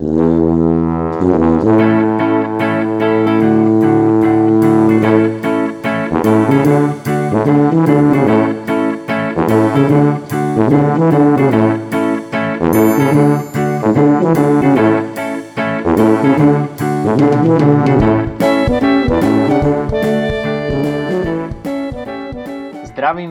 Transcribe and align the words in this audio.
Zdravím 0.00 0.16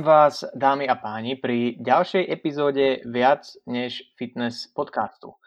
vás, 0.05 0.45
dámy 0.53 0.85
a 0.85 0.95
páni, 0.95 1.35
pri 1.35 1.81
ďalšej 1.81 2.29
epizóde 2.29 3.01
Viac 3.09 3.57
než 3.65 4.13
fitness 4.13 4.69
podcastu. 4.69 5.38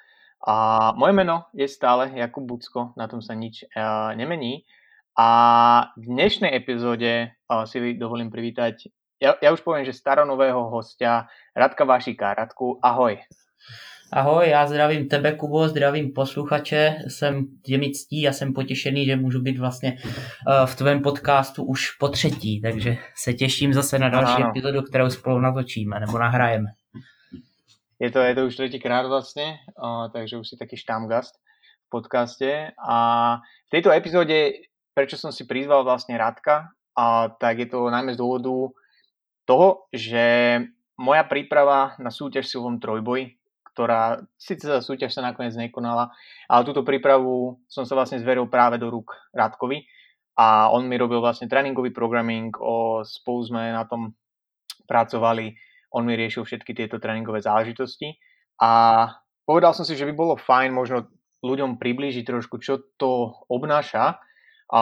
A 0.43 0.91
moje 0.99 1.13
meno 1.13 1.47
je 1.55 1.69
stále 1.69 2.11
Jakub 2.15 2.43
Bucko, 2.45 2.91
na 2.99 3.07
tom 3.07 3.23
sa 3.23 3.39
nič 3.39 3.63
uh, 3.63 4.11
nemení. 4.19 4.67
A 5.15 5.29
v 5.95 6.05
dnešnej 6.09 6.51
epizóde 6.51 7.31
uh, 7.47 7.63
si 7.63 7.95
dovolím 7.95 8.31
privítať, 8.31 8.91
ja, 9.23 9.39
ja 9.39 9.55
už 9.55 9.63
poviem, 9.63 9.87
že 9.87 9.95
staronového 9.95 10.67
hostia 10.67 11.31
Radka 11.55 11.87
Vašika. 11.87 12.35
Radku, 12.35 12.83
ahoj. 12.83 13.23
Ahoj, 14.13 14.49
já 14.49 14.67
zdravím 14.67 15.09
tebe, 15.09 15.33
Kubo, 15.33 15.69
zdravím 15.69 16.13
posluchače, 16.13 16.97
jsem 17.09 17.47
je 17.67 17.79
mi 17.79 17.91
ctí 17.91 18.29
a 18.29 18.33
jsem 18.33 18.53
potěšený, 18.53 19.07
že 19.07 19.17
můžu 19.17 19.41
být 19.41 19.59
vlastně 19.59 19.97
uh, 20.03 20.67
v 20.67 20.77
tvém 20.77 21.03
podcastu 21.03 21.65
už 21.65 21.91
po 21.91 22.09
třetí, 22.09 22.61
takže 22.61 22.97
se 23.17 23.33
těším 23.33 23.75
zase 23.75 23.99
na 23.99 24.09
další 24.09 24.43
ano. 24.43 24.51
epizodu, 24.51 24.83
kterou 24.83 25.11
spolu 25.11 25.41
natočíme 25.41 26.01
nebo 26.01 26.19
nahrajeme. 26.19 26.82
Je 28.03 28.11
to, 28.11 28.19
je 28.19 28.35
to 28.35 28.47
už 28.47 28.55
třetíkrát 28.55 29.07
vlastně, 29.07 29.59
uh, 29.79 30.11
takže 30.13 30.37
už 30.37 30.49
si 30.49 30.57
taký 30.59 30.77
štámgast 30.77 31.35
v 31.87 31.89
podcaste 31.91 32.71
a 32.89 32.97
v 33.39 33.71
tejto 33.71 33.95
epizóde, 33.95 34.67
prečo 34.91 35.15
som 35.15 35.31
si 35.31 35.47
prizval 35.47 35.87
vlastne 35.87 36.19
Radka, 36.19 36.75
a 36.99 37.31
tak 37.39 37.63
je 37.63 37.71
to 37.71 37.87
najmä 37.89 38.13
z 38.13 38.19
dôvodu 38.19 38.75
toho, 39.47 39.87
že 39.95 40.59
moja 40.99 41.25
príprava 41.25 41.95
na 42.03 42.11
súťaž 42.11 42.51
v 42.51 42.53
silvom 42.59 42.77
trojboji 42.83 43.39
ktorá 43.73 44.21
síce 44.37 44.69
za 44.69 44.85
súťaž 44.85 45.17
sa 45.17 45.25
nakoniec 45.25 45.57
nekonala, 45.57 46.13
ale 46.45 46.69
túto 46.69 46.85
prípravu 46.85 47.57
som 47.67 47.89
sa 47.89 47.97
vlastne 47.97 48.21
zveril 48.21 48.45
práve 48.47 48.77
do 48.77 48.93
rúk 48.93 49.17
Rádkovi 49.33 49.81
a 50.37 50.69
on 50.69 50.85
mi 50.85 51.01
robil 51.01 51.25
vlastne 51.25 51.49
tréningový 51.49 51.89
programming, 51.89 52.53
o, 52.61 53.01
spolu 53.01 53.41
sme 53.49 53.73
na 53.73 53.89
tom 53.89 54.13
pracovali, 54.85 55.57
on 55.93 56.09
mi 56.09 56.17
riešil 56.17 56.49
všetky 56.49 56.73
tieto 56.73 56.97
tréningové 56.97 57.45
záležitosti 57.45 58.17
a 58.59 59.07
povedal 59.45 59.77
som 59.77 59.85
si, 59.85 59.93
že 59.93 60.09
by 60.09 60.15
bolo 60.17 60.35
fajn 60.41 60.73
možno 60.73 61.13
ľuďom 61.45 61.77
priblížiť 61.77 62.25
trošku, 62.25 62.63
čo 62.63 62.81
to 62.97 63.35
obnáša 63.51 64.17
a 64.73 64.81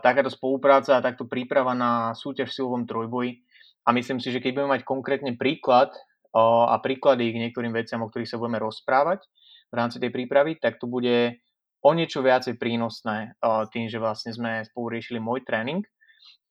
takáto 0.00 0.32
spolupráca 0.32 0.96
a 0.96 1.04
takto 1.04 1.28
príprava 1.28 1.76
na 1.76 2.16
súťaž 2.16 2.50
v 2.50 2.56
silovom 2.56 2.88
trojboji. 2.88 3.44
A 3.84 3.92
myslím 3.92 4.18
si, 4.18 4.32
že 4.32 4.40
keď 4.40 4.50
budeme 4.56 4.74
mať 4.80 4.82
konkrétne 4.88 5.36
príklad 5.36 5.92
a 6.32 6.74
príklady 6.80 7.36
k 7.36 7.40
niektorým 7.44 7.76
veciam, 7.76 8.00
o 8.00 8.08
ktorých 8.08 8.32
sa 8.32 8.40
budeme 8.40 8.58
rozprávať 8.58 9.28
v 9.68 9.74
rámci 9.76 10.00
tej 10.00 10.08
prípravy, 10.08 10.56
tak 10.56 10.80
to 10.80 10.88
bude 10.88 11.36
o 11.84 11.90
niečo 11.92 12.24
viacej 12.24 12.56
prínosné 12.56 13.36
tým, 13.70 13.86
že 13.92 14.00
vlastne 14.00 14.32
sme 14.32 14.64
spolu 14.66 14.96
riešili 14.96 15.20
môj 15.20 15.44
tréning. 15.44 15.84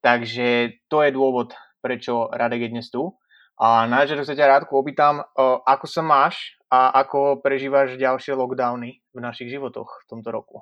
Takže 0.05 0.77
to 0.85 1.01
je 1.01 1.11
dôvod, 1.11 1.57
prečo 1.81 2.29
Radek 2.29 2.69
je 2.69 2.73
dnes 2.75 2.87
tu. 2.87 3.17
A 3.55 3.87
na 3.87 4.03
začiatok 4.03 4.27
sa 4.27 4.35
ťa 4.35 4.51
Rádku 4.51 4.75
opýtam, 4.75 5.23
ako 5.63 5.85
sa 5.87 6.03
máš 6.03 6.59
a 6.67 6.91
ako 6.91 7.39
prežíváš 7.39 7.95
ďalšie 7.95 8.35
lockdowny 8.35 8.99
v 9.15 9.19
našich 9.23 9.47
životoch 9.47 10.03
v 10.03 10.07
tomto 10.11 10.29
roku? 10.31 10.59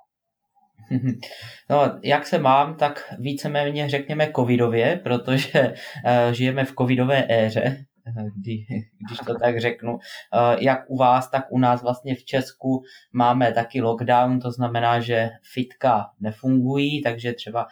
No, 1.70 2.00
jak 2.04 2.28
se 2.28 2.40
mám, 2.40 2.76
tak 2.76 3.14
víceméně 3.20 3.90
řekněme 3.90 4.32
covidově, 4.36 5.02
protože 5.04 5.74
uh, 5.74 6.32
žijeme 6.32 6.66
v 6.66 6.74
covidové 6.76 7.26
éře, 7.30 7.86
kdy, 8.36 8.66
když 9.08 9.20
to 9.28 9.36
tak 9.40 9.60
řeknu. 9.60 9.98
Eh, 10.34 10.58
jak 10.60 10.80
u 10.88 10.98
vás, 10.98 11.30
tak 11.30 11.46
u 11.50 11.60
nás 11.60 11.82
vlastně 11.82 12.16
v 12.16 12.26
Česku 12.26 12.84
máme 13.14 13.54
taky 13.54 13.82
lockdown, 13.82 14.40
to 14.40 14.52
znamená, 14.52 15.00
že 15.00 15.30
fitka 15.54 16.06
nefungují, 16.20 17.02
takže 17.02 17.34
třeba 17.34 17.68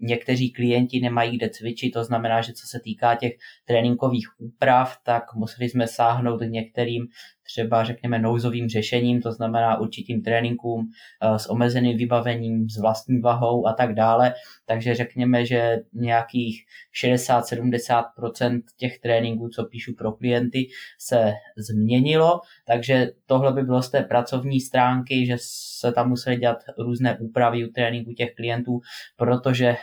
někteří 0.00 0.52
klienti 0.52 1.00
nemají 1.00 1.36
kde 1.36 1.50
cvičit, 1.50 1.92
to 1.92 2.04
znamená, 2.04 2.40
že 2.40 2.52
co 2.52 2.66
se 2.66 2.80
týká 2.80 3.14
těch 3.14 3.32
tréninkových 3.64 4.28
úprav, 4.38 4.96
tak 5.04 5.34
museli 5.34 5.68
jsme 5.68 5.88
sáhnout 5.88 6.40
některým 6.46 7.06
třeba 7.46 7.84
řekněme 7.84 8.18
nouzovým 8.18 8.68
řešením, 8.68 9.22
to 9.22 9.32
znamená 9.32 9.80
určitým 9.80 10.22
tréninkům 10.22 10.90
eh, 11.22 11.38
s 11.38 11.50
omezeným 11.50 11.96
vybavením, 11.96 12.68
s 12.68 12.80
vlastní 12.80 13.20
vahou 13.20 13.66
a 13.66 13.72
tak 13.72 13.94
dále. 13.94 14.34
Takže 14.66 14.94
řekněme, 14.94 15.46
že 15.46 15.76
nějakých 15.92 16.64
60-70% 17.04 18.62
těch 18.76 18.98
tréninků, 18.98 19.48
co 19.48 19.64
píšu 19.64 19.94
pro 19.98 20.12
klienty, 20.12 20.66
se 20.98 21.32
změnilo. 21.56 22.40
Takže 22.66 23.10
tohle 23.26 23.52
by 23.52 23.62
bylo 23.62 23.82
z 23.82 23.90
té 23.90 24.02
pracovní 24.02 24.60
stránky, 24.60 25.26
že 25.26 25.36
se 25.40 25.92
tam 25.92 26.08
museli 26.08 26.36
dělat 26.36 26.58
různé 26.78 27.18
úpravy 27.18 27.68
u 27.68 27.72
tréninku 27.72 28.12
těch 28.12 28.34
klientů, 28.34 28.80
protože 29.16 29.66
eh, 29.66 29.76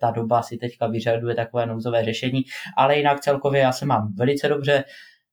ta 0.00 0.10
doba 0.10 0.42
si 0.42 0.56
teďka 0.56 0.86
vyžaduje 0.86 1.34
takové 1.34 1.66
nouzové 1.66 2.04
řešení. 2.04 2.42
Ale 2.76 2.96
jinak 2.96 3.20
celkově 3.20 3.60
já 3.60 3.72
se 3.72 3.86
mám 3.86 4.14
velice 4.14 4.48
dobře, 4.48 4.84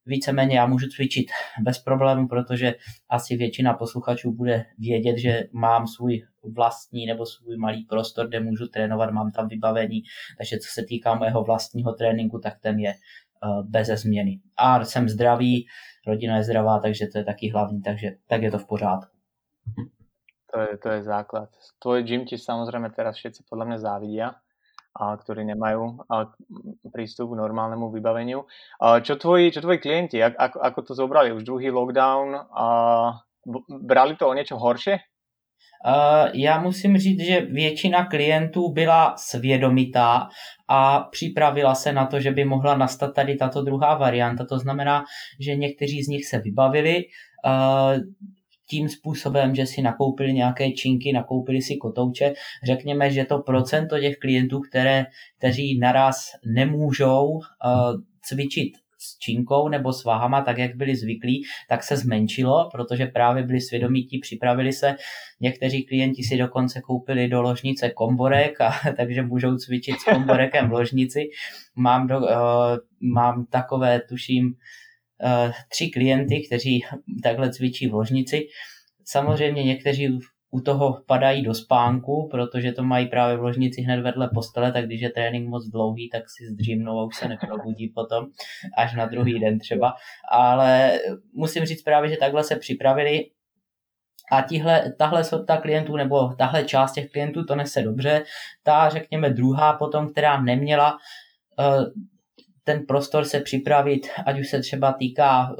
víceméně 0.06 0.58
já 0.58 0.66
můžu 0.66 0.88
cvičit 0.88 1.26
bez 1.64 1.80
problému, 1.80 2.28
protože 2.28 2.76
asi 3.10 3.38
většina 3.38 3.74
posluchačů 3.74 4.32
bude 4.32 4.66
vědět, 4.78 5.18
že 5.18 5.44
mám 5.54 5.88
svůj 5.88 6.22
vlastní 6.56 7.06
nebo 7.06 7.26
svůj 7.26 7.58
malý 7.58 7.86
prostor, 7.86 8.28
kde 8.28 8.40
můžu 8.40 8.68
trénovat, 8.68 9.12
mám 9.12 9.32
tam 9.32 9.48
vybavení, 9.48 10.02
takže 10.38 10.58
co 10.58 10.68
se 10.72 10.86
týká 10.88 11.16
mého 11.16 11.44
vlastního 11.44 11.94
tréninku, 11.94 12.40
tak 12.40 12.60
ten 12.60 12.80
je 12.80 12.94
uh, 12.94 13.70
bez 13.70 13.88
změny. 13.88 14.40
A 14.58 14.86
jsem 14.86 15.10
zdravý, 15.10 15.66
rodina 16.08 16.38
je 16.38 16.44
zdravá, 16.44 16.80
takže 16.80 17.08
to 17.08 17.18
je 17.18 17.24
taky 17.24 17.50
hlavní, 17.50 17.82
takže 17.82 18.12
tak 18.28 18.42
je 18.42 18.52
to 18.52 18.58
v 18.58 18.68
pořádku. 18.68 19.18
To 20.54 20.60
je, 20.60 20.78
to 20.78 20.90
je 20.90 21.04
základ. 21.04 21.50
Tvoj 21.80 22.04
gym 22.04 22.28
ti 22.28 22.36
samozrejme 22.36 22.92
teraz 22.92 23.16
všetci 23.16 23.48
podľa 23.48 23.66
mňa 23.72 23.78
závidia 23.80 24.28
a 24.92 25.16
ktorí 25.18 25.48
nemajú 25.56 26.06
a, 26.08 26.28
prístup 26.92 27.34
k 27.34 27.42
normálnemu 27.42 27.92
vybaveniu. 27.92 28.44
A, 28.80 29.00
čo, 29.00 29.16
tvoji, 29.16 29.52
čo 29.52 29.64
tvoji 29.64 29.80
klienti, 29.80 30.20
ako, 30.20 30.60
ako 30.60 30.80
to 30.84 30.92
zobrali? 30.96 31.32
Už 31.32 31.48
druhý 31.48 31.72
lockdown, 31.72 32.36
a, 32.36 32.68
brali 33.68 34.14
to 34.16 34.28
o 34.28 34.36
niečo 34.38 34.60
horšie? 34.60 35.00
Uh, 35.86 36.30
já 36.34 36.62
musím 36.62 36.98
říct, 36.98 37.22
že 37.22 37.42
většina 37.42 38.06
klientů 38.06 38.70
byla 38.70 39.18
svědomitá 39.18 40.30
a 40.68 41.00
připravila 41.00 41.76
se 41.76 41.94
na 41.94 42.06
to, 42.06 42.20
že 42.20 42.32
by 42.32 42.46
mohla 42.46 42.78
nastat 42.78 43.16
tady 43.16 43.36
tato 43.36 43.62
druhá 43.62 43.96
varianta. 43.96 44.46
To 44.46 44.60
znamená, 44.60 45.04
že 45.40 45.56
někteří 45.56 46.04
z 46.04 46.08
nich 46.08 46.26
se 46.26 46.40
vybavili, 46.40 47.04
uh, 47.46 47.98
tím 48.72 48.90
způsobem, 48.90 49.56
že 49.56 49.66
si 49.66 49.82
nakoupili 49.82 50.34
nějaké 50.34 50.72
činky, 50.72 51.14
nakoupili 51.14 51.62
si 51.62 51.76
kotouče. 51.76 52.34
Řekněme, 52.64 53.12
že 53.12 53.26
to 53.26 53.40
procento 53.40 54.00
těch 54.00 54.16
klientů, 54.18 54.60
které, 54.60 55.06
kteří 55.38 55.80
naraz 55.80 56.32
nemůžou 56.46 57.26
uh, 57.28 57.42
cvičit 58.22 58.74
s 58.98 59.18
činkou 59.18 59.68
nebo 59.68 59.94
s 59.94 60.04
váhama, 60.04 60.42
tak 60.42 60.58
jak 60.58 60.76
byli 60.76 60.96
zvyklí, 60.96 61.44
tak 61.70 61.84
se 61.84 61.98
zmenšilo, 61.98 62.70
protože 62.72 63.06
právě 63.06 63.44
byli 63.44 63.62
svědomítí, 63.62 64.20
připravili 64.20 64.74
se. 64.74 64.96
Někteří 65.42 65.84
klienti 65.86 66.24
si 66.24 66.38
dokonce 66.38 66.82
koupili 66.82 67.28
do 67.28 67.42
ložnice 67.42 67.90
komborek, 67.90 68.62
a, 68.62 68.72
takže 68.98 69.22
můžou 69.22 69.58
cvičit 69.58 70.00
s 70.00 70.04
komborekem 70.04 70.70
v 70.70 70.72
ložnici. 70.72 71.20
Mám, 71.76 72.08
do, 72.08 72.20
uh, 72.20 72.28
mám 73.02 73.46
takové, 73.46 74.02
tuším, 74.10 74.54
tři 75.72 75.90
klienty, 75.90 76.44
kteří 76.48 76.84
takhle 77.24 77.52
cvičí 77.52 77.88
v 77.88 77.94
ložnici. 77.94 78.48
Samozřejmě 79.06 79.64
někteří 79.64 80.20
u 80.52 80.62
toho 80.62 81.04
padají 81.08 81.44
do 81.44 81.54
spánku, 81.54 82.28
protože 82.32 82.72
to 82.72 82.84
mají 82.84 83.08
právě 83.08 83.38
v 83.38 83.42
ložnici 83.42 83.82
hned 83.82 84.02
vedle 84.02 84.30
postele, 84.34 84.72
tak 84.72 84.86
když 84.86 85.02
je 85.02 85.10
trénink 85.10 85.50
moc 85.50 85.68
dlouhý, 85.68 86.10
tak 86.10 86.24
si 86.30 86.46
zdřímnou 86.54 87.00
a 87.00 87.06
už 87.06 87.16
se 87.16 87.28
neprobudí 87.28 87.88
potom, 87.96 88.26
až 88.78 88.96
na 88.96 89.06
druhý 89.06 89.40
den 89.40 89.60
třeba. 89.60 89.94
Ale 90.32 91.00
musím 91.34 91.66
říct 91.66 91.84
právě, 91.84 92.10
že 92.10 92.18
takhle 92.18 92.44
se 92.44 92.56
připravili 92.56 93.26
a 94.32 94.42
tihle, 94.42 94.94
tahle 94.98 95.24
sorta 95.24 95.58
klientů 95.58 95.96
nebo 95.96 96.34
tahle 96.38 96.64
část 96.64 96.94
těch 96.94 97.12
klientů 97.12 97.46
to 97.46 97.56
nese 97.56 97.82
dobře. 97.82 98.24
Ta, 98.64 98.90
řekněme, 98.90 99.30
druhá 99.30 99.74
potom, 99.74 100.10
která 100.10 100.42
neměla 100.42 100.98
uh, 101.60 101.86
ten 102.72 102.86
prostor 102.86 103.26
se 103.26 103.40
připravit, 103.40 104.08
ať 104.26 104.40
už 104.40 104.50
se 104.50 104.60
třeba 104.60 104.94
týká 104.94 105.56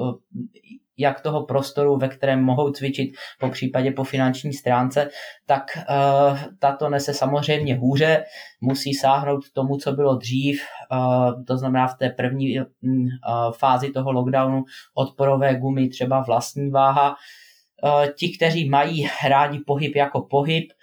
jak 0.98 1.22
toho 1.22 1.46
prostoru, 1.46 1.98
ve 1.98 2.08
kterém 2.08 2.44
mohou 2.44 2.72
cvičit, 2.72 3.12
po 3.40 3.50
případě 3.50 3.92
po 3.92 4.04
finanční 4.04 4.54
stránce, 4.54 5.10
tak 5.46 5.64
uh, 5.78 6.40
tato 6.60 6.90
nese 6.90 7.14
samozřejmě 7.14 7.76
hůře, 7.76 8.24
musí 8.62 8.94
sáhnout 8.94 9.46
k 9.46 9.54
tomu, 9.54 9.78
co 9.78 9.92
bylo 9.92 10.16
dřív, 10.16 10.62
uh, 10.92 11.44
to 11.46 11.58
znamená 11.58 11.88
v 11.88 11.98
té 11.98 12.10
první 12.10 12.60
uh, 12.60 12.66
fázi 13.58 13.92
toho 13.92 14.12
lockdownu 14.12 14.64
odporové 14.94 15.56
gumy, 15.56 15.90
třeba 15.90 16.22
vlastní 16.22 16.70
váha, 16.70 17.16
ti, 18.18 18.38
kteří 18.38 18.70
mají 18.70 19.08
rádi 19.28 19.60
pohyb 19.60 19.96
jako 19.96 20.22
pohyb, 20.22 20.66
Eh, 20.72 20.76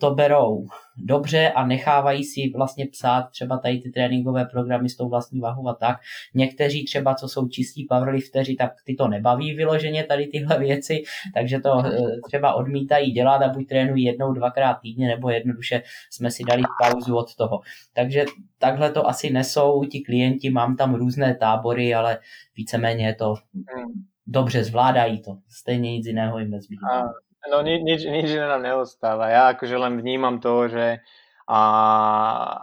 to 0.00 0.14
berou 0.14 0.66
dobře 0.96 1.48
a 1.50 1.66
nechávají 1.66 2.24
si 2.24 2.52
vlastně 2.56 2.86
psát 2.86 3.22
třeba 3.22 3.58
tady 3.58 3.78
ty 3.78 3.90
tréninkové 3.90 4.44
programy 4.44 4.88
s 4.88 4.96
tou 4.96 5.08
vlastní 5.08 5.40
váhou 5.40 5.68
a 5.68 5.74
tak. 5.74 5.96
Někteří 6.34 6.84
třeba, 6.84 7.14
co 7.14 7.28
jsou 7.28 7.48
čistí 7.48 7.86
powerlifteři, 7.88 8.54
tak 8.54 8.72
ty 8.84 8.94
to 8.94 9.08
nebaví 9.08 9.54
vyloženě 9.54 10.04
tady 10.04 10.26
tyhle 10.26 10.58
věci, 10.58 11.02
takže 11.34 11.60
to 11.60 11.82
eh, 11.86 11.98
třeba 12.26 12.54
odmítají 12.54 13.12
dělat 13.12 13.42
a 13.42 13.48
buď 13.48 13.68
trénují 13.68 14.04
jednou, 14.04 14.32
dvakrát 14.32 14.74
týdně, 14.74 15.08
nebo 15.08 15.30
jednoduše 15.30 15.82
jsme 16.10 16.30
si 16.30 16.44
dali 16.44 16.62
pauzu 16.82 17.16
od 17.16 17.34
toho. 17.34 17.60
Takže 17.94 18.24
takhle 18.58 18.92
to 18.92 19.08
asi 19.08 19.30
nesou 19.30 19.84
ti 19.84 20.00
klienti, 20.00 20.50
mám 20.50 20.76
tam 20.76 20.94
různé 20.94 21.34
tábory, 21.34 21.94
ale 21.94 22.18
víceméně 22.56 23.06
je 23.06 23.14
to 23.14 23.34
hmm. 23.54 23.92
dobře, 24.26 24.64
zvládají 24.64 25.22
to. 25.22 25.38
Stejně 25.48 25.92
nic 25.92 26.06
jiného 26.06 26.38
jim 26.38 26.50
nezbývá. 26.50 27.12
No 27.48 27.64
ni, 27.64 27.80
nič, 27.80 28.04
nič 28.04 28.28
iné 28.28 28.46
nám 28.46 28.62
neostáva. 28.62 29.32
Ja 29.32 29.42
akože 29.56 29.76
len 29.80 29.96
vnímam 29.96 30.38
to, 30.38 30.68
že 30.68 31.00
a 31.48 31.60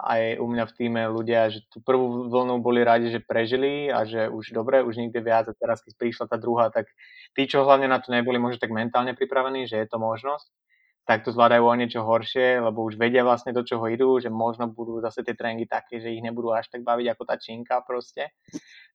aj 0.05 0.37
u 0.37 0.45
mňa 0.45 0.63
v 0.69 0.75
týme 0.77 1.01
ľudia, 1.09 1.49
že 1.49 1.65
tú 1.73 1.81
prvú 1.81 2.29
vlnu 2.29 2.61
boli 2.61 2.85
radi, 2.85 3.09
že 3.09 3.17
prežili 3.17 3.89
a 3.89 4.05
že 4.05 4.29
už 4.29 4.53
dobre, 4.53 4.85
už 4.85 5.01
nikdy 5.01 5.25
viac 5.25 5.49
a 5.49 5.57
teraz 5.57 5.81
keď 5.81 5.97
prišla 5.97 6.25
tá 6.29 6.37
druhá, 6.37 6.69
tak 6.69 6.85
tí, 7.33 7.49
čo 7.49 7.65
hlavne 7.65 7.89
na 7.89 7.97
to 7.97 8.13
neboli 8.13 8.37
možno 8.37 8.61
tak 8.61 8.69
mentálne 8.69 9.17
pripravení, 9.17 9.65
že 9.65 9.81
je 9.81 9.87
to 9.89 9.97
možnosť, 9.97 10.53
tak 11.09 11.25
to 11.25 11.33
zvládajú 11.33 11.65
o 11.65 11.73
niečo 11.73 12.05
horšie, 12.05 12.61
lebo 12.61 12.85
už 12.85 13.01
vedia 13.01 13.25
vlastne 13.25 13.57
do 13.57 13.65
čoho 13.65 13.89
idú, 13.89 14.21
že 14.21 14.29
možno 14.29 14.69
budú 14.69 15.01
zase 15.01 15.25
tie 15.25 15.33
tréningy 15.33 15.65
také, 15.65 15.97
že 15.97 16.13
ich 16.13 16.21
nebudú 16.21 16.53
až 16.53 16.69
tak 16.69 16.85
baviť 16.85 17.17
ako 17.17 17.23
tá 17.25 17.41
činka 17.41 17.81
proste. 17.81 18.37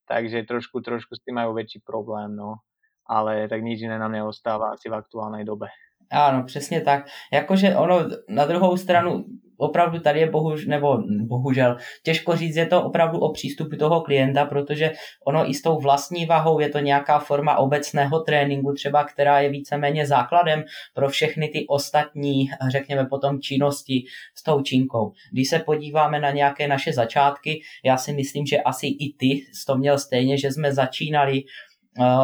Takže 0.06 0.46
trošku, 0.46 0.86
trošku 0.86 1.18
s 1.18 1.22
tým 1.26 1.42
majú 1.42 1.50
väčší 1.58 1.82
problém, 1.82 2.30
no 2.30 2.62
ale 3.10 3.48
tak 3.48 3.62
nič 3.62 3.82
iné 3.82 3.98
nám 3.98 4.12
neostáva 4.12 4.70
asi 4.70 4.86
v 4.86 4.94
aktuálnej 4.94 5.44
dobe. 5.44 5.66
Ano, 6.10 6.42
přesně 6.46 6.80
tak. 6.80 7.06
Jakože 7.32 7.76
ono 7.76 8.08
na 8.28 8.46
druhou 8.46 8.76
stranu 8.76 9.24
opravdu 9.60 9.98
tady 10.00 10.20
je 10.20 10.30
bohuž, 10.30 10.66
nebo 10.66 10.98
bohužel, 11.26 11.76
těžko 12.02 12.36
říct, 12.36 12.56
je 12.56 12.66
to 12.66 12.82
opravdu 12.82 13.18
o 13.18 13.32
přístupu 13.32 13.76
toho 13.76 14.00
klienta, 14.00 14.44
protože 14.44 14.92
ono 15.26 15.50
i 15.50 15.54
s 15.54 15.62
tou 15.62 15.78
vlastní 15.78 16.26
vahou 16.26 16.60
je 16.60 16.68
to 16.68 16.78
nějaká 16.78 17.18
forma 17.18 17.58
obecného 17.58 18.20
tréninku, 18.20 18.72
třeba 18.72 19.04
která 19.04 19.40
je 19.40 19.48
víceméně 19.50 20.06
základem 20.06 20.64
pro 20.94 21.08
všechny 21.08 21.48
ty 21.48 21.66
ostatní, 21.68 22.50
řekněme 22.68 23.04
potom 23.04 23.40
činnosti 23.40 24.04
s 24.34 24.42
tou 24.42 24.62
činkou. 24.62 25.12
Když 25.32 25.48
se 25.48 25.58
podíváme 25.58 26.20
na 26.20 26.30
nějaké 26.30 26.68
naše 26.68 26.92
začátky, 26.92 27.60
já 27.84 27.96
si 27.96 28.12
myslím, 28.12 28.46
že 28.46 28.60
asi 28.60 28.86
i 28.86 29.14
ty 29.18 29.26
jsi 29.26 29.66
to 29.66 29.76
měl 29.76 29.98
stejně, 29.98 30.38
že 30.38 30.52
jsme 30.52 30.72
začínali 30.72 31.42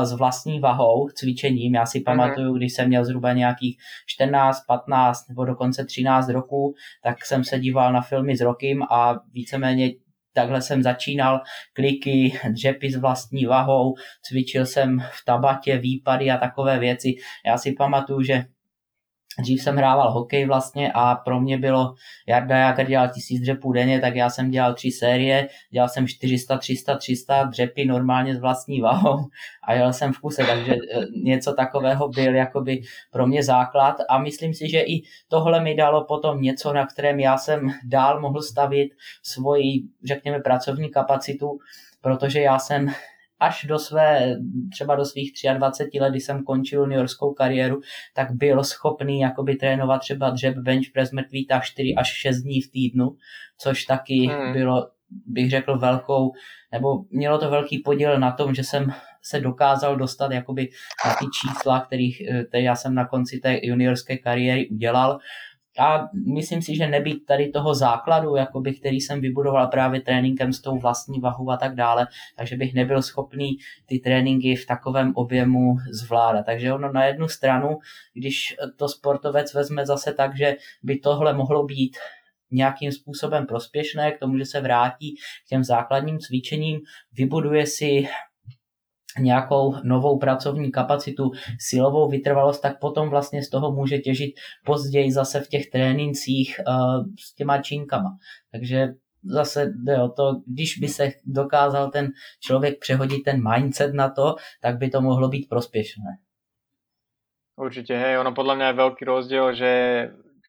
s 0.02 0.12
vlastní 0.12 0.60
vahou, 0.60 1.08
cvičením. 1.08 1.74
Já 1.74 1.86
si 1.86 1.98
mhm. 1.98 2.04
pamatuju, 2.04 2.56
když 2.56 2.72
jsem 2.72 2.88
měl 2.88 3.04
zhruba 3.04 3.32
nějakých 3.32 3.76
14, 4.06 4.60
15 4.66 5.28
nebo 5.28 5.44
dokonce 5.44 5.84
13 5.84 6.28
roků, 6.28 6.74
tak 7.02 7.24
jsem 7.24 7.44
se 7.44 7.58
díval 7.58 7.92
na 7.92 8.00
filmy 8.00 8.36
s 8.36 8.40
Rokym 8.40 8.82
a 8.82 9.20
víceméně 9.32 9.90
takhle 10.34 10.62
jsem 10.62 10.82
začínal 10.82 11.40
kliky, 11.72 12.38
dřepy 12.50 12.90
s 12.90 12.96
vlastní 12.96 13.46
vahou, 13.46 13.94
cvičil 14.22 14.66
jsem 14.66 14.98
v 15.00 15.24
tabatě, 15.24 15.78
výpady 15.78 16.30
a 16.30 16.36
takové 16.36 16.78
věci. 16.78 17.14
Já 17.46 17.58
si 17.58 17.72
pamatuju, 17.72 18.22
že 18.22 18.44
Dřív 19.38 19.62
jsem 19.62 19.77
hrával 19.77 20.12
hokej 20.12 20.47
vlastně 20.47 20.93
a 20.94 21.15
pro 21.15 21.41
mě 21.41 21.59
bylo, 21.59 21.94
Jarda 22.27 22.56
jak 22.56 22.88
dělal 22.88 23.09
tisíc 23.09 23.41
dřepů 23.41 23.73
denně, 23.73 24.00
tak 24.00 24.17
já 24.17 24.31
jsem 24.31 24.50
dělal 24.50 24.75
tři 24.75 24.91
série, 24.91 25.49
dělal 25.71 25.88
jsem 25.88 26.09
400, 26.09 26.59
300, 26.59 26.97
300 26.97 27.44
dřepy 27.44 27.85
normálně 27.85 28.37
s 28.37 28.41
vlastní 28.41 28.81
vahou 28.81 29.19
a 29.69 29.75
jel 29.75 29.93
jsem 29.93 30.12
v 30.12 30.19
kuse, 30.19 30.44
takže 30.44 30.73
eh, 30.75 31.06
něco 31.25 31.53
takového 31.53 32.09
byl 32.09 32.35
jakoby 32.35 32.83
pro 33.11 33.27
mě 33.27 33.43
základ 33.43 33.97
a 34.09 34.19
myslím 34.19 34.55
si, 34.55 34.69
že 34.69 34.81
i 34.81 35.03
tohle 35.29 35.61
mi 35.61 35.75
dalo 35.75 36.05
potom 36.05 36.43
něco, 36.43 36.73
na 36.73 36.87
kterém 36.87 37.21
já 37.21 37.38
jsem 37.38 37.71
dál 37.85 38.21
mohl 38.21 38.43
stavit 38.43 38.93
svoji, 39.23 39.83
řekněme, 40.05 40.41
pracovní 40.41 40.91
kapacitu, 40.91 41.59
protože 42.00 42.41
já 42.41 42.59
jsem 42.59 42.88
až 43.41 43.65
do 43.69 43.79
své, 43.79 44.37
třeba 44.73 44.94
do 44.94 45.05
svých 45.05 45.33
23 45.56 46.00
let, 46.00 46.11
kdy 46.11 46.21
jsem 46.21 46.44
končil 46.44 46.81
juniorskou 46.81 47.33
kariéru, 47.35 47.81
tak 48.15 48.33
byl 48.33 48.65
schopný 48.65 49.21
jakoby 49.21 49.56
trénovat 49.56 50.00
třeba 50.00 50.31
dřep, 50.31 50.56
bench 50.56 50.87
press, 50.93 51.12
mrtvý 51.12 51.47
tak 51.47 51.65
4 51.65 51.94
až 51.94 52.09
6 52.09 52.43
dní 52.43 52.61
v 52.61 52.71
týdnu, 52.71 53.17
což 53.59 53.85
taky 53.85 54.27
hmm. 54.27 54.53
bylo, 54.53 54.88
bych 55.27 55.50
řekl, 55.50 55.79
velkou, 55.79 56.33
nebo 56.73 57.05
mělo 57.11 57.38
to 57.38 57.50
velký 57.50 57.79
podíl 57.79 58.19
na 58.19 58.33
tom, 58.33 58.55
že 58.55 58.65
jsem 58.65 58.93
se 59.23 59.41
dokázal 59.41 59.97
dostat 59.97 60.33
jakoby 60.33 60.69
na 61.06 61.15
ty 61.15 61.25
čísla, 61.25 61.81
kterých, 61.81 62.23
které 62.49 62.62
já 62.62 62.77
jsem 62.77 62.94
na 62.94 63.09
konci 63.09 63.38
té 63.38 63.61
juniorské 63.62 64.19
kariéry 64.19 64.69
udělal 64.69 65.19
a 65.78 66.08
myslím 66.34 66.62
si, 66.62 66.76
že 66.76 66.88
nebýt 66.88 67.26
tady 67.26 67.49
toho 67.49 67.75
základu, 67.75 68.37
jakoby, 68.37 68.75
který 68.75 69.00
jsem 69.00 69.20
vybudoval 69.20 69.67
právě 69.67 70.00
tréninkem 70.00 70.52
s 70.52 70.61
tou 70.61 70.78
vlastní 70.78 71.20
vahou 71.20 71.50
a 71.50 71.56
tak 71.56 71.75
dále, 71.75 72.06
takže 72.37 72.56
bych 72.56 72.75
nebyl 72.75 73.02
schopný 73.02 73.56
ty 73.87 73.99
tréninky 73.99 74.56
v 74.56 74.67
takovém 74.67 75.12
objemu 75.14 75.76
zvládat. 75.90 76.46
Takže 76.46 76.73
ono 76.73 76.93
na 76.93 77.05
jednu 77.05 77.28
stranu, 77.28 77.78
když 78.14 78.56
to 78.76 78.88
sportovec 78.88 79.55
vezme 79.55 79.87
zase 79.87 80.12
tak, 80.12 80.37
že 80.37 80.56
by 80.82 80.99
tohle 80.99 81.34
mohlo 81.34 81.64
být 81.64 81.96
nějakým 82.50 82.93
způsobem 82.93 83.46
prospěšné, 83.46 84.12
k 84.12 84.19
tomu, 84.19 84.38
že 84.38 84.44
se 84.44 84.61
vrátí 84.61 85.17
k 85.46 85.49
těm 85.49 85.64
základním 85.64 86.19
cvičením, 86.19 86.81
vybuduje 87.12 87.67
si 87.67 88.08
nějakou 89.18 89.74
novou 89.84 90.18
pracovní 90.18 90.72
kapacitu, 90.72 91.30
silovou 91.58 92.08
vytrvalost, 92.08 92.62
tak 92.62 92.80
potom 92.80 93.08
vlastně 93.08 93.42
z 93.42 93.50
toho 93.50 93.72
může 93.72 93.98
těžit 93.98 94.34
později 94.64 95.12
zase 95.12 95.40
v 95.40 95.48
těch 95.48 95.70
trénincích 95.70 96.60
uh, 96.68 97.04
s 97.20 97.34
těma 97.34 97.62
činkama. 97.62 98.16
Takže 98.52 98.88
zase 99.24 99.72
jde 99.74 100.02
o 100.02 100.08
to, 100.08 100.40
když 100.46 100.78
by 100.78 100.88
se 100.88 101.12
dokázal 101.24 101.90
ten 101.90 102.12
člověk 102.40 102.78
přehodit 102.78 103.24
ten 103.24 103.42
mindset 103.52 103.94
na 103.94 104.08
to, 104.08 104.34
tak 104.60 104.78
by 104.78 104.90
to 104.90 105.00
mohlo 105.00 105.28
být 105.28 105.48
prospěšné. 105.48 106.18
Určite, 107.56 107.96
hej, 107.96 108.20
ono 108.20 108.36
podľa 108.36 108.54
mňa 108.60 108.66
je 108.68 108.80
veľký 108.84 109.02
rozdiel, 109.08 109.46
že 109.56 109.72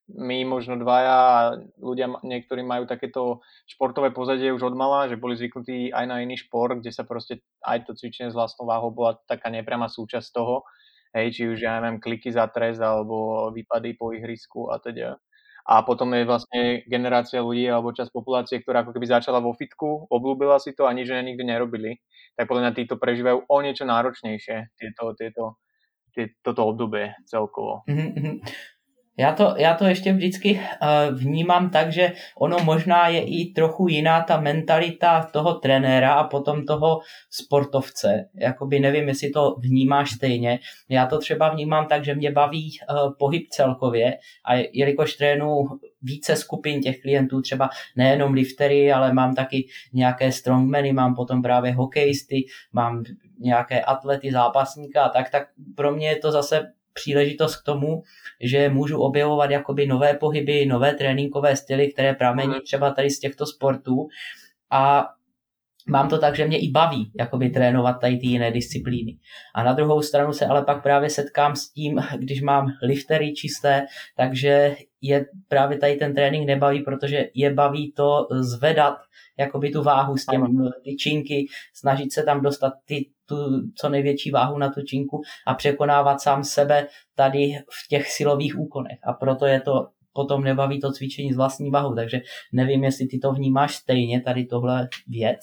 my 0.08 0.48
možno 0.48 0.80
dvaja 0.80 1.16
a 1.16 1.38
ľudia, 1.84 2.08
niektorí 2.24 2.64
majú 2.64 2.88
takéto 2.88 3.44
športové 3.68 4.16
pozadie 4.16 4.56
už 4.56 4.72
od 4.72 4.76
mala, 4.80 5.12
že 5.12 5.20
boli 5.20 5.36
zvyknutí 5.36 5.92
aj 5.92 6.06
na 6.08 6.24
iný 6.24 6.40
šport, 6.40 6.80
kde 6.80 6.96
sa 6.96 7.04
proste 7.04 7.44
aj 7.60 7.88
to 7.88 7.92
cvičenie 7.92 8.32
s 8.32 8.38
vlastnou 8.38 8.72
váhou 8.72 8.96
bola 8.96 9.20
taká 9.28 9.52
nepriama 9.52 9.92
súčasť 9.92 10.28
toho, 10.32 10.64
hej, 11.12 11.36
či 11.36 11.44
už, 11.52 11.60
ja 11.60 11.84
neviem, 11.84 12.00
kliky 12.00 12.32
za 12.32 12.48
trest 12.48 12.80
alebo 12.80 13.52
výpady 13.52 14.00
po 14.00 14.16
ihrisku 14.16 14.72
a 14.72 14.80
teda. 14.80 15.20
A 15.68 15.84
potom 15.84 16.16
je 16.16 16.24
vlastne 16.24 16.88
generácia 16.88 17.44
ľudí 17.44 17.68
alebo 17.68 17.92
časť 17.92 18.16
populácie, 18.16 18.64
ktorá 18.64 18.88
ako 18.88 18.96
keby 18.96 19.20
začala 19.20 19.44
vo 19.44 19.52
fitku, 19.52 20.08
oblúbila 20.08 20.64
si 20.64 20.72
to 20.72 20.88
a 20.88 20.96
nič 20.96 21.12
nikdy 21.12 21.44
nerobili. 21.44 22.00
Tak 22.40 22.48
podľa 22.48 22.72
mňa 22.72 22.74
títo 22.80 22.96
prežívajú 22.96 23.52
o 23.52 23.58
niečo 23.60 23.84
náročnejšie 23.84 24.72
tieto, 24.80 25.12
tieto, 25.20 25.60
tieto, 26.16 26.40
toto 26.40 26.72
obdobie 26.72 27.12
celkovo. 27.28 27.84
Mm-hmm. 27.84 28.48
Já 29.20 29.32
to, 29.32 29.54
já 29.58 29.74
to 29.74 29.86
ještě 29.86 30.14
vždycky 30.14 30.54
uh, 30.54 31.18
vnímám 31.18 31.70
tak, 31.70 31.92
že 31.92 32.14
ono 32.40 32.58
možná 32.64 33.08
je 33.08 33.22
i 33.22 33.46
trochu 33.46 33.88
jiná 33.88 34.22
ta 34.22 34.40
mentalita 34.40 35.30
toho 35.34 35.54
trenéra 35.54 36.14
a 36.14 36.24
potom 36.24 36.66
toho 36.66 37.00
sportovce. 37.30 38.30
Jakoby 38.36 38.80
nevím, 38.80 39.08
jestli 39.08 39.30
to 39.30 39.56
vnímáš 39.60 40.12
stejně. 40.12 40.60
Já 40.90 41.06
to 41.06 41.20
třeba 41.20 41.50
vnímám 41.50 41.88
tak, 41.88 42.06
že 42.06 42.16
mě 42.16 42.32
baví 42.32 42.72
uh, 42.72 43.14
pohyb 43.20 43.48
celkově 43.50 44.18
a 44.46 44.54
jelikož 44.74 45.14
trénu 45.14 45.66
více 46.02 46.36
skupin 46.36 46.82
těch 46.82 47.02
klientů, 47.02 47.42
třeba 47.42 47.70
nejenom 47.96 48.34
liftery, 48.34 48.92
ale 48.92 49.14
mám 49.14 49.36
taky 49.36 49.68
nějaké 49.94 50.32
strongmeny, 50.32 50.94
mám 50.94 51.16
potom 51.16 51.42
právě 51.42 51.74
hokejisty, 51.74 52.46
mám 52.74 53.04
nějaké 53.40 53.82
atlety, 53.82 54.32
zápasníka 54.32 55.04
a 55.04 55.10
tak, 55.10 55.30
tak 55.30 55.48
pro 55.76 55.92
mě 55.92 56.08
je 56.08 56.16
to 56.16 56.32
zase 56.32 56.74
příležitost 56.98 57.56
k 57.56 57.66
tomu, 57.66 58.04
že 58.42 58.70
můžu 58.70 59.00
objevovat 59.00 59.52
jakoby 59.52 59.88
nové 59.88 60.14
pohyby, 60.14 60.66
nové 60.66 60.94
tréninkové 60.94 61.56
styly, 61.56 61.94
které 61.94 62.14
pramení 62.14 62.50
mhm. 62.50 62.62
třeba 62.62 62.92
tady 62.92 63.10
z 63.10 63.20
těchto 63.20 63.46
sportů 63.46 64.08
a 64.72 65.06
mám 65.88 66.10
to 66.10 66.18
tak, 66.18 66.36
že 66.36 66.48
mě 66.48 66.60
i 66.60 66.72
baví 66.72 67.12
jakoby 67.20 67.50
trénovat 67.50 68.02
tady 68.02 68.18
ty 68.18 68.28
jiné 68.28 68.52
disciplíny. 68.52 69.18
A 69.56 69.64
na 69.64 69.74
druhou 69.74 70.02
stranu 70.02 70.34
se 70.34 70.46
ale 70.46 70.64
pak 70.64 70.84
právě 70.84 71.10
setkám 71.10 71.56
s 71.56 71.70
tím, 71.70 72.02
když 72.18 72.42
mám 72.42 72.68
liftery 72.84 73.34
čisté, 73.34 73.86
takže 74.18 74.76
je 75.02 75.26
právě 75.48 75.78
tady 75.78 75.96
ten 75.96 76.16
trénink 76.16 76.48
nebaví, 76.48 76.80
protože 76.80 77.30
je 77.34 77.54
baví 77.54 77.92
to 77.92 78.28
zvedat 78.32 78.98
jakoby 79.38 79.70
tu 79.70 79.84
váhu 79.84 80.18
s 80.18 80.26
těmi 80.26 80.46
tyčinky, 80.84 81.46
snažit 81.74 82.14
se 82.14 82.24
tam 82.24 82.42
dostat 82.42 82.74
ty, 82.86 83.06
tu 83.28 83.36
co 83.76 83.90
největší 83.90 84.32
váhu 84.32 84.58
na 84.58 84.70
tu 84.70 84.82
činku 84.82 85.22
a 85.48 85.54
překonávat 85.54 86.22
sám 86.22 86.44
sebe 86.44 86.88
tady 87.16 87.54
v 87.70 87.88
těch 87.90 88.12
silových 88.12 88.60
úkonech. 88.60 89.00
A 89.04 89.14
proto 89.14 89.46
je 89.46 89.62
to 89.62 89.88
potom 90.14 90.44
nebaví 90.44 90.82
to 90.82 90.92
cvičení 90.92 91.34
s 91.34 91.38
vlastní 91.38 91.70
váhou. 91.70 91.96
Takže 91.96 92.22
nevím, 92.54 92.84
jestli 92.84 93.08
ty 93.08 93.20
to 93.20 93.32
vnímáš 93.34 93.76
stejně, 93.76 94.22
tady 94.22 94.46
tohle 94.46 94.88
věc. 95.08 95.40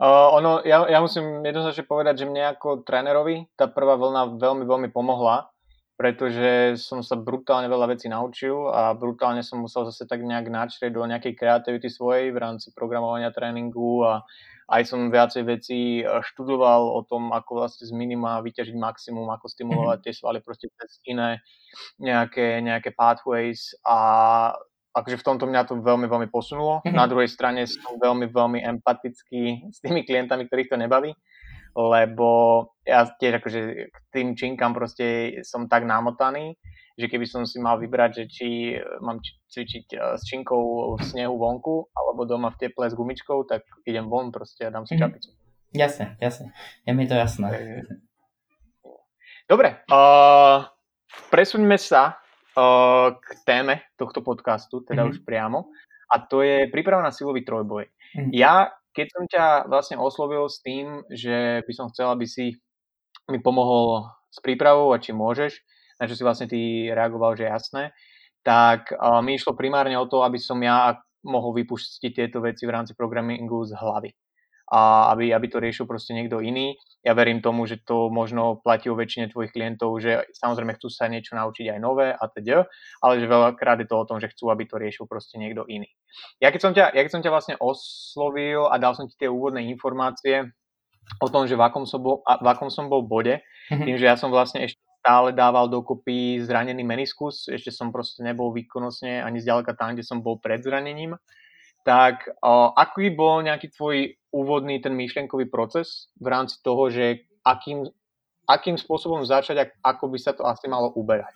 Uh, 0.00 0.32
ono, 0.32 0.64
ja, 0.64 0.88
ja 0.88 0.96
musím 0.96 1.44
jednoznačne 1.44 1.84
povedať, 1.84 2.24
že 2.24 2.28
mne 2.32 2.56
ako 2.56 2.88
trénerovi 2.88 3.52
tá 3.52 3.68
prvá 3.68 4.00
vlna 4.00 4.40
veľmi, 4.40 4.64
veľmi 4.64 4.88
pomohla, 4.96 5.52
pretože 6.00 6.80
som 6.80 7.04
sa 7.04 7.20
brutálne 7.20 7.68
veľa 7.68 7.92
vecí 7.92 8.08
naučil 8.08 8.72
a 8.72 8.96
brutálne 8.96 9.44
som 9.44 9.60
musel 9.60 9.84
zase 9.92 10.08
tak 10.08 10.24
nejak 10.24 10.48
načrieť 10.48 10.96
do 10.96 11.04
nejakej 11.04 11.36
kreativity 11.36 11.92
svojej 11.92 12.32
v 12.32 12.40
rámci 12.40 12.72
programovania 12.72 13.28
tréningu 13.28 14.00
a 14.08 14.24
aj 14.70 14.82
som 14.86 15.10
viacej 15.10 15.42
vecí 15.42 16.06
študoval 16.06 16.94
o 16.94 17.02
tom, 17.02 17.34
ako 17.34 17.66
vlastne 17.66 17.90
z 17.90 17.92
minima 17.92 18.38
vyťažiť 18.38 18.78
maximum, 18.78 19.26
ako 19.34 19.50
stimulovať 19.50 19.98
mm-hmm. 19.98 20.14
tie 20.14 20.20
svaly 20.22 20.38
proste 20.46 20.70
cez 20.78 21.02
iné 21.10 21.42
nejaké, 21.98 22.62
nejaké 22.62 22.94
pathways 22.94 23.74
a 23.82 23.98
akože 24.94 25.18
v 25.18 25.26
tomto 25.26 25.50
mňa 25.50 25.66
to 25.66 25.74
veľmi, 25.82 26.06
veľmi 26.06 26.28
posunulo. 26.30 26.86
Mm-hmm. 26.86 26.94
Na 26.94 27.10
druhej 27.10 27.26
strane 27.26 27.66
som 27.66 27.98
veľmi, 27.98 28.30
veľmi 28.30 28.62
empatický 28.62 29.74
s 29.74 29.82
tými 29.82 30.06
klientami, 30.06 30.46
ktorých 30.46 30.70
to 30.70 30.78
nebaví, 30.78 31.18
lebo 31.74 32.28
ja 32.86 33.10
tiež 33.10 33.42
akože 33.42 33.60
k 33.90 33.96
tým 34.14 34.38
činkám 34.38 34.70
proste 34.70 35.38
som 35.42 35.66
tak 35.66 35.82
namotaný, 35.82 36.54
že 37.00 37.08
keby 37.08 37.24
som 37.24 37.48
si 37.48 37.56
mal 37.56 37.80
vybrať, 37.80 38.10
že 38.20 38.24
či 38.28 38.48
mám 39.00 39.24
cvičiť 39.24 39.86
eh, 39.96 40.00
s 40.20 40.22
činkou 40.28 40.94
v 40.94 41.02
snehu 41.02 41.40
vonku, 41.40 41.88
alebo 41.96 42.28
doma 42.28 42.52
v 42.52 42.68
teple 42.68 42.92
s 42.92 42.94
gumičkou, 42.94 43.48
tak 43.48 43.64
idem 43.88 44.06
von 44.12 44.28
proste 44.28 44.68
a 44.68 44.70
dám 44.70 44.84
si 44.84 44.94
mm-hmm. 44.94 45.08
čapicu. 45.08 45.30
Jasne, 45.70 46.18
jasne. 46.18 46.50
Je 46.84 46.92
mi 46.92 47.06
to 47.06 47.14
jasné. 47.14 47.82
Dobre, 49.46 49.82
uh, 49.86 50.66
presuňme 51.30 51.78
sa 51.78 52.18
uh, 52.58 53.14
k 53.14 53.28
téme 53.46 53.82
tohto 53.94 54.22
podcastu, 54.22 54.82
teda 54.82 55.06
mm-hmm. 55.06 55.14
už 55.14 55.26
priamo. 55.26 55.70
A 56.10 56.26
to 56.26 56.42
je 56.42 56.66
príprava 56.74 57.06
na 57.06 57.14
silový 57.14 57.46
trojboj. 57.46 57.86
Mm-hmm. 57.86 58.30
Ja, 58.34 58.74
keď 58.90 59.06
som 59.14 59.24
ťa 59.30 59.46
vlastne 59.70 59.96
oslovil 60.02 60.42
s 60.50 60.58
tým, 60.58 61.06
že 61.06 61.62
by 61.62 61.72
som 61.74 61.86
chcel, 61.94 62.10
aby 62.10 62.26
si 62.26 62.58
mi 63.30 63.38
pomohol 63.38 64.10
s 64.30 64.42
prípravou 64.42 64.90
a 64.90 64.98
či 64.98 65.14
môžeš, 65.14 65.62
na 66.00 66.08
čo 66.08 66.16
si 66.16 66.24
vlastne 66.24 66.48
ty 66.48 66.88
reagoval, 66.88 67.36
že 67.36 67.44
jasné, 67.44 67.92
tak 68.40 68.96
uh, 68.96 69.20
mi 69.20 69.36
išlo 69.36 69.52
primárne 69.52 70.00
o 70.00 70.08
to, 70.08 70.24
aby 70.24 70.40
som 70.40 70.56
ja 70.64 70.96
mohol 71.20 71.52
vypustiť 71.60 72.16
tieto 72.16 72.40
veci 72.40 72.64
v 72.64 72.72
rámci 72.72 72.96
programingu 72.96 73.60
z 73.68 73.76
hlavy 73.76 74.10
a 74.70 75.10
aby, 75.10 75.34
aby 75.34 75.46
to 75.50 75.58
riešil 75.58 75.84
proste 75.84 76.14
niekto 76.14 76.38
iný. 76.38 76.78
Ja 77.02 77.10
verím 77.18 77.42
tomu, 77.42 77.66
že 77.66 77.82
to 77.82 78.06
možno 78.06 78.62
platí 78.62 78.86
o 78.86 78.94
väčšine 78.94 79.26
tvojich 79.34 79.50
klientov, 79.50 79.98
že 79.98 80.30
samozrejme 80.30 80.78
chcú 80.78 80.86
sa 80.86 81.10
niečo 81.10 81.34
naučiť 81.34 81.74
aj 81.74 81.78
nové 81.82 82.14
a 82.14 82.24
teda, 82.30 82.70
ale 83.02 83.18
že 83.18 83.26
veľakrát 83.26 83.82
je 83.82 83.88
to 83.90 83.96
o 83.98 84.06
tom, 84.06 84.22
že 84.22 84.30
chcú, 84.30 84.54
aby 84.54 84.70
to 84.70 84.78
riešil 84.78 85.10
proste 85.10 85.42
niekto 85.42 85.66
iný. 85.66 85.90
Ja 86.38 86.54
keď 86.54 86.60
som 86.62 86.72
ťa, 86.72 86.94
ja 86.94 87.00
keď 87.02 87.12
som 87.12 87.22
ťa 87.26 87.34
vlastne 87.34 87.56
oslovil 87.58 88.70
a 88.70 88.78
dal 88.78 88.94
som 88.94 89.10
ti 89.10 89.18
tie 89.18 89.26
úvodné 89.26 89.66
informácie 89.66 90.54
o 91.18 91.26
tom, 91.26 91.50
že 91.50 91.58
v 91.58 91.66
akom 91.66 91.82
som 91.82 91.98
bol, 91.98 92.22
v 92.22 92.46
akom 92.46 92.70
som 92.70 92.86
bol 92.86 93.02
bode, 93.02 93.42
mm-hmm. 93.42 93.86
tým, 93.90 93.96
že 93.98 94.06
ja 94.06 94.14
som 94.14 94.30
vlastne 94.30 94.62
ešte 94.62 94.78
stále 95.00 95.32
dával 95.32 95.72
dokopy 95.72 96.44
zranený 96.44 96.84
meniskus, 96.84 97.48
ešte 97.48 97.72
som 97.72 97.88
proste 97.88 98.20
nebol 98.20 98.52
výkonnostne 98.52 99.24
ani 99.24 99.40
zďaleka 99.40 99.72
tam, 99.72 99.96
kde 99.96 100.04
som 100.04 100.20
bol 100.20 100.36
pred 100.36 100.60
zranením, 100.60 101.16
tak 101.80 102.28
o, 102.44 102.76
aký 102.76 103.16
bol 103.16 103.40
nejaký 103.40 103.72
tvoj 103.72 104.20
úvodný 104.28 104.84
ten 104.84 104.92
myšlienkový 104.92 105.48
proces 105.48 106.12
v 106.20 106.28
rámci 106.28 106.60
toho, 106.60 106.92
že 106.92 107.24
akým, 107.40 107.88
akým 108.44 108.76
spôsobom 108.76 109.24
začať 109.24 109.56
a 109.56 109.64
ako 109.80 110.12
by 110.12 110.18
sa 110.20 110.36
to 110.36 110.44
asi 110.44 110.68
malo 110.68 110.92
uberať? 110.92 111.32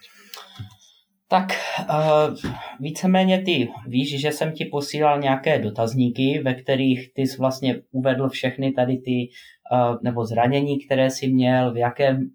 Tak 1.29 1.57
uh, 1.81 2.37
víceméně 2.81 3.43
ty 3.43 3.69
víš, 3.89 4.21
že 4.21 4.29
jsem 4.29 4.53
ti 4.53 4.65
posílal 4.65 5.21
nějaké 5.21 5.59
dotazníky, 5.59 6.41
ve 6.45 6.55
kterých 6.55 7.15
ty 7.15 7.23
jsi 7.23 7.37
vlastně 7.39 7.81
uvedl 7.93 8.29
všechny 8.29 8.73
tady 8.73 8.97
ty, 8.97 9.29
uh, 9.73 9.97
nebo 10.03 10.27
zranění, 10.27 10.85
které 10.85 11.11
si 11.11 11.29
měl, 11.29 11.73
v 11.73 11.77
jakém 11.77 12.31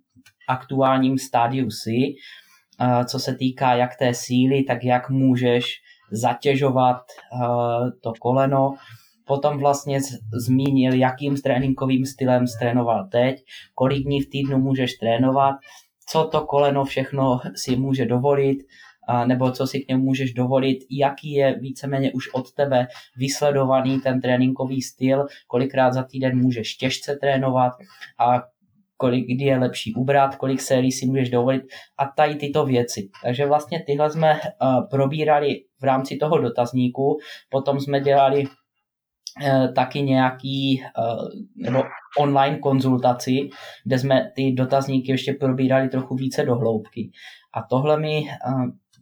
aktuálním 0.50 1.18
stádiu 1.18 1.72
si, 1.72 2.16
uh, 2.82 3.04
co 3.04 3.20
se 3.20 3.36
týká 3.36 3.74
jak 3.74 3.96
té 3.96 4.14
síly, 4.14 4.64
tak 4.64 4.84
jak 4.84 5.10
můžeš 5.10 5.66
zatěžovat 6.12 6.98
uh, 6.98 7.90
to 8.04 8.14
koleno. 8.20 8.74
Potom 9.28 9.58
vlastně 9.58 10.00
zmínil, 10.46 10.94
jakým 10.94 11.38
tréninkovým 11.38 12.06
stylem 12.06 12.46
trénoval 12.60 13.08
teď, 13.12 13.36
kolik 13.76 14.04
dní 14.04 14.22
v 14.22 14.30
týdnu 14.30 14.58
můžeš 14.58 14.94
trénovat, 14.94 15.56
co 16.10 16.24
to 16.24 16.42
koleno 16.42 16.86
všechno 16.86 17.40
si 17.56 17.76
může 17.76 18.06
dovolit, 18.06 18.58
nebo 19.26 19.52
co 19.52 19.68
si 19.68 19.80
k 19.80 19.88
němu 19.88 20.04
můžeš 20.04 20.34
dovolit, 20.34 20.78
jaký 20.92 21.32
je 21.32 21.60
víceméně 21.60 22.12
už 22.12 22.34
od 22.34 22.54
tebe 22.54 22.88
vysledovaný 23.18 24.00
ten 24.00 24.22
tréninkový 24.22 24.82
styl, 24.82 25.26
kolikrát 25.48 25.94
za 25.94 26.04
týden 26.04 26.42
můžeš 26.42 26.76
těžce 26.76 27.16
trénovat 27.16 27.74
a 28.20 28.42
kolik 29.00 29.26
kdy 29.26 29.46
je 29.46 29.58
lepší 29.58 29.94
ubrat, 29.94 30.36
kolik 30.36 30.62
sérií 30.62 30.92
si 30.92 31.06
můžeš 31.06 31.30
dovolit 31.30 31.64
a 31.98 32.06
tady 32.06 32.36
tyto 32.36 32.66
věci. 32.66 33.10
Takže 33.24 33.46
vlastně 33.46 33.84
tyhle 33.88 34.12
jsme 34.12 34.34
uh, 34.34 34.90
probírali 34.90 35.64
v 35.80 35.84
rámci 35.84 36.18
toho 36.18 36.38
dotazníku, 36.38 37.18
potom 37.50 37.80
jsme 37.80 38.00
dělali 38.00 38.44
uh, 38.44 39.74
taky 39.74 40.02
nějaký 40.02 40.84
uh, 40.84 41.28
nebo 41.56 41.84
online 42.20 42.58
konzultaci, 42.58 43.50
kde 43.86 44.00
jsme 44.00 44.32
ty 44.36 44.52
dotazníky 44.52 45.12
ještě 45.12 45.34
probírali 45.34 45.90
trochu 45.90 46.16
více 46.16 46.46
do 46.46 46.56
hloubky. 46.56 47.12
A 47.54 47.62
tohle 47.70 48.00
mi 48.00 48.24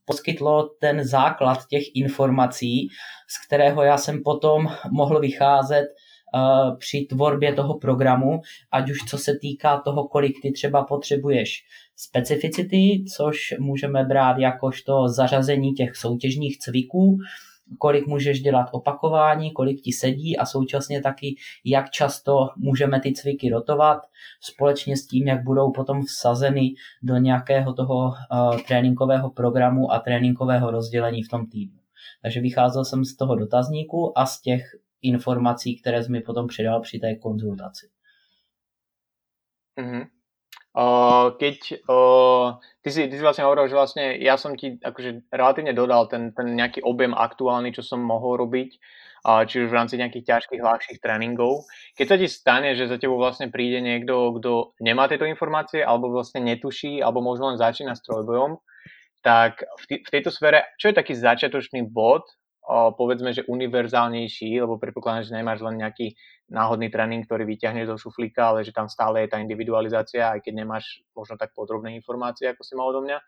poskytlo 0.06 0.70
ten 0.82 1.04
základ 1.04 1.58
těch 1.70 1.84
informací, 1.96 2.88
z 3.30 3.48
kterého 3.48 3.84
já 3.84 3.98
jsem 3.98 4.24
potom 4.24 4.68
mohl 4.92 5.20
vycházet 5.20 5.86
Eh, 5.86 6.07
při 6.80 7.08
tvorbě 7.10 7.54
toho 7.54 7.78
programu, 7.78 8.42
ať 8.72 8.92
už 8.92 8.98
co 9.10 9.18
se 9.18 9.38
týká 9.42 9.82
toho, 9.86 10.08
kolik 10.08 10.42
ty 10.42 10.52
třeba 10.52 10.84
potřebuješ 10.84 11.64
specificity, 11.96 13.04
což 13.16 13.38
můžeme 13.60 14.04
brát 14.04 14.38
jakožto 14.38 15.08
zařazení 15.08 15.74
těch 15.74 15.96
soutěžních 15.96 16.60
cviků, 16.60 17.18
kolik 17.80 18.08
můžeš 18.08 18.42
dělat 18.42 18.70
opakování, 18.72 19.52
kolik 19.52 19.82
ti 19.82 19.92
sedí 19.92 20.38
a 20.38 20.46
současně 20.46 21.02
taky, 21.02 21.36
jak 21.66 21.90
často 21.90 22.50
můžeme 22.58 23.00
ty 23.00 23.14
cviky 23.14 23.50
rotovat, 23.50 23.98
společně 24.42 24.98
s 24.98 25.08
tím, 25.08 25.28
jak 25.28 25.44
budou 25.44 25.72
potom 25.72 26.02
vsazeny 26.02 26.74
do 27.04 27.18
nějakého 27.18 27.74
toho 27.74 27.96
uh, 27.96 28.58
tréninkového 28.68 29.30
programu 29.30 29.92
a 29.92 30.00
tréninkového 30.00 30.72
rozdělení 30.72 31.24
v 31.24 31.30
tom 31.30 31.46
týdnu. 31.46 31.80
Takže 32.22 32.42
vycházel 32.42 32.86
jsem 32.86 33.06
z 33.06 33.16
toho 33.16 33.36
dotazníku 33.36 34.20
a 34.20 34.26
z 34.26 34.42
těch 34.42 34.62
informací, 35.08 35.82
které 35.82 36.04
jsi 36.04 36.12
mi 36.12 36.22
potom 36.22 36.48
přidal 36.48 36.82
při 36.82 37.00
té 37.00 37.16
konzultaci. 37.16 37.90
Mm-hmm. 39.80 40.08
Uh, 40.78 41.34
keď 41.42 41.58
uh, 41.90 42.62
ty, 42.86 42.90
si, 42.94 43.10
ty 43.10 43.18
si 43.18 43.24
vlastne 43.26 43.50
hovoril, 43.50 43.66
že 43.66 43.74
vlastne 43.74 44.06
ja 44.22 44.38
som 44.38 44.54
ti 44.54 44.78
akože 44.78 45.26
relatívne 45.34 45.74
dodal 45.74 46.06
ten, 46.06 46.38
ten 46.38 46.54
nejaký 46.54 46.86
objem 46.86 47.18
aktuálny, 47.18 47.74
čo 47.74 47.82
som 47.82 47.98
mohol 47.98 48.38
robiť, 48.46 48.78
uh, 49.26 49.42
či 49.50 49.66
už 49.66 49.74
v 49.74 49.78
rámci 49.78 49.98
nejakých 49.98 50.30
ťažkých, 50.30 50.62
ľahších 50.62 51.02
tréningov. 51.02 51.66
Keď 51.98 52.06
sa 52.06 52.18
ti 52.22 52.30
stane, 52.30 52.78
že 52.78 52.86
za 52.86 53.02
tebou 53.02 53.18
vlastne 53.18 53.50
príde 53.50 53.82
niekto, 53.82 54.38
kto 54.38 54.78
nemá 54.78 55.10
tieto 55.10 55.26
informácie, 55.26 55.82
alebo 55.82 56.14
vlastne 56.14 56.46
netuší, 56.46 57.02
alebo 57.02 57.26
možno 57.26 57.50
len 57.50 57.58
začína 57.58 57.98
s 57.98 58.06
trojbojom, 58.06 58.62
tak 59.26 59.66
v, 59.82 60.06
v 60.06 60.10
tejto 60.14 60.30
sfére, 60.30 60.62
čo 60.78 60.94
je 60.94 61.00
taký 61.02 61.18
začiatočný 61.18 61.90
bod, 61.90 62.22
povedzme, 62.68 63.32
že 63.32 63.48
univerzálnejší, 63.48 64.60
lebo 64.60 64.76
predpokladám, 64.76 65.24
že 65.24 65.38
nemáš 65.40 65.64
len 65.64 65.80
nejaký 65.80 66.20
náhodný 66.52 66.92
tréning, 66.92 67.24
ktorý 67.24 67.48
vyťahneš 67.48 67.96
zo 67.96 67.98
šuflíka, 68.08 68.52
ale 68.52 68.68
že 68.68 68.76
tam 68.76 68.92
stále 68.92 69.24
je 69.24 69.32
tá 69.32 69.40
individualizácia, 69.40 70.36
aj 70.36 70.44
keď 70.44 70.54
nemáš 70.68 71.00
možno 71.16 71.40
tak 71.40 71.56
podrobné 71.56 71.96
informácie, 71.96 72.52
ako 72.52 72.62
si 72.68 72.76
mal 72.76 72.92
odo 72.92 73.00
mňa. 73.08 73.24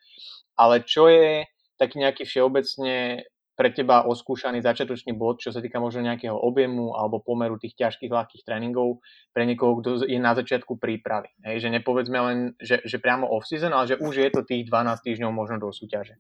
Ale 0.60 0.84
čo 0.84 1.08
je 1.08 1.48
taký 1.80 2.04
nejaký 2.04 2.28
všeobecne 2.28 3.24
pre 3.56 3.76
teba 3.76 4.08
oskúšaný 4.08 4.64
začiatočný 4.64 5.16
bod, 5.20 5.44
čo 5.44 5.52
sa 5.52 5.60
týka 5.60 5.84
možno 5.84 6.00
nejakého 6.08 6.36
objemu 6.36 6.96
alebo 6.96 7.20
pomeru 7.20 7.60
tých 7.60 7.76
ťažkých, 7.76 8.08
ľahkých 8.08 8.44
tréningov 8.48 9.04
pre 9.36 9.44
niekoho, 9.44 9.84
kto 9.84 10.08
je 10.08 10.16
na 10.16 10.32
začiatku 10.32 10.80
prípravy. 10.80 11.28
Hej, 11.44 11.68
že 11.68 11.70
nepovedzme 11.72 12.20
len, 12.24 12.38
že, 12.56 12.80
že 12.88 13.04
priamo 13.04 13.28
off-season, 13.28 13.76
ale 13.76 13.96
že 13.96 14.00
už 14.00 14.16
je 14.16 14.30
to 14.32 14.48
tých 14.48 14.64
12 14.64 15.04
týždňov 15.04 15.32
možno 15.32 15.60
do 15.60 15.76
súťaže. 15.76 16.16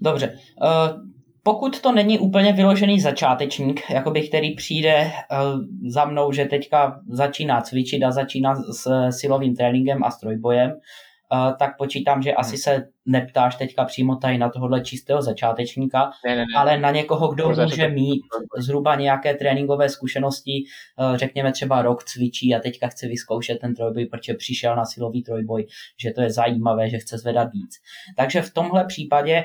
Dobře. 0.00 0.40
Uh 0.60 1.19
pokud 1.42 1.80
to 1.80 1.92
není 1.92 2.18
úplně 2.18 2.52
vyložený 2.52 3.00
začátečník, 3.00 3.90
jakoby, 3.90 4.28
který 4.28 4.54
přijde 4.54 5.04
uh, 5.04 5.60
za 5.90 6.04
mnou, 6.04 6.32
že 6.32 6.44
teďka 6.44 7.00
začíná 7.08 7.60
cvičit 7.60 8.02
a 8.02 8.10
začíná 8.10 8.54
s 8.54 9.10
silovým 9.10 9.56
tréninkem 9.56 10.04
a 10.04 10.10
strojbojem, 10.10 10.70
uh, 10.70 11.56
tak 11.58 11.76
počítám, 11.78 12.22
že 12.22 12.30
hmm. 12.30 12.38
asi 12.38 12.56
se 12.56 12.86
neptáš 13.06 13.56
teďka 13.56 13.84
přímo 13.84 14.16
tady 14.16 14.38
na 14.38 14.48
tohohle 14.48 14.80
čistého 14.80 15.22
začátečníka, 15.22 16.10
ne, 16.26 16.36
ne, 16.36 16.36
ne. 16.36 16.44
ale 16.56 16.78
na 16.78 16.90
někoho, 16.90 17.28
kdo 17.28 17.48
může, 17.48 17.62
může 17.62 17.88
mít 17.88 18.22
zhruba 18.58 18.94
nějaké 18.94 19.34
tréninkové 19.34 19.88
zkušenosti, 19.88 20.62
uh, 21.10 21.16
řekněme 21.16 21.52
třeba 21.52 21.82
rok 21.82 22.04
cvičí 22.04 22.54
a 22.54 22.60
teďka 22.60 22.88
chce 22.88 23.08
vyzkoušet 23.08 23.58
ten 23.60 23.74
trojboj, 23.74 24.06
protože 24.06 24.34
přišel 24.34 24.76
na 24.76 24.84
silový 24.84 25.22
trojboj, 25.22 25.66
že 26.00 26.10
to 26.10 26.20
je 26.20 26.30
zajímavé, 26.30 26.90
že 26.90 26.98
chce 26.98 27.18
zvedat 27.18 27.48
víc. 27.52 27.70
Takže 28.16 28.42
v 28.42 28.54
tomhle 28.54 28.84
případě 28.84 29.44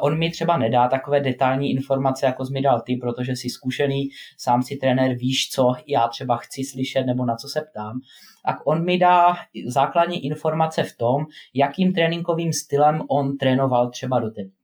on 0.00 0.18
mi 0.18 0.30
třeba 0.30 0.56
nedá 0.56 0.88
takové 0.88 1.20
detailní 1.20 1.70
informace, 1.70 2.26
jako 2.26 2.46
jsi 2.46 2.52
mi 2.52 2.62
dal 2.62 2.80
ty, 2.80 2.96
protože 2.96 3.32
jsi 3.32 3.50
zkušený, 3.50 4.08
sám 4.38 4.62
si 4.62 4.76
trenér, 4.76 5.16
víš, 5.16 5.50
co 5.50 5.72
já 5.86 6.08
třeba 6.08 6.36
chci 6.36 6.64
slyšet 6.64 7.04
nebo 7.04 7.24
na 7.24 7.36
co 7.36 7.48
se 7.48 7.60
ptám. 7.70 8.00
A 8.44 8.66
on 8.66 8.84
mi 8.84 8.98
dá 8.98 9.36
základní 9.66 10.24
informace 10.24 10.82
v 10.82 10.96
tom, 10.96 11.24
jakým 11.54 11.92
tréninkovým 11.92 12.52
stylem 12.52 13.02
on 13.08 13.36
trénoval 13.36 13.90
třeba 13.90 14.20
do 14.20 14.30
teď. 14.30 14.57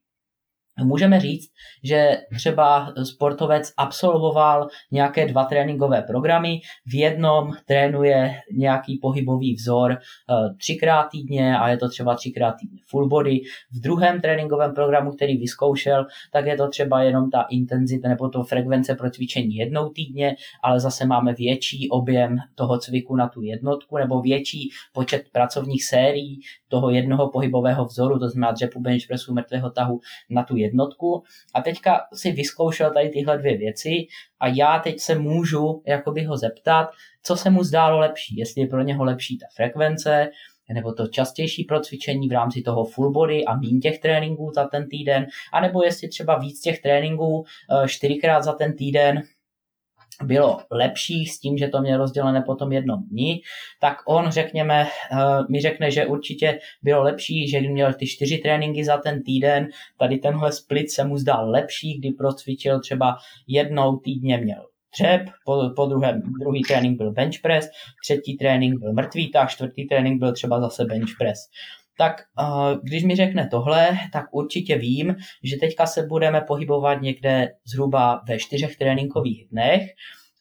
Můžeme 0.83 1.21
říct, 1.21 1.51
že 1.85 2.17
třeba 2.37 2.93
sportovec 3.03 3.73
absolvoval 3.77 4.69
nějaké 4.93 5.27
dva 5.27 5.45
tréninkové 5.45 6.03
programy, 6.03 6.61
v 6.87 6.95
jednom 6.95 7.53
trénuje 7.67 8.35
nějaký 8.53 8.99
pohybový 9.03 9.55
vzor 9.55 9.93
eh, 9.93 10.55
třikrát 10.59 11.03
týdně 11.03 11.59
a 11.59 11.69
je 11.69 11.77
to 11.77 11.89
třeba 11.89 12.15
třikrát 12.15 12.55
týdně 12.61 12.79
full 12.87 13.09
body, 13.09 13.41
v 13.73 13.81
druhém 13.81 14.21
tréninkovém 14.21 14.75
programu, 14.75 15.13
který 15.13 15.37
vyzkoušel, 15.37 16.07
tak 16.33 16.47
je 16.47 16.57
to 16.57 16.69
třeba 16.69 17.03
jenom 17.03 17.31
ta 17.31 17.47
intenzita 17.51 18.09
nebo 18.09 18.29
to 18.29 18.43
frekvence 18.43 18.95
pro 18.95 19.11
cvičení 19.11 19.55
jednou 19.55 19.89
týdně, 19.89 20.37
ale 20.63 20.81
zase 20.81 21.07
máme 21.07 21.35
větší 21.35 21.89
objem 21.91 22.37
toho 22.55 22.79
cviku 22.79 23.17
na 23.17 23.29
tu 23.29 23.43
jednotku 23.43 23.99
nebo 23.99 24.21
větší 24.21 24.71
počet 24.93 25.25
pracovních 25.33 25.85
sérií 25.85 26.41
toho 26.69 26.91
jednoho 26.91 27.31
pohybového 27.31 27.85
vzoru, 27.85 28.19
to 28.19 28.29
znamená 28.29 28.53
dřepu 28.53 28.81
bench 28.81 29.07
pressu 29.09 29.35
mrtvého 29.35 29.71
tahu 29.71 30.01
na 30.31 30.43
tu 30.43 30.57
jednotku. 30.65 31.23
A 31.55 31.63
teďka 31.63 32.01
si 32.15 32.33
vyzkoušel 32.33 32.93
tady 32.93 33.09
tyhle 33.09 33.39
dvě 33.39 33.57
věci 33.57 33.91
a 34.41 34.49
já 34.49 34.79
teď 34.79 35.01
se 35.01 35.15
můžu 35.15 35.83
jakoby 35.87 36.25
ho 36.25 36.37
zeptat, 36.37 36.89
co 37.23 37.37
se 37.37 37.51
mu 37.51 37.65
zdálo 37.65 37.99
lepší, 37.99 38.37
jestli 38.37 38.63
je 38.63 38.69
pro 38.69 38.83
něho 38.83 39.05
lepší 39.05 39.39
ta 39.39 39.47
frekvence, 39.57 40.31
nebo 40.73 40.93
to 40.93 41.07
častější 41.07 41.65
procvičení 41.65 42.29
v 42.29 42.33
rámci 42.33 42.63
toho 42.63 42.85
full 42.85 43.13
body 43.13 43.45
a 43.45 43.57
méně 43.57 43.79
těch 43.79 43.99
tréninků 43.99 44.53
za 44.55 44.69
ten 44.69 44.89
týden, 44.89 45.27
anebo 45.53 45.85
jestli 45.85 46.09
třeba 46.09 46.39
víc 46.39 46.61
těch 46.61 46.83
tréninků 46.83 47.45
eh, 47.45 47.89
čtyřikrát 47.89 48.43
za 48.43 48.53
ten 48.53 48.77
týden 48.77 49.23
bylo 50.23 50.61
lepší 50.71 51.27
s 51.27 51.41
tím, 51.41 51.59
že 51.59 51.69
to 51.69 51.81
měl 51.81 51.99
rozdělené 51.99 52.43
potom 52.43 52.73
jednom 52.73 53.03
dní, 53.11 53.41
tak 53.81 53.97
on, 54.07 54.31
řekněme, 54.31 54.87
eh, 55.13 55.17
mi 55.51 55.61
řekne, 55.61 55.91
že 55.91 56.07
určitě 56.07 56.59
bylo 56.83 57.03
lepší, 57.03 57.49
že 57.49 57.61
měl 57.61 57.93
ty 57.93 58.07
čtyři 58.07 58.39
tréninky 58.39 58.85
za 58.85 58.97
ten 58.97 59.23
týden, 59.23 59.69
tady 59.99 60.19
tenhle 60.19 60.53
split 60.53 60.91
se 60.91 61.05
mu 61.05 61.17
zdál 61.17 61.51
lepší, 61.51 61.99
kdy 61.99 62.11
procvičil 62.11 62.81
třeba 62.81 63.17
jednou 63.49 63.97
týdně 63.97 64.39
měl 64.39 64.67
dřep, 64.99 65.23
po, 65.45 65.71
po 65.77 65.87
druhém, 65.87 66.23
druhý 66.41 66.63
trénink 66.63 66.99
byl 66.99 67.13
bench 67.13 67.41
press, 67.43 67.69
třetí 68.05 68.37
trénink 68.37 68.81
byl 68.81 68.93
mrtvý 68.93 69.31
tah, 69.31 69.51
čtvrtý 69.51 69.87
trénink 69.87 70.21
byl 70.21 70.33
třeba 70.33 70.61
zase 70.61 70.85
bench 70.85 71.11
press 71.19 71.39
tak 71.99 72.23
uh, 72.41 72.81
když 72.83 73.05
mi 73.05 73.17
řekne 73.17 73.49
tohle, 73.51 73.89
tak 74.13 74.25
určitě 74.31 74.79
vím, 74.79 75.17
že 75.43 75.57
teďka 75.57 75.87
se 75.87 76.03
budeme 76.03 76.41
pohybovat 76.41 77.03
někde 77.03 77.49
zhruba 77.65 78.23
ve 78.29 78.39
čtyřech 78.39 78.77
tréninkových 78.77 79.49
dnech 79.51 79.83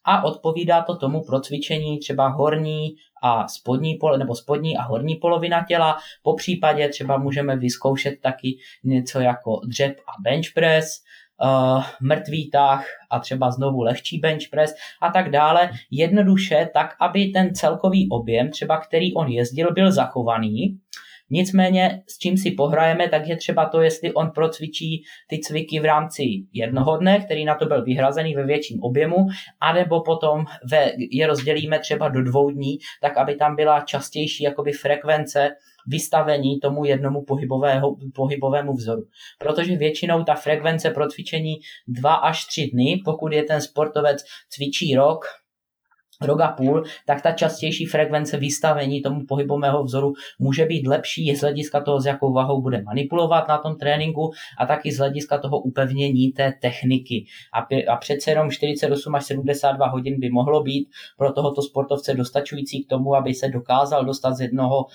a 0.05 0.23
odpovídá 0.23 0.81
to 0.81 0.95
tomu 0.97 1.23
pro 1.23 1.39
cvičení 1.39 1.99
třeba 1.99 2.27
horní 2.27 2.89
a 3.23 3.47
spodní 3.47 3.95
pole, 3.95 4.17
nebo 4.17 4.35
spodní 4.35 4.77
a 4.77 4.81
horní 4.81 5.15
polovina 5.15 5.65
těla. 5.67 5.97
Po 6.23 6.35
případě 6.35 6.89
třeba 6.89 7.17
můžeme 7.17 7.57
vyzkoušet 7.57 8.21
taky 8.21 8.57
něco 8.83 9.19
jako 9.19 9.59
dřep 9.67 9.95
a 9.99 10.21
bench 10.21 10.45
press, 10.55 11.03
uh, 11.43 11.83
mrtvý 12.01 12.49
tah 12.49 12.85
a 13.09 13.19
třeba 13.19 13.51
znovu 13.51 13.81
lehčí 13.81 14.19
bench 14.19 14.43
press 14.51 14.75
a 15.01 15.09
tak 15.09 15.31
dále. 15.31 15.71
Jednoduše 15.91 16.69
tak, 16.73 16.95
aby 16.99 17.25
ten 17.27 17.55
celkový 17.55 18.09
objem, 18.11 18.51
třeba 18.51 18.77
který 18.77 19.13
on 19.13 19.27
jezdil, 19.27 19.73
byl 19.73 19.91
zachovaný 19.91 20.77
Nicméně 21.33 22.03
s 22.07 22.17
čím 22.17 22.37
si 22.37 22.51
pohrajeme, 22.51 23.09
tak 23.09 23.27
je 23.27 23.37
třeba 23.37 23.65
to, 23.65 23.81
jestli 23.81 24.13
on 24.13 24.31
procvičí 24.31 25.03
ty 25.29 25.39
cviky 25.39 25.79
v 25.79 25.85
rámci 25.85 26.23
jednoho 26.53 26.97
dne, 26.97 27.19
který 27.19 27.45
na 27.45 27.55
to 27.55 27.65
byl 27.65 27.83
vyhrazený 27.83 28.35
ve 28.35 28.45
větším 28.45 28.83
objemu, 28.83 29.15
anebo 29.61 30.01
potom 30.01 30.45
ve, 30.71 30.91
je 31.11 31.27
rozdělíme 31.27 31.79
třeba 31.79 32.09
do 32.09 32.23
dvou 32.23 32.49
dní, 32.49 32.77
tak 33.01 33.17
aby 33.17 33.35
tam 33.35 33.55
byla 33.55 33.81
častější 33.81 34.43
jakoby 34.43 34.71
frekvence 34.71 35.49
vystavení 35.87 36.59
tomu 36.59 36.85
jednomu 36.85 37.23
pohybového, 37.23 37.95
pohybovému 38.15 38.73
vzoru. 38.73 39.03
Protože 39.39 39.75
většinou 39.75 40.23
ta 40.23 40.35
frekvence 40.35 40.89
pro 40.89 41.07
cvičení 41.07 41.55
2 41.87 42.13
až 42.13 42.45
3 42.45 42.69
dny, 42.73 43.01
pokud 43.05 43.33
je 43.33 43.43
ten 43.43 43.61
sportovec 43.61 44.23
cvičí 44.49 44.95
rok, 44.95 45.25
rok 46.21 46.41
a 46.41 46.47
půl, 46.47 46.83
tak 47.05 47.21
ta 47.21 47.31
častější 47.31 47.85
frekvence 47.85 48.37
vystavení 48.37 49.01
tomu 49.01 49.25
pohybového 49.25 49.83
vzoru 49.83 50.13
může 50.39 50.65
být 50.65 50.87
lepší 50.87 51.35
z 51.35 51.41
hlediska 51.41 51.81
toho, 51.81 52.01
s 52.01 52.05
jakou 52.05 52.33
vahou 52.33 52.61
bude 52.61 52.81
manipulovat 52.81 53.47
na 53.47 53.57
tom 53.57 53.75
tréninku 53.75 54.31
a 54.59 54.65
taky 54.65 54.91
z 54.91 54.97
hlediska 54.97 55.37
toho 55.37 55.59
upevnění 55.59 56.31
té 56.31 56.53
techniky. 56.61 57.25
A, 57.53 57.91
a 57.93 57.97
přece 57.97 58.31
jenom 58.31 58.51
48 58.51 59.15
až 59.15 59.25
72 59.25 59.87
hodin 59.87 60.19
by 60.19 60.29
mohlo 60.29 60.63
být 60.63 60.89
pro 61.17 61.31
tohoto 61.31 61.61
sportovce 61.61 62.13
dostačující 62.13 62.83
k 62.83 62.89
tomu, 62.89 63.15
aby 63.15 63.33
se 63.33 63.47
dokázal 63.47 64.05
dostat 64.05 64.33
z, 64.33 64.41
jednoho, 64.41 64.85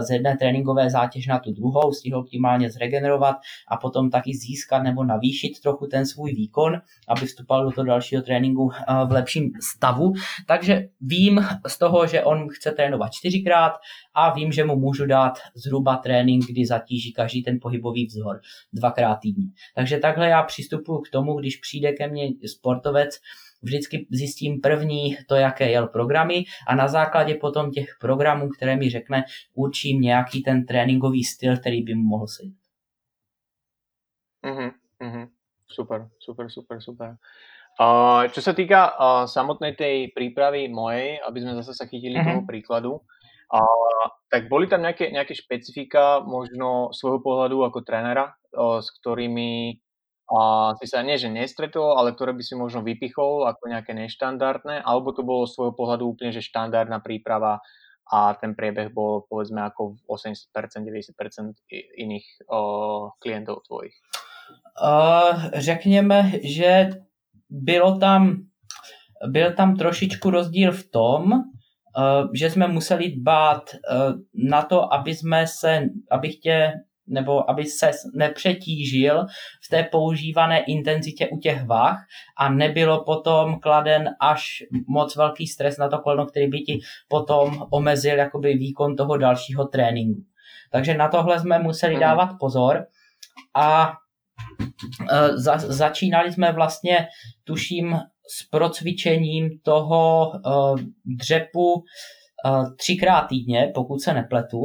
z 0.00 0.10
jedné 0.10 0.36
tréninkové 0.36 0.90
zátěž 0.90 1.26
na 1.26 1.38
tu 1.38 1.52
druhou, 1.52 1.92
stihl 1.92 2.18
optimálně 2.18 2.70
zregenerovat 2.70 3.36
a 3.68 3.76
potom 3.76 4.10
taky 4.10 4.34
získat 4.34 4.82
nebo 4.82 5.04
navýšit 5.04 5.60
trochu 5.62 5.86
ten 5.86 6.06
svůj 6.06 6.32
výkon, 6.32 6.80
aby 7.08 7.26
vstupoval 7.26 7.64
do 7.64 7.70
toho 7.70 7.84
dalšího 7.84 8.22
tréninku 8.22 8.70
v 9.06 9.12
lepším 9.12 9.50
stavu. 9.60 10.12
Takže 10.46 10.69
takže 10.70 10.88
vím 11.00 11.40
z 11.66 11.78
toho, 11.78 12.06
že 12.06 12.22
on 12.22 12.48
chce 12.48 12.72
trénovat 12.72 13.12
čtyřikrát 13.12 13.72
a 14.14 14.34
vím, 14.34 14.52
že 14.52 14.64
mu 14.64 14.76
můžu 14.76 15.06
dát 15.06 15.38
zhruba 15.54 15.96
trénink, 15.96 16.44
kdy 16.50 16.66
zatíží 16.66 17.12
každý 17.12 17.42
ten 17.42 17.58
pohybový 17.62 18.06
vzor 18.06 18.40
dvakrát 18.72 19.16
týdně. 19.16 19.46
Takže 19.74 19.98
takhle 19.98 20.28
já 20.28 20.42
přistupuji 20.42 21.00
k 21.00 21.10
tomu, 21.10 21.34
když 21.40 21.56
přijde 21.56 21.92
ke 21.92 22.08
mně 22.08 22.28
sportovec, 22.46 23.20
vždycky 23.62 24.06
zjistím 24.10 24.60
první 24.60 25.16
to, 25.28 25.34
jaké 25.34 25.70
jel 25.70 25.86
programy 25.86 26.44
a 26.68 26.74
na 26.74 26.88
základě 26.88 27.34
potom 27.34 27.70
těch 27.70 27.88
programů, 28.00 28.48
které 28.48 28.76
mi 28.76 28.90
řekne, 28.90 29.24
určím 29.54 30.00
nějaký 30.00 30.42
ten 30.42 30.66
tréninkový 30.66 31.24
styl, 31.24 31.56
který 31.56 31.82
by 31.82 31.94
mu 31.94 32.08
mohl 32.08 32.26
sedět. 32.26 32.54
Mm-hmm, 34.44 34.70
mm-hmm. 35.00 35.28
Super, 35.68 36.08
super, 36.18 36.50
super, 36.50 36.80
super. 36.80 37.16
Uh, 37.80 38.28
čo 38.28 38.44
sa 38.44 38.52
týka 38.52 38.92
uh, 38.92 39.24
samotnej 39.24 39.72
tej 39.72 40.12
prípravy 40.12 40.68
mojej, 40.68 41.16
aby 41.24 41.40
sme 41.40 41.56
zase 41.64 41.72
sa 41.72 41.88
chytili 41.88 42.20
mm-hmm. 42.20 42.28
toho 42.28 42.42
príkladu, 42.44 42.92
uh, 43.00 44.04
tak 44.28 44.52
boli 44.52 44.68
tam 44.68 44.84
nejaké, 44.84 45.08
nejaké 45.08 45.32
špecifika 45.32 46.20
možno 46.20 46.92
svojho 46.92 47.24
pohľadu 47.24 47.64
ako 47.64 47.80
trénera, 47.80 48.36
uh, 48.52 48.84
s 48.84 48.92
ktorými 49.00 49.80
uh, 50.28 50.76
si 50.76 50.92
sa 50.92 51.00
nie, 51.00 51.16
že 51.16 51.32
nestretol, 51.32 51.96
ale 51.96 52.12
ktoré 52.12 52.36
by 52.36 52.44
si 52.44 52.52
možno 52.52 52.84
vypichol 52.84 53.48
ako 53.48 53.72
nejaké 53.72 53.96
neštandardné, 53.96 54.84
alebo 54.84 55.16
to 55.16 55.24
bolo 55.24 55.48
z 55.48 55.56
svojho 55.56 55.72
pohľadu 55.72 56.04
úplne, 56.04 56.36
že 56.36 56.44
štandardná 56.44 57.00
príprava 57.00 57.64
a 58.12 58.36
ten 58.36 58.52
priebeh 58.52 58.92
bol 58.92 59.24
povedzme 59.24 59.64
ako 59.64 59.96
v 59.96 60.00
80%, 60.04 60.52
90% 60.84 61.56
iných 61.96 62.26
uh, 62.44 63.08
klientov 63.24 63.64
tvojich? 63.64 63.96
Uh, 64.76 65.48
řekněme, 65.56 66.44
že 66.44 67.00
bylo 67.50 67.98
tam, 67.98 68.36
byl 69.28 69.52
tam 69.52 69.76
trošičku 69.76 70.30
rozdíl 70.30 70.72
v 70.72 70.90
tom, 70.90 71.32
eh, 71.32 72.28
že 72.34 72.50
jsme 72.50 72.68
museli 72.68 73.10
dbát 73.10 73.62
eh, 73.74 73.96
na 74.34 74.62
to, 74.62 74.94
aby 74.94 75.14
jsme 75.14 75.46
se, 75.46 75.82
abych 76.10 76.36
tě, 76.36 76.72
nebo 77.06 77.50
aby 77.50 77.64
se 77.64 77.90
nepřetížil 78.14 79.26
v 79.64 79.68
té 79.70 79.82
používané 79.82 80.64
intenzitě 80.64 81.28
u 81.28 81.38
těch 81.38 81.64
vah 81.64 81.98
a 82.38 82.48
nebylo 82.48 83.04
potom 83.04 83.60
kladen 83.60 84.10
až 84.20 84.62
moc 84.88 85.16
velký 85.16 85.46
stres 85.46 85.78
na 85.78 85.88
to 85.88 85.98
koleno, 85.98 86.26
který 86.26 86.48
by 86.48 86.58
ti 86.58 86.78
potom 87.08 87.66
omezil 87.70 88.16
jakoby 88.16 88.54
výkon 88.54 88.96
toho 88.96 89.16
dalšího 89.16 89.64
tréninku. 89.64 90.20
Takže 90.72 90.94
na 90.94 91.08
tohle 91.08 91.40
jsme 91.40 91.58
museli 91.58 91.92
mhm. 91.92 92.00
dávat 92.00 92.30
pozor 92.40 92.86
a 93.54 93.92
za, 95.34 95.58
začínali 95.58 96.32
jsme 96.32 96.52
vlastně, 96.52 97.06
tuším, 97.44 97.96
s 98.38 98.48
procvičením 98.48 99.50
toho 99.62 100.30
uh, 100.30 100.80
dřepu 101.18 101.72
uh, 101.72 102.76
třikrát 102.76 103.22
týdně, 103.22 103.72
pokud 103.74 104.00
se 104.00 104.14
nepletu. 104.14 104.58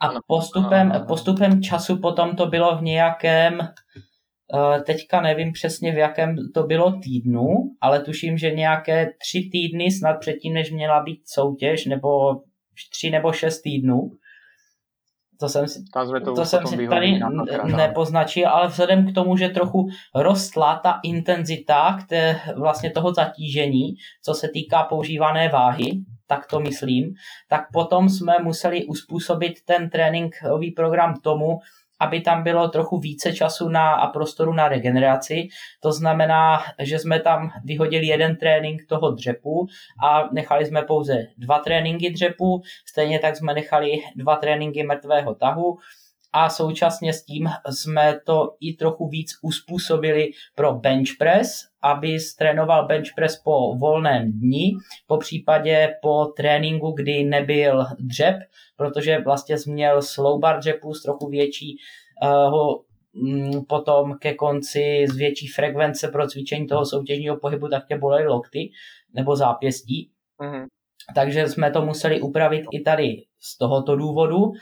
A 0.00 0.08
postupem, 0.26 0.92
postupem 1.08 1.62
času 1.62 1.98
potom 1.98 2.36
to 2.36 2.46
bylo 2.46 2.78
v 2.78 2.82
nějakém, 2.82 3.58
uh, 3.58 4.82
teďka 4.82 5.20
nevím 5.20 5.52
přesně 5.52 5.92
v 5.92 5.98
jakém 5.98 6.36
to 6.54 6.62
bylo 6.62 6.92
týdnu, 6.92 7.46
ale 7.80 8.00
tuším, 8.00 8.38
že 8.38 8.50
nějaké 8.50 9.06
tři 9.06 9.48
týdny 9.52 9.90
snad 9.90 10.14
předtím, 10.20 10.54
než 10.54 10.70
měla 10.70 11.02
být 11.02 11.20
soutěž, 11.24 11.86
nebo 11.86 12.08
tři 12.92 13.10
nebo 13.10 13.32
šest 13.32 13.60
týdnů, 13.60 14.10
to 15.40 15.48
jsem 15.48 15.68
si, 15.68 15.84
to, 16.24 16.34
to 16.34 16.44
jsem 16.44 16.66
si 16.66 16.88
tady 16.88 17.20
nepoznačil, 17.76 18.48
ale 18.48 18.68
vzhledem 18.68 19.12
k 19.12 19.14
tomu, 19.14 19.36
že 19.36 19.48
trochu 19.48 19.88
rostla 20.14 20.80
ta 20.82 21.00
intenzita 21.02 21.98
které, 22.04 22.40
vlastně 22.56 22.90
toho 22.90 23.14
zatížení, 23.14 23.94
co 24.22 24.34
se 24.34 24.48
týká 24.48 24.82
používané 24.82 25.48
váhy, 25.48 25.90
tak 26.26 26.46
to 26.46 26.60
myslím, 26.60 27.14
tak 27.48 27.60
potom 27.72 28.08
jsme 28.08 28.34
museli 28.42 28.84
uspůsobit 28.84 29.52
ten 29.64 29.90
tréninkový 29.90 30.70
program 30.70 31.14
tomu, 31.22 31.58
aby 32.00 32.20
tam 32.20 32.42
bylo 32.42 32.68
trochu 32.68 32.98
více 32.98 33.32
času 33.32 33.68
na, 33.68 33.94
a 33.94 34.06
prostoru 34.06 34.52
na 34.52 34.68
regeneraci. 34.68 35.48
To 35.80 35.92
znamená, 35.92 36.62
že 36.78 36.98
jsme 36.98 37.20
tam 37.20 37.50
vyhodili 37.64 38.06
jeden 38.06 38.36
trénink 38.36 38.82
toho 38.88 39.10
dřepu 39.10 39.66
a 40.04 40.28
nechali 40.32 40.66
jsme 40.66 40.82
pouze 40.82 41.26
dva 41.38 41.58
tréninky 41.58 42.10
dřepu, 42.10 42.62
stejně 42.86 43.18
tak 43.18 43.36
jsme 43.36 43.54
nechali 43.54 43.90
dva 44.16 44.36
tréninky 44.36 44.82
mrtvého 44.82 45.34
tahu 45.34 45.78
a 46.32 46.48
současně 46.48 47.12
s 47.12 47.24
tím 47.24 47.48
jsme 47.70 48.20
to 48.26 48.56
i 48.60 48.72
trochu 48.72 49.08
víc 49.08 49.30
uspůsobili 49.42 50.30
pro 50.54 50.74
bench 50.74 51.08
press, 51.18 51.69
aby 51.82 52.18
trénoval 52.38 52.86
bench 52.86 53.08
press 53.16 53.42
po 53.44 53.74
volném 53.74 54.32
dni, 54.32 54.72
po 55.06 55.18
případě 55.18 55.94
po 56.02 56.24
tréninku, 56.24 56.90
kdy 56.90 57.24
nebyl 57.24 57.84
dřep, 57.98 58.36
protože 58.76 59.18
vlastně 59.18 59.56
měl 59.66 60.02
slow 60.02 60.40
bar 60.40 60.58
dřepu 60.58 60.94
s 60.94 61.02
trochu 61.02 61.28
větší 61.28 61.76
uh, 62.22 62.74
potom 63.68 64.18
ke 64.18 64.34
konci 64.34 65.06
z 65.08 65.16
větší 65.16 65.46
frekvence 65.46 66.08
pro 66.08 66.26
cvičení 66.26 66.66
toho 66.66 66.86
soutěžního 66.86 67.36
pohybu, 67.36 67.68
tak 67.68 67.86
tě 67.86 67.98
bolely 67.98 68.26
lokty 68.26 68.70
nebo 69.14 69.36
zápěstí. 69.36 70.10
Mm-hmm. 70.40 70.66
Takže 71.14 71.48
jsme 71.48 71.70
to 71.70 71.84
museli 71.84 72.20
upravit 72.20 72.64
i 72.72 72.80
tady 72.80 73.16
z 73.40 73.58
tohoto 73.58 73.96
důvodu. 73.96 74.52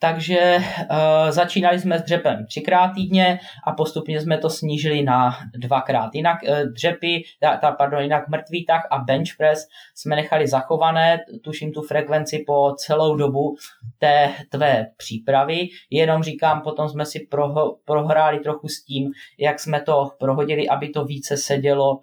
Takže 0.00 0.56
uh, 0.56 1.30
začínali 1.30 1.80
jsme 1.80 1.98
s 1.98 2.02
dřepem 2.02 2.46
třikrát 2.46 2.88
týdně 2.88 3.38
a 3.66 3.72
postupně 3.72 4.20
jsme 4.20 4.38
to 4.38 4.50
snížili 4.50 5.02
na 5.02 5.36
dvakrát. 5.54 6.14
Jinak 6.14 6.38
uh, 6.42 6.72
dřepy, 6.72 7.22
ta, 7.40 7.56
ta, 7.56 7.72
pardon, 7.72 8.02
jinak 8.02 8.28
mrtvý 8.28 8.64
tah 8.64 8.86
a 8.90 8.98
bench 8.98 9.36
press 9.38 9.66
jsme 9.94 10.16
nechali 10.16 10.48
zachované, 10.48 11.18
tuším 11.44 11.72
tu 11.72 11.82
frekvenci 11.82 12.44
po 12.46 12.74
celou 12.74 13.16
dobu 13.16 13.56
té 13.98 14.32
tvé 14.50 14.86
přípravy. 14.96 15.68
Jenom 15.90 16.22
říkám, 16.22 16.60
potom 16.60 16.88
jsme 16.88 17.06
si 17.06 17.20
proho, 17.30 17.76
prohráli 17.84 18.38
trochu 18.38 18.68
s 18.68 18.84
tím, 18.84 19.10
jak 19.38 19.60
jsme 19.60 19.80
to 19.80 20.10
prohodili, 20.18 20.68
aby 20.68 20.88
to 20.88 21.04
více 21.04 21.36
sedělo 21.36 21.98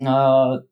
uh, 0.00 0.08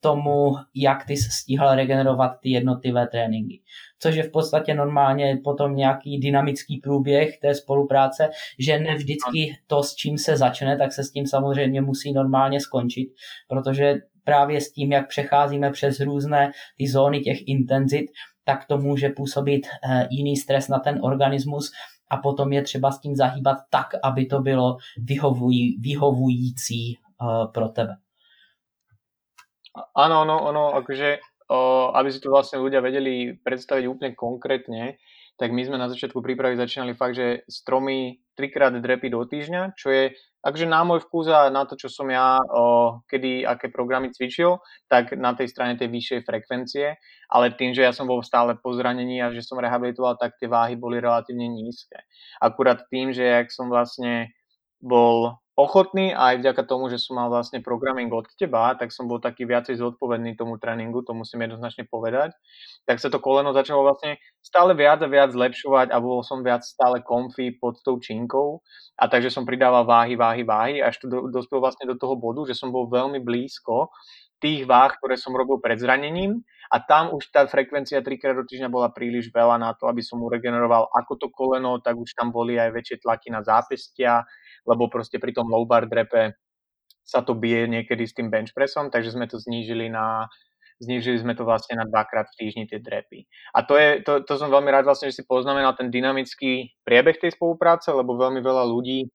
tomu, 0.01 0.57
jak 0.75 1.05
ty 1.05 1.17
stíhal 1.17 1.75
regenerovat 1.75 2.33
ty 2.43 2.51
jednotlivé 2.51 3.07
tréninky 3.07 3.61
což 3.99 4.15
je 4.15 4.23
v 4.23 4.31
podstatě 4.31 4.75
normálně 4.75 5.41
potom 5.45 5.77
nějaký 5.77 6.19
dynamický 6.19 6.77
průběh 6.77 7.39
té 7.39 7.55
spolupráce, 7.55 8.31
že 8.59 8.79
ne 8.79 8.95
vždycky 8.95 9.59
to, 9.67 9.83
s 9.83 9.95
čím 9.95 10.19
se 10.19 10.37
začne, 10.37 10.79
tak 10.79 10.93
se 10.93 11.05
s 11.05 11.11
tím 11.11 11.27
samozřejmě 11.27 11.81
musí 11.81 12.13
normálně 12.13 12.61
skončit, 12.61 13.09
protože 13.49 13.95
právě 14.25 14.61
s 14.61 14.73
tím, 14.73 14.93
jak 14.93 15.09
přecházíme 15.09 15.71
přes 15.71 16.01
různé 16.01 16.53
ty 16.77 16.89
zóny 16.89 17.21
těch 17.21 17.39
intenzit, 17.47 18.07
tak 18.45 18.65
to 18.65 18.79
může 18.79 19.09
působit 19.09 19.67
eh, 19.67 20.09
jiný 20.11 20.37
stres 20.37 20.69
na 20.69 20.79
ten 20.79 20.99
organismus 21.03 21.73
a 22.11 22.17
potom 22.17 22.53
je 22.53 22.63
třeba 22.63 22.91
s 22.91 23.01
tím 23.01 23.17
zahýbat 23.17 23.57
tak, 23.71 23.87
aby 24.03 24.27
to 24.27 24.41
bylo 24.41 24.77
vyhovují, 24.99 25.77
vyhovující 25.81 26.97
eh, 26.97 27.47
pro 27.55 27.69
tebe. 27.69 27.97
Áno, 29.95 30.27
ono, 30.27 30.43
ono 30.43 30.75
akože 30.75 31.23
aby 31.97 32.09
si 32.13 32.21
to 32.21 32.29
vlastne 32.29 32.61
ľudia 32.61 32.85
vedeli 32.85 33.37
predstaviť 33.41 33.85
úplne 33.89 34.13
konkrétne, 34.13 35.01
tak 35.39 35.55
my 35.55 35.63
sme 35.63 35.79
na 35.79 35.87
začiatku 35.87 36.19
prípravy 36.19 36.59
začínali 36.59 36.99
fakt, 36.99 37.15
že 37.15 37.47
stromy 37.47 38.19
trikrát 38.35 38.75
drepy 38.75 39.09
do 39.15 39.23
týždňa, 39.23 39.79
čo 39.79 39.91
je 39.91 40.05
takže 40.43 40.67
na 40.71 40.83
môj 40.87 41.03
vkus 41.07 41.27
a 41.31 41.51
na 41.51 41.67
to, 41.67 41.75
čo 41.75 41.91
som 41.91 42.07
ja 42.11 42.39
o, 42.39 42.99
kedy, 43.11 43.43
aké 43.47 43.71
programy 43.71 44.15
cvičil, 44.15 44.63
tak 44.87 45.15
na 45.19 45.35
tej 45.35 45.51
strane 45.51 45.75
tej 45.75 45.91
vyššej 45.91 46.21
frekvencie, 46.27 46.87
ale 47.31 47.55
tým, 47.55 47.75
že 47.75 47.83
ja 47.87 47.93
som 47.93 48.07
bol 48.07 48.23
stále 48.23 48.55
po 48.59 48.75
zranení 48.75 49.19
a 49.23 49.35
že 49.35 49.43
som 49.43 49.59
rehabilitoval, 49.59 50.19
tak 50.19 50.39
tie 50.39 50.47
váhy 50.47 50.79
boli 50.79 51.03
relatívne 51.03 51.51
nízke. 51.51 52.03
Akurát 52.39 52.87
tým, 52.91 53.11
že 53.11 53.27
jak 53.27 53.51
som 53.51 53.71
vlastne 53.71 54.31
bol 54.83 55.39
ochotný 55.59 56.15
a 56.15 56.31
aj 56.33 56.37
vďaka 56.39 56.63
tomu, 56.71 56.87
že 56.87 57.03
som 57.03 57.19
mal 57.19 57.27
vlastne 57.27 57.59
programming 57.59 58.15
od 58.15 58.31
teba, 58.39 58.79
tak 58.79 58.95
som 58.95 59.11
bol 59.11 59.19
taký 59.19 59.43
viacej 59.43 59.83
zodpovedný 59.83 60.39
tomu 60.39 60.55
tréningu, 60.55 61.03
to 61.03 61.11
musím 61.19 61.51
jednoznačne 61.51 61.83
povedať. 61.91 62.31
Tak 62.87 63.03
sa 63.03 63.11
to 63.11 63.19
koleno 63.19 63.51
začalo 63.51 63.83
vlastne 63.83 64.23
stále 64.39 64.79
viac 64.79 65.03
a 65.03 65.11
viac 65.11 65.35
zlepšovať 65.35 65.91
a 65.91 65.99
bol 65.99 66.23
som 66.23 66.47
viac 66.47 66.63
stále 66.63 67.03
comfy 67.03 67.59
pod 67.59 67.83
tou 67.83 67.99
činkou 67.99 68.63
a 69.03 69.11
takže 69.11 69.35
som 69.35 69.43
pridával 69.43 69.83
váhy, 69.83 70.15
váhy, 70.15 70.47
váhy 70.47 70.79
až 70.79 71.03
to 71.03 71.11
do, 71.11 71.19
dospel 71.27 71.59
vlastne 71.59 71.91
do 71.91 71.99
toho 71.99 72.15
bodu, 72.15 72.47
že 72.47 72.55
som 72.55 72.71
bol 72.71 72.87
veľmi 72.87 73.19
blízko 73.19 73.91
tých 74.39 74.65
váh, 74.65 74.95
ktoré 74.99 75.19
som 75.19 75.35
robil 75.35 75.59
pred 75.59 75.79
zranením 75.79 76.43
a 76.71 76.79
tam 76.79 77.17
už 77.17 77.33
tá 77.33 77.49
frekvencia 77.49 78.05
trikrát 78.05 78.37
do 78.37 78.45
týždňa 78.45 78.69
bola 78.71 78.93
príliš 78.93 79.33
veľa 79.33 79.57
na 79.59 79.73
to, 79.75 79.89
aby 79.91 80.05
som 80.05 80.21
uregeneroval 80.21 80.91
ako 80.95 81.13
to 81.19 81.27
koleno, 81.33 81.81
tak 81.83 81.99
už 81.99 82.15
tam 82.15 82.31
boli 82.31 82.61
aj 82.61 82.71
väčšie 82.71 82.97
tlaky 83.03 83.33
na 83.33 83.41
zápestia, 83.41 84.23
lebo 84.69 84.87
proste 84.93 85.17
pri 85.17 85.33
tom 85.33 85.49
low 85.49 85.65
bar 85.65 85.89
drepe 85.89 86.37
sa 87.09 87.25
to 87.25 87.33
bije 87.33 87.65
niekedy 87.65 88.05
s 88.05 88.13
tým 88.13 88.29
bench 88.29 88.53
pressom, 88.53 88.93
takže 88.93 89.17
sme 89.17 89.25
to 89.25 89.41
znížili 89.41 89.89
na 89.89 90.29
znížili 90.79 91.19
sme 91.19 91.35
to 91.35 91.43
vlastne 91.43 91.75
na 91.75 91.85
dvakrát 91.91 92.31
v 92.31 92.39
týždni 92.39 92.65
tie 92.71 92.79
drepy. 92.79 93.27
A 93.51 93.67
to, 93.67 93.75
je, 93.75 93.99
to, 94.07 94.23
to 94.23 94.39
som 94.39 94.47
veľmi 94.47 94.71
rád 94.71 94.87
vlastne, 94.87 95.11
že 95.11 95.23
si 95.23 95.25
poznamenal 95.27 95.75
ten 95.75 95.91
dynamický 95.91 96.71
priebeh 96.87 97.19
tej 97.19 97.35
spolupráce, 97.35 97.91
lebo 97.91 98.15
veľmi 98.15 98.39
veľa 98.39 98.63
ľudí 98.63 99.11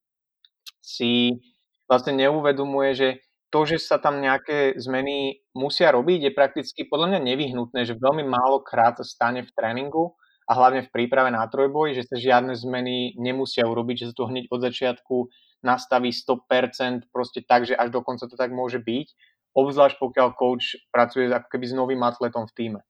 si 0.83 1.39
vlastne 1.87 2.19
neuvedomuje, 2.19 2.89
že 2.91 3.09
to, 3.53 3.69
že 3.69 3.85
sa 3.85 4.01
tam 4.01 4.17
nejaké 4.17 4.73
zmeny 4.81 5.45
musia 5.53 5.93
robiť, 5.93 6.25
je 6.25 6.31
prakticky 6.33 6.89
podľa 6.89 7.13
mňa 7.13 7.19
nevyhnutné, 7.21 7.85
že 7.85 7.93
veľmi 8.01 8.25
málo 8.25 8.65
krát 8.65 8.97
sa 8.97 9.05
stane 9.05 9.45
v 9.45 9.53
tréningu 9.53 10.17
a 10.49 10.57
hlavne 10.57 10.81
v 10.81 10.89
príprave 10.89 11.29
na 11.29 11.45
trojboj, 11.45 11.93
že 11.93 12.09
sa 12.09 12.17
žiadne 12.17 12.57
zmeny 12.57 13.13
nemusia 13.21 13.69
urobiť, 13.69 13.95
že 14.01 14.07
sa 14.09 14.15
to 14.17 14.29
hneď 14.33 14.49
od 14.49 14.59
začiatku 14.59 15.15
nastaví 15.61 16.09
100% 16.09 17.13
proste 17.13 17.45
tak, 17.45 17.69
že 17.69 17.77
až 17.77 17.93
dokonca 17.93 18.25
to 18.25 18.33
tak 18.33 18.49
môže 18.49 18.81
byť, 18.81 19.07
obzvlášť 19.53 20.01
pokiaľ 20.01 20.27
coach 20.33 20.81
pracuje 20.89 21.29
ako 21.29 21.47
keby 21.47 21.65
s 21.69 21.77
novým 21.77 22.01
atletom 22.01 22.49
v 22.49 22.55
týme. 22.57 22.81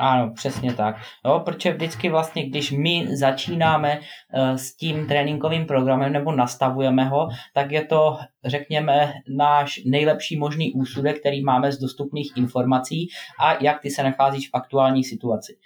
Ano, 0.00 0.32
přesně 0.34 0.74
tak. 0.74 0.96
Jo, 1.26 1.40
protože 1.44 1.72
vždycky 1.72 2.08
vlastně, 2.08 2.48
když 2.48 2.70
my 2.70 3.16
začínáme 3.16 3.98
uh, 3.98 4.56
s 4.56 4.76
tím 4.76 5.06
tréninkovým 5.06 5.66
programem 5.66 6.12
nebo 6.12 6.32
nastavujeme 6.32 7.04
ho, 7.04 7.28
tak 7.54 7.70
je 7.70 7.84
to, 7.84 8.18
řekněme, 8.44 9.12
náš 9.36 9.80
nejlepší 9.86 10.38
možný 10.38 10.72
úsudek, 10.72 11.20
který 11.20 11.44
máme 11.44 11.72
z 11.72 11.78
dostupných 11.78 12.36
informací 12.36 13.08
a 13.40 13.62
jak 13.62 13.80
ty 13.80 13.90
se 13.90 14.02
nacházíš 14.02 14.48
v 14.48 14.54
aktuální 14.54 15.04
situaci. 15.04 15.56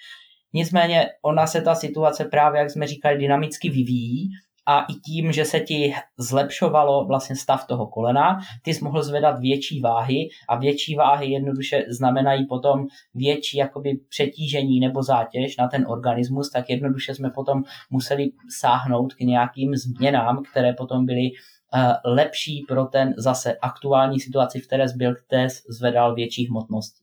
Nicméně 0.53 1.07
ona 1.23 1.47
se 1.47 1.63
ta 1.63 1.75
situace 1.75 2.25
právě, 2.25 2.61
jak 2.61 2.71
jsme 2.71 2.87
říkali, 2.87 3.19
dynamicky 3.19 3.71
vyvíjí 3.71 4.31
a 4.67 4.81
i 4.81 4.95
tím, 4.95 5.33
že 5.33 5.45
se 5.45 5.61
ti 5.61 5.95
zlepšovalo 6.19 7.05
vlastně 7.05 7.37
stav 7.37 7.67
toho 7.67 7.87
kolena, 7.87 8.41
ty 8.63 8.75
jsi 8.75 8.85
mohl 8.85 9.03
zvedat 9.03 9.41
větší 9.41 9.81
váhy 9.81 10.29
a 10.49 10.57
větší 10.57 10.95
váhy 10.95 11.31
jednoduše 11.31 11.85
znamenají 11.89 12.47
potom 12.47 12.87
větší 13.15 13.57
jakoby 13.57 13.99
přetížení 14.09 14.81
nebo 14.81 15.03
zátěž 15.03 15.57
na 15.57 15.69
ten 15.69 15.87
organismus, 15.89 16.51
tak 16.51 16.71
jednoduše 16.71 17.15
jsme 17.15 17.31
potom 17.31 17.63
museli 17.91 18.31
sáhnout 18.59 19.15
k 19.15 19.21
nějakým 19.21 19.77
změnám, 19.77 20.43
které 20.51 20.73
potom 20.73 21.07
byly 21.07 21.31
uh, 21.31 21.93
lepší 22.05 22.65
pro 22.69 22.85
ten 22.85 23.15
zase 23.17 23.57
aktuální 23.63 24.21
situaci, 24.21 24.61
v 24.61 24.67
které 24.67 24.85
byl, 24.97 25.15
které 25.15 25.49
zvedal 25.69 26.15
větší 26.15 26.49
hmotnost. 26.49 27.02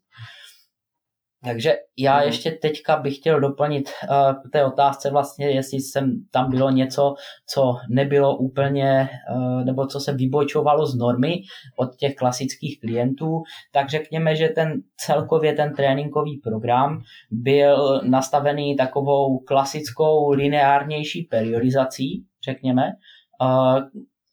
Takže 1.44 1.76
já 1.98 2.18
mm. 2.18 2.24
ještě 2.24 2.52
teďka 2.52 2.98
bych 2.98 3.16
chtěl 3.16 3.40
doplnit 3.40 3.90
uh, 4.10 4.50
té 4.52 4.66
otázce 4.66 5.12
vlastně, 5.12 5.50
jestli 5.50 5.80
jsem 5.80 6.14
tam 6.32 6.50
bylo 6.50 6.70
něco, 6.70 7.14
co 7.54 7.76
nebylo 7.90 8.38
úplně, 8.38 9.10
uh, 9.36 9.64
nebo 9.64 9.88
co 9.88 10.00
se 10.00 10.14
vybočovalo 10.14 10.86
z 10.86 10.96
normy 10.96 11.42
od 11.78 11.96
těch 11.96 12.16
klasických 12.16 12.80
klientů, 12.80 13.42
tak 13.72 13.90
řekněme, 13.90 14.36
že 14.36 14.50
ten 14.50 14.74
celkově 14.98 15.54
ten 15.54 15.76
tréninkový 15.76 16.38
program 16.44 17.02
byl 17.32 18.02
nastavený 18.04 18.76
takovou 18.76 19.40
klasickou 19.40 20.30
lineárnější 20.30 21.24
periodizací, 21.32 22.26
řekněme, 22.46 22.84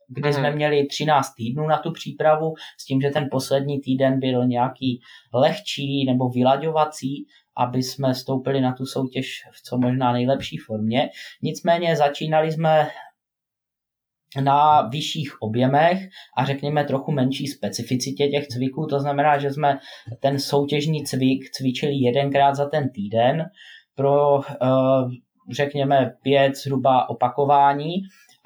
kdy 0.09 0.33
jsme 0.33 0.49
mhm. 0.49 0.57
měli 0.57 0.87
13 0.87 1.35
týdnů 1.35 1.66
na 1.66 1.79
tu 1.79 1.92
přípravu, 1.92 2.55
s 2.79 2.85
tím, 2.85 3.01
že 3.01 3.11
ten 3.11 3.29
poslední 3.31 3.81
týden 3.81 4.21
byl 4.21 4.47
nějaký 4.47 5.01
lehčí 5.35 6.05
nebo 6.05 6.29
vylaďovací, 6.29 7.27
aby 7.57 7.83
jsme 7.83 8.14
stoupili 8.14 8.61
na 8.61 8.73
tu 8.73 8.87
soutěž 8.87 9.42
v 9.53 9.62
co 9.62 9.79
možná 9.79 10.12
nejlepší 10.12 10.57
formě. 10.57 11.11
Nicméně 11.42 11.97
začínali 11.97 12.53
jsme 12.53 12.88
na 14.40 14.83
vyšších 14.83 15.42
objemech 15.42 16.09
a 16.37 16.45
řekněme 16.45 16.85
trochu 16.85 17.12
menší 17.12 17.47
specificitě 17.47 18.29
těch 18.29 18.47
cviků. 18.47 18.87
To 18.87 19.01
znamená, 19.01 19.38
že 19.38 19.51
jsme 19.51 19.79
ten 20.21 20.38
soutěžní 20.38 21.05
cvik 21.05 21.51
cvičili 21.51 21.95
jedenkrát 21.95 22.55
za 22.55 22.69
ten 22.69 22.90
týden 22.90 23.45
pro 23.95 24.40
eh, 24.40 24.57
řekněme 25.53 26.12
pět 26.23 26.57
zhruba 26.57 27.09
opakování 27.09 27.95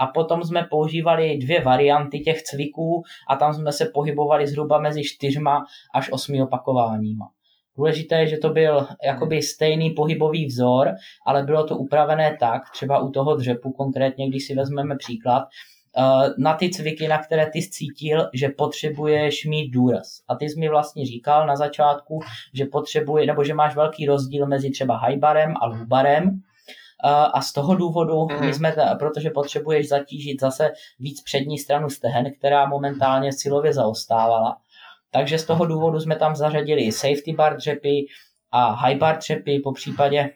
a 0.01 0.07
potom 0.07 0.43
jsme 0.43 0.67
používali 0.71 1.39
dvě 1.39 1.61
varianty 1.61 2.21
těch 2.21 2.43
cviků 2.43 3.03
a 3.29 3.37
tam 3.37 3.55
jsme 3.55 3.73
se 3.73 3.85
pohybovali 3.95 4.47
zhruba 4.47 4.81
mezi 4.81 5.05
čtyřma 5.05 5.65
až 5.95 6.13
osmi 6.13 6.43
opakováníma. 6.43 7.29
Důležité 7.77 8.21
je, 8.21 8.27
že 8.27 8.37
to 8.37 8.49
byl 8.49 8.87
jakoby 9.05 9.43
stejný 9.43 9.91
pohybový 9.91 10.47
vzor, 10.47 10.91
ale 11.27 11.43
bylo 11.43 11.65
to 11.65 11.77
upravené 11.77 12.37
tak, 12.41 12.63
třeba 12.73 12.99
u 12.99 13.11
toho 13.11 13.37
dřepu 13.37 13.73
konkrétně, 13.73 14.29
když 14.29 14.47
si 14.47 14.55
vezmeme 14.55 14.97
příklad, 14.97 15.43
eh, 15.97 16.03
na 16.39 16.55
ty 16.55 16.71
cviky, 16.71 17.09
na 17.09 17.19
které 17.19 17.51
ty 17.53 17.63
cítil, 17.63 18.31
že 18.35 18.49
potřebuješ 18.49 19.47
mít 19.47 19.71
důraz. 19.71 20.21
A 20.29 20.35
ty 20.35 20.49
jsi 20.49 20.61
mi 20.61 20.69
vlastně 20.69 21.07
říkal 21.07 21.47
na 21.47 21.57
začátku, 21.57 22.21
že 22.55 22.65
potřebuje, 22.65 23.27
nebo 23.27 23.45
že 23.45 23.55
máš 23.55 23.77
velký 23.77 24.07
rozdíl 24.07 24.47
mezi 24.47 24.71
třeba 24.71 24.99
highbarem 24.99 25.55
a 25.61 25.67
lowbarem, 25.67 26.25
eh, 26.29 26.50
a 27.09 27.41
z 27.41 27.53
toho 27.53 27.75
důvodu 27.75 28.27
my 28.27 28.47
mhm. 28.47 28.53
jsme, 28.53 28.75
protože 28.99 29.31
potřebuješ 29.31 29.89
zatížit 29.89 30.41
zase 30.41 30.73
víc 30.99 31.23
přední 31.23 31.59
stranu 31.59 31.91
stehen, 31.91 32.33
která 32.39 32.67
momentálně 32.67 33.33
silově 33.33 33.73
zaostávala, 33.73 34.57
takže 35.11 35.39
z 35.39 35.45
toho 35.45 35.67
důvodu 35.67 36.01
jsme 36.01 36.17
tam 36.17 36.37
zařadili 36.37 36.93
safety 36.93 37.33
bar 37.33 37.57
dřepy 37.57 38.07
a 38.53 38.73
high 38.73 38.99
bar 38.99 39.19
dřepy, 39.19 39.61
po 39.65 39.73
případě 39.73 40.31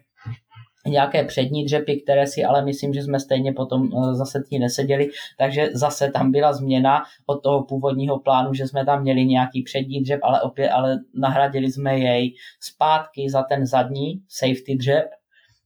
nějaké 0.86 1.24
přední 1.24 1.64
dřepy, 1.64 2.00
které 2.00 2.26
si 2.26 2.44
ale 2.44 2.64
myslím, 2.64 2.94
že 2.94 3.02
jsme 3.02 3.20
stejně 3.20 3.52
potom 3.52 3.82
eh, 3.82 4.14
zase 4.14 4.42
tí 4.48 4.58
neseděli, 4.58 5.10
takže 5.38 5.68
zase 5.72 6.10
tam 6.10 6.30
byla 6.30 6.52
změna 6.52 7.02
od 7.26 7.42
toho 7.42 7.62
původního 7.62 8.18
plánu, 8.18 8.54
že 8.54 8.66
jsme 8.66 8.84
tam 8.84 9.02
měli 9.02 9.24
nějaký 9.24 9.62
přední 9.62 10.00
dřep, 10.00 10.20
ale 10.22 10.42
opět, 10.42 10.68
ale 10.70 10.98
nahradili 11.14 11.72
jsme 11.72 11.98
jej 11.98 12.34
zpátky 12.60 13.30
za 13.30 13.42
ten 13.42 13.66
zadní 13.66 14.20
safety 14.28 14.76
dřep, 14.76 15.04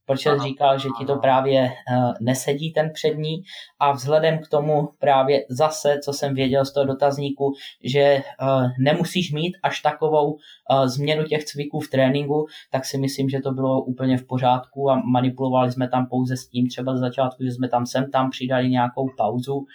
protože 0.09 0.29
ano. 0.29 0.43
říkal, 0.43 0.79
že 0.79 0.89
ti 0.99 1.05
to 1.05 1.15
právě 1.15 1.61
uh, 1.61 2.13
nesedí 2.19 2.73
ten 2.73 2.91
přední 2.93 3.43
a 3.79 3.91
vzhledem 3.91 4.39
k 4.39 4.47
tomu 4.47 4.89
právě 4.99 5.45
zase, 5.49 5.99
co 6.03 6.13
jsem 6.13 6.33
věděl 6.33 6.65
z 6.65 6.73
toho 6.73 6.85
dotazníku, 6.85 7.53
že 7.83 8.21
uh, 8.41 8.67
nemusíš 8.79 9.31
mít 9.31 9.57
až 9.63 9.81
takovou 9.81 10.31
uh, 10.31 10.85
změnu 10.85 11.23
těch 11.23 11.43
cviků 11.45 11.79
v 11.79 11.89
tréninku, 11.89 12.47
tak 12.71 12.85
si 12.85 12.97
myslím, 12.97 13.29
že 13.29 13.39
to 13.39 13.51
bylo 13.51 13.81
úplně 13.81 14.17
v 14.17 14.27
pořádku 14.27 14.89
a 14.89 15.01
manipulovali 15.05 15.71
jsme 15.71 15.89
tam 15.89 16.05
pouze 16.05 16.37
s 16.37 16.47
tím 16.47 16.67
třeba 16.67 16.95
z 16.95 16.99
začátku, 16.99 17.43
že 17.43 17.51
jsme 17.51 17.69
tam 17.69 17.85
sem 17.85 18.11
tam 18.11 18.29
přidali 18.29 18.69
nějakou 18.69 19.09
pauzu, 19.17 19.65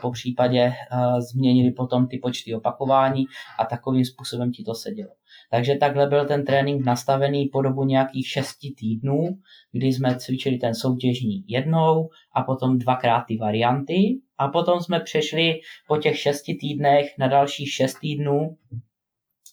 po 0.00 0.10
případě 0.10 0.72
změnili 1.18 1.70
potom 1.70 2.08
ty 2.08 2.18
počty 2.18 2.54
opakování 2.54 3.24
a 3.58 3.64
takovým 3.64 4.04
způsobem 4.04 4.52
ti 4.52 4.64
to 4.64 4.74
sedělo. 4.74 5.10
Takže 5.50 5.74
takhle 5.74 6.06
byl 6.06 6.26
ten 6.26 6.44
trénink 6.44 6.86
nastavený 6.86 7.48
po 7.52 7.62
dobu 7.62 7.84
nějakých 7.84 8.28
šesti 8.28 8.74
týdnů, 8.78 9.38
kdy 9.72 9.86
jsme 9.86 10.18
cvičili 10.18 10.58
ten 10.58 10.74
soutěžní 10.74 11.44
jednou 11.48 12.08
a 12.34 12.42
potom 12.42 12.78
dvakrát 12.78 13.20
ty 13.28 13.36
varianty 13.36 14.20
a 14.38 14.48
potom 14.48 14.80
jsme 14.80 15.00
přešli 15.00 15.60
po 15.88 15.96
těch 15.96 16.18
šesti 16.18 16.54
týdnech 16.60 17.06
na 17.18 17.28
dalších 17.28 17.72
šest 17.72 17.94
týdnů 18.00 18.56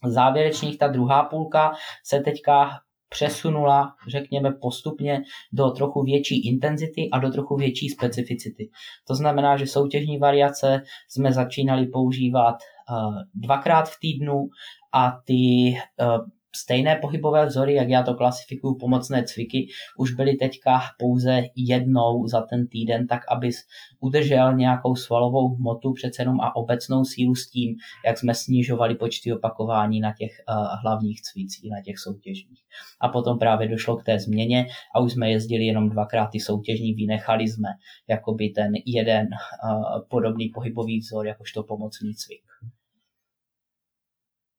závěrečných 0.06 0.78
ta 0.78 0.88
druhá 0.88 1.24
půlka 1.24 1.74
se 2.04 2.20
teďka 2.20 2.70
přesunula, 3.10 3.96
řekněme, 4.08 4.52
postupně 4.52 5.24
do 5.54 5.70
trochu 5.70 6.04
větší 6.04 6.48
intenzity 6.48 7.10
a 7.12 7.20
do 7.20 7.30
trochu 7.30 7.56
větší 7.56 7.90
specificity. 7.90 8.70
To 9.08 9.16
znamená, 9.16 9.58
že 9.58 9.68
soutěžní 9.68 10.18
variace 10.18 10.82
jsme 11.10 11.34
začínali 11.34 11.88
používat 11.88 12.56
uh, 12.56 13.16
dvakrát 13.36 13.90
v 13.90 14.00
týdnu 14.00 14.48
a 14.94 15.12
ty 15.26 15.74
uh, 16.02 16.26
stejné 16.56 16.96
pohybové 16.96 17.46
vzory, 17.46 17.74
jak 17.74 17.90
já 17.90 18.04
to 18.04 18.14
klasifikuju, 18.14 18.76
pomocné 18.76 19.24
cviky, 19.24 19.68
už 19.98 20.14
byly 20.14 20.34
teďka 20.34 20.82
pouze 21.00 21.42
jednou 21.56 22.28
za 22.28 22.42
ten 22.42 22.68
týden, 22.68 23.08
tak 23.08 23.22
abys 23.32 23.56
udržel 24.00 24.54
nějakou 24.54 24.96
svalovou 24.96 25.56
hmotu 25.56 25.94
přece 25.94 26.22
jenom 26.22 26.42
a 26.42 26.56
obecnou 26.56 27.06
sílu 27.06 27.36
s 27.36 27.50
tím, 27.50 27.76
jak 28.06 28.18
jsme 28.18 28.36
snižovali 28.36 28.96
počty 28.96 29.34
opakování 29.34 30.00
na 30.00 30.14
těch 30.20 30.32
uh, 30.50 30.68
hlavních 30.84 31.22
cvicích, 31.22 31.72
na 31.72 31.82
těch 31.82 32.00
soutěžních. 32.00 32.64
A 33.02 33.10
potom 33.10 33.40
právě 33.40 33.68
došlo 33.68 33.98
k 33.98 34.04
té 34.04 34.20
změně 34.20 34.66
a 34.96 35.00
už 35.00 35.14
jsme 35.14 35.30
jezdili 35.32 35.64
jenom 35.64 35.90
dvakrát 35.90 36.28
ty 36.28 36.40
soutěžní, 36.40 36.94
vynechali 36.94 37.48
jsme 37.48 37.70
jakoby 38.10 38.50
ten 38.50 38.72
jeden 38.86 39.28
uh, 39.28 40.02
podobný 40.10 40.50
pohybový 40.50 41.00
vzor, 41.00 41.28
jakožto 41.28 41.64
pomocný 41.64 42.14
cvik. 42.16 42.53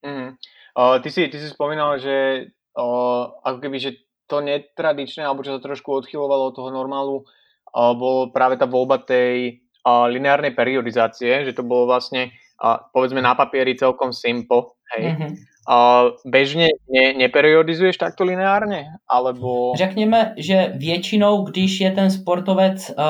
Mm. 0.05 0.37
Uh, 0.77 1.01
ty, 1.03 1.11
si, 1.11 1.29
ty 1.29 1.41
si 1.41 1.49
spomínal, 1.49 1.99
že 1.99 2.47
uh, 2.77 3.25
ako 3.41 3.59
keby, 3.59 3.77
že 3.81 3.91
to 4.29 4.41
netradičné, 4.45 5.25
alebo 5.25 5.45
čo 5.45 5.57
sa 5.57 5.63
trošku 5.63 5.89
odchylovalo 5.93 6.53
od 6.53 6.57
toho 6.57 6.71
normálu, 6.71 7.25
uh, 7.25 7.93
bolo 7.97 8.29
práve 8.35 8.61
tá 8.61 8.69
voľba 8.69 9.01
tej 9.01 9.65
uh, 9.87 10.07
lineárnej 10.11 10.53
periodizácie, 10.53 11.45
že 11.45 11.57
to 11.57 11.65
bolo 11.65 11.89
vlastne, 11.89 12.35
uh, 12.61 12.85
povedzme 12.93 13.25
na 13.25 13.33
papieri 13.33 13.79
celkom 13.79 14.13
simple, 14.13 14.77
hej. 14.97 15.15
Mm-hmm. 15.15 15.33
Uh, 15.65 16.13
bežně 16.27 16.69
ne, 16.93 17.13
neperiodizuješ 17.13 17.97
takto 17.97 18.25
lineárně? 18.25 18.85
Alebo... 19.09 19.73
Řekněme, 19.77 20.35
že 20.37 20.73
většinou, 20.77 21.43
když 21.43 21.81
je 21.81 21.91
ten 21.91 22.11
sportovec 22.11 22.91
uh, 22.91 23.05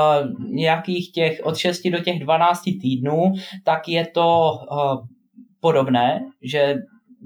nějakých 0.50 1.12
těch 1.12 1.40
od 1.42 1.56
6 1.56 1.82
do 1.90 1.98
těch 1.98 2.18
12 2.18 2.62
týdnů, 2.62 3.32
tak 3.64 3.88
je 3.88 4.06
to 4.06 4.50
uh, 4.70 5.06
podobné, 5.64 6.20
že 6.42 6.74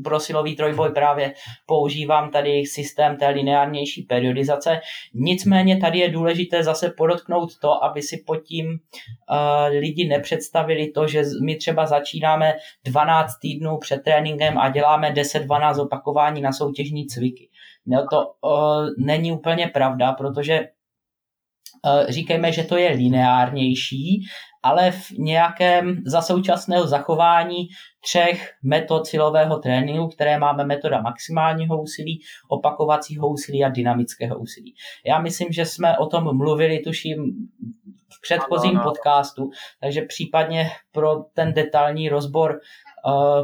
pro 0.04 0.20
silový 0.20 0.56
trojboj 0.56 0.90
právě 0.94 1.34
používám 1.66 2.30
tady 2.30 2.66
systém 2.66 3.16
té 3.16 3.28
lineárnější 3.28 4.02
periodizace. 4.02 4.80
Nicméně 5.14 5.76
tady 5.76 5.98
je 5.98 6.10
důležité 6.10 6.62
zase 6.62 6.94
podotknout 6.96 7.58
to, 7.58 7.84
aby 7.84 8.02
si 8.02 8.22
pod 8.26 8.36
tím 8.36 8.66
uh, 8.68 9.78
lidi 9.78 10.08
nepředstavili 10.08 10.90
to, 10.90 11.06
že 11.06 11.22
my 11.44 11.56
třeba 11.56 11.86
začínáme 11.86 12.54
12 12.84 13.38
týdnů 13.42 13.78
před 13.78 14.02
tréninkem 14.04 14.58
a 14.58 14.68
děláme 14.68 15.10
10-12 15.10 15.82
opakování 15.82 16.40
na 16.40 16.52
soutěžní 16.52 17.06
cviky. 17.06 17.48
No 17.86 18.06
to 18.10 18.18
uh, 18.22 18.86
není 18.98 19.32
úplně 19.32 19.70
pravda, 19.74 20.12
protože 20.12 20.68
říkejme, 22.08 22.52
že 22.52 22.62
to 22.62 22.76
je 22.76 22.90
lineárnější, 22.90 24.20
ale 24.62 24.90
v 24.90 25.10
nějakém 25.10 26.02
za 26.06 26.22
současného 26.22 26.86
zachování 26.86 27.68
třech 28.04 28.50
metod 28.62 29.06
silového 29.06 29.58
tréninku, 29.58 30.08
které 30.08 30.38
máme 30.38 30.64
metoda 30.64 31.00
maximálního 31.00 31.82
úsilí, 31.82 32.20
opakovacího 32.48 33.28
úsilí 33.28 33.64
a 33.64 33.68
dynamického 33.68 34.38
úsilí. 34.38 34.74
Já 35.06 35.20
myslím, 35.20 35.52
že 35.52 35.66
jsme 35.66 35.98
o 35.98 36.06
tom 36.06 36.36
mluvili, 36.36 36.78
tuším, 36.78 37.16
v 38.08 38.20
předchozím 38.22 38.80
podcastu, 38.80 39.50
takže 39.80 40.02
případně 40.02 40.70
pro 40.92 41.16
ten 41.34 41.52
detailní 41.54 42.08
rozbor 42.08 42.60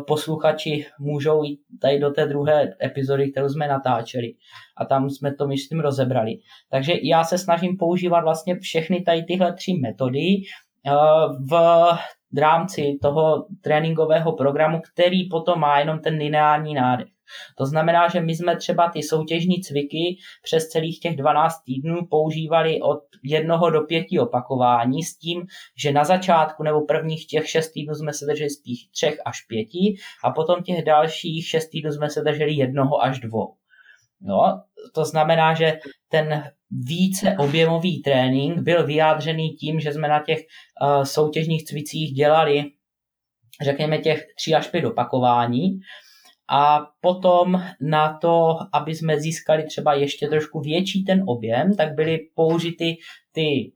posluchači 0.07 0.87
můžou 1.01 1.43
jít 1.43 1.61
tady 1.83 1.99
do 1.99 2.11
té 2.11 2.27
druhé 2.27 2.75
epizody, 2.85 3.31
kterou 3.31 3.49
jsme 3.49 3.69
natáčeli 3.69 4.33
a 4.77 4.85
tam 4.85 5.11
jsme 5.11 5.35
to, 5.35 5.47
myslím, 5.47 5.81
rozebrali. 5.81 6.33
Takže 6.71 6.93
já 7.03 7.25
se 7.25 7.39
snažím 7.39 7.77
používat 7.77 8.21
vlastně 8.21 8.59
všechny 8.59 9.03
tady 9.03 9.23
tyhle 9.23 9.53
tři 9.53 9.73
metody 9.83 10.37
v 12.33 12.39
rámci 12.39 12.99
toho 13.03 13.47
tréninkového 13.63 14.33
programu, 14.33 14.81
který 14.93 15.29
potom 15.29 15.61
má 15.61 15.79
jenom 15.79 15.99
ten 15.99 16.15
lineární 16.15 16.75
nádech. 16.75 17.14
To 17.59 17.67
znamená, 17.67 18.09
že 18.09 18.21
my 18.21 18.35
jsme 18.35 18.57
třeba 18.57 18.91
ty 18.91 19.03
soutěžní 19.03 19.61
cviky 19.63 20.17
přes 20.43 20.69
celých 20.69 21.01
těch 21.01 21.17
12 21.17 21.63
týdnů 21.67 22.07
používali 22.11 22.81
od 22.81 23.01
jednoho 23.23 23.71
do 23.71 23.81
pěti 23.81 24.19
opakování 24.19 25.03
s 25.03 25.19
tím, 25.19 25.43
že 25.79 25.93
na 25.93 26.05
začátku 26.05 26.63
nebo 26.63 26.81
prvních 26.81 27.27
těch 27.27 27.49
6 27.49 27.73
týdnů 27.73 27.95
jsme 27.95 28.13
se 28.13 28.27
drželi 28.27 28.51
spíš 28.51 28.89
třech 28.91 29.17
až 29.27 29.41
pěti 29.41 29.95
a 30.25 30.31
potom 30.31 30.63
těch 30.63 30.85
dalších 30.85 31.47
6 31.47 31.69
týdnů 31.69 31.93
jsme 31.93 32.11
se 32.11 32.21
drželi 32.21 32.53
jednoho 32.53 33.03
až 33.03 33.21
dvou. 33.21 33.55
No, 34.21 34.63
to 34.95 35.05
znamená, 35.05 35.55
že 35.55 35.79
ten 36.09 36.45
více 36.71 37.37
objemový 37.39 38.03
trénink 38.03 38.59
byl 38.59 38.87
vyjádřený 38.87 39.51
tím, 39.51 39.81
že 39.81 39.93
jsme 39.93 40.09
na 40.09 40.23
těch 40.23 40.39
uh, 40.39 41.03
soutěžních 41.03 41.65
cvicích 41.65 42.13
dělali, 42.13 42.65
řekněme, 43.63 43.99
těch 43.99 44.27
3 44.37 44.55
až 44.55 44.69
5 44.69 44.85
opakování 44.85 45.81
a 46.49 46.87
potom 47.01 47.63
na 47.81 48.19
to, 48.19 48.57
aby 48.73 48.95
jsme 48.95 49.21
získali 49.21 49.63
třeba 49.63 49.95
ještě 49.95 50.29
trošku 50.29 50.61
větší 50.61 51.05
ten 51.05 51.25
objem, 51.27 51.77
tak 51.77 51.95
byly 51.95 52.19
použity 52.35 52.97
ty 53.33 53.73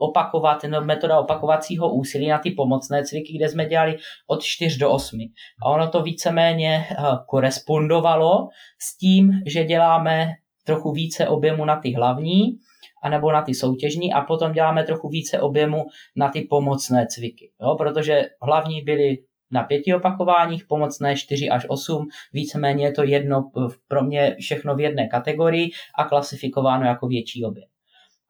opakovat, 0.00 0.64
no, 0.68 0.80
metoda 0.80 1.20
opakovacího 1.20 1.94
úsilí 1.94 2.28
na 2.28 2.38
ty 2.38 2.50
pomocné 2.50 3.04
cviky, 3.04 3.36
kde 3.36 3.48
jsme 3.48 3.66
dělali 3.66 3.96
od 4.26 4.42
4 4.42 4.78
do 4.78 4.90
8. 4.90 5.18
A 5.62 5.70
ono 5.70 5.88
to 5.88 6.02
víceméně 6.02 6.86
uh, 6.90 7.04
korespondovalo 7.28 8.48
s 8.78 8.96
tím, 8.96 9.32
že 9.46 9.64
děláme 9.64 10.28
trochu 10.64 10.92
více 10.92 11.28
objemu 11.28 11.64
na 11.64 11.76
ty 11.76 11.92
hlavní, 11.92 12.58
anebo 13.02 13.32
na 13.32 13.42
ty 13.42 13.54
soutěžní 13.54 14.12
a 14.12 14.20
potom 14.20 14.52
děláme 14.52 14.84
trochu 14.84 15.08
více 15.08 15.40
objemu 15.40 15.84
na 16.16 16.28
ty 16.28 16.40
pomocné 16.40 17.06
cviky. 17.06 17.50
Jo? 17.62 17.74
Protože 17.78 18.22
hlavní 18.42 18.82
byly 18.82 19.18
na 19.52 19.62
pěti 19.62 19.94
opakováních, 19.94 20.64
pomocné 20.66 21.16
4 21.16 21.48
až 21.48 21.66
8, 21.68 22.08
víceméně 22.32 22.84
je 22.84 22.92
to 22.92 23.02
jedno 23.02 23.50
pro 23.88 24.02
mě 24.02 24.36
všechno 24.40 24.74
v 24.74 24.80
jedné 24.80 25.08
kategorii 25.08 25.70
a 25.98 26.04
klasifikováno 26.04 26.86
jako 26.86 27.06
větší 27.08 27.44
objem. 27.44 27.68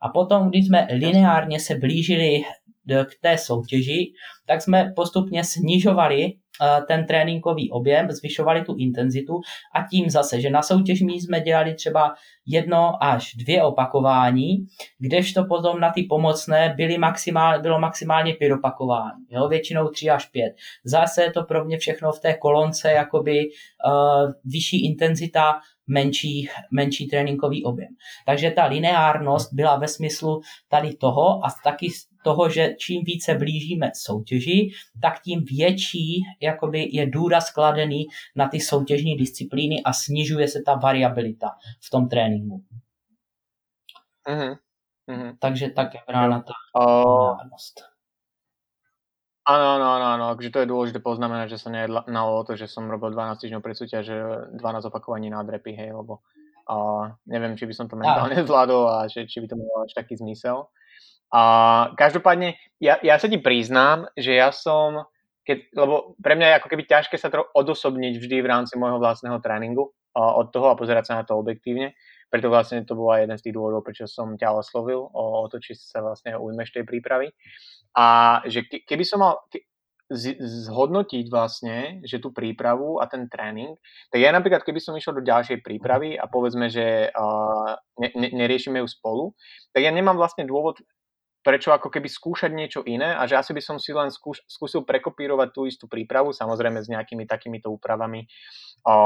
A 0.00 0.08
potom, 0.08 0.48
když 0.48 0.66
jsme 0.66 0.88
lineárně 0.92 1.60
se 1.60 1.74
blížili 1.74 2.42
k 2.86 3.10
té 3.20 3.38
soutěži, 3.38 4.12
tak 4.46 4.62
jsme 4.62 4.92
postupně 4.96 5.44
snižovali 5.44 6.32
ten 6.88 7.06
tréninkový 7.06 7.70
objem, 7.70 8.10
zvyšovali 8.10 8.64
tu 8.64 8.74
intenzitu 8.78 9.40
a 9.74 9.86
tím 9.90 10.10
zase, 10.10 10.40
že 10.40 10.50
na 10.50 10.62
soutěžní 10.62 11.20
jsme 11.20 11.40
dělali 11.40 11.74
třeba 11.74 12.14
jedno 12.46 13.04
až 13.04 13.34
dvě 13.34 13.62
opakování, 13.62 14.56
kdežto 14.98 15.44
potom 15.44 15.80
na 15.80 15.90
ty 15.90 16.02
pomocné 16.02 16.74
byly 16.76 16.98
maximál, 16.98 17.62
bylo 17.62 17.78
maximálně 17.80 18.34
pět 18.34 18.52
opakování, 18.52 19.24
jo, 19.30 19.48
většinou 19.48 19.88
tři 19.88 20.10
až 20.10 20.26
pět. 20.26 20.52
Zase 20.84 21.22
je 21.22 21.32
to 21.32 21.42
pro 21.42 21.64
mě 21.64 21.78
všechno 21.78 22.12
v 22.12 22.20
té 22.20 22.34
kolonce 22.34 22.92
jakoby 22.92 23.44
uh, 23.86 24.32
vyšší 24.44 24.86
intenzita, 24.86 25.54
menší, 25.86 26.48
menší 26.72 27.08
tréninkový 27.08 27.64
objem. 27.64 27.90
Takže 28.26 28.50
ta 28.50 28.66
lineárnost 28.66 29.54
byla 29.54 29.76
ve 29.76 29.88
smyslu 29.88 30.40
tady 30.68 30.94
toho 30.94 31.46
a 31.46 31.48
taky 31.64 31.88
toho, 32.24 32.48
že 32.48 32.74
čím 32.78 33.04
více 33.04 33.34
blížíme 33.34 33.90
soutěži, 33.94 34.70
tak 35.02 35.20
tím 35.20 35.44
větší 35.44 36.22
jakoby 36.40 36.88
je 36.92 37.06
důraz 37.06 37.46
skladený 37.46 38.06
na 38.36 38.48
ty 38.48 38.60
soutěžní 38.60 39.16
disciplíny 39.16 39.82
a 39.82 39.92
snižuje 39.92 40.48
se 40.48 40.62
ta 40.66 40.74
variabilita 40.74 41.50
v 41.80 41.90
tom 41.90 42.08
tréninku. 42.08 42.64
Mm-hmm. 44.28 44.54
Mm-hmm. 45.10 45.36
Takže 45.38 45.70
tak 45.70 45.94
je 45.94 46.00
brána 46.06 46.40
ta 46.40 46.54
uh, 46.78 47.36
Áno, 49.42 49.66
áno, 49.74 49.86
áno, 49.98 50.06
áno, 50.06 50.24
akože 50.30 50.54
to 50.54 50.62
je 50.62 50.70
dôležité 50.70 51.02
poznamenať, 51.02 51.58
že 51.58 51.66
sa 51.66 51.74
nejednalo 51.74 52.30
o 52.30 52.46
to, 52.46 52.54
že 52.54 52.70
som 52.70 52.86
robil 52.86 53.10
12 53.10 53.42
týždňov 53.42 53.58
pred 53.58 53.74
súťaže, 53.74 54.14
12 54.54 54.86
opakovaní 54.86 55.34
na 55.34 55.42
drepy, 55.42 55.74
hej, 55.74 55.90
lebo 55.90 56.22
uh, 56.70 57.10
neviem, 57.26 57.58
či 57.58 57.66
by 57.66 57.74
som 57.74 57.90
to 57.90 57.98
mentálne 57.98 58.38
zvládol 58.46 58.86
a 58.86 59.10
že, 59.10 59.26
či 59.26 59.42
by 59.42 59.50
to 59.50 59.58
malo 59.58 59.82
až 59.82 59.98
taký 59.98 60.14
zmysel. 60.14 60.70
A 61.32 61.42
každopádne, 61.96 62.60
ja, 62.76 63.00
ja 63.00 63.16
sa 63.16 63.24
ti 63.24 63.40
priznám, 63.40 64.04
že 64.20 64.36
ja 64.36 64.52
som, 64.52 65.08
keď, 65.48 65.72
lebo 65.72 66.12
pre 66.20 66.36
mňa 66.36 66.46
je 66.46 66.58
ako 66.60 66.68
keby 66.68 66.82
ťažké 66.84 67.16
sa 67.16 67.32
trochu 67.32 67.48
odosobniť 67.56 68.20
vždy 68.20 68.36
v 68.44 68.50
rámci 68.52 68.76
môjho 68.76 69.00
vlastného 69.00 69.40
tréningu 69.40 69.88
uh, 69.88 70.32
od 70.36 70.52
toho 70.52 70.68
a 70.68 70.78
pozerať 70.78 71.08
sa 71.08 71.14
na 71.16 71.24
to 71.24 71.40
objektívne. 71.40 71.96
Preto 72.28 72.52
vlastne 72.52 72.84
to 72.84 72.92
bola 72.96 73.24
jeden 73.24 73.36
z 73.36 73.48
tých 73.48 73.56
dôvodov, 73.56 73.84
prečo 73.84 74.04
som 74.04 74.36
ťa 74.36 74.56
oslovil 74.56 75.04
o, 75.04 75.24
o 75.44 75.48
to, 75.48 75.60
či 75.60 75.72
sa 75.72 76.04
vlastne 76.04 76.36
ujmeš 76.36 76.76
tej 76.76 76.84
prípravy. 76.84 77.32
A 77.96 78.40
že 78.48 78.68
keby 78.68 79.04
som 79.04 79.20
mal 79.20 79.40
zhodnotiť 80.40 81.32
vlastne, 81.32 82.04
že 82.04 82.20
tú 82.20 82.32
prípravu 82.36 83.00
a 83.00 83.08
ten 83.08 83.28
tréning, 83.32 83.76
tak 84.12 84.20
ja 84.20 84.28
napríklad, 84.28 84.60
keby 84.60 84.80
som 84.80 84.96
išiel 84.96 85.16
do 85.16 85.24
ďalšej 85.24 85.64
prípravy 85.64 86.20
a 86.20 86.28
povedzme, 86.28 86.68
že 86.68 87.08
uh, 87.08 87.72
ne, 87.96 88.08
ne, 88.16 88.28
neriešime 88.32 88.80
ju 88.84 88.88
spolu, 88.88 89.32
tak 89.72 89.84
ja 89.84 89.92
nemám 89.92 90.20
vlastne 90.20 90.44
dôvod 90.44 90.84
prečo 91.42 91.74
ako 91.74 91.90
keby 91.90 92.06
skúšať 92.06 92.50
niečo 92.54 92.80
iné 92.86 93.18
a 93.18 93.26
že 93.26 93.34
asi 93.34 93.50
by 93.50 93.62
som 93.62 93.76
si 93.76 93.90
len 93.90 94.08
skúš, 94.14 94.46
skúsil 94.46 94.86
prekopírovať 94.86 95.48
tú 95.50 95.66
istú 95.66 95.90
prípravu, 95.90 96.30
samozrejme 96.30 96.78
s 96.78 96.88
nejakými 96.88 97.26
takýmito 97.26 97.68
úpravami, 97.68 98.30
o, 98.86 98.96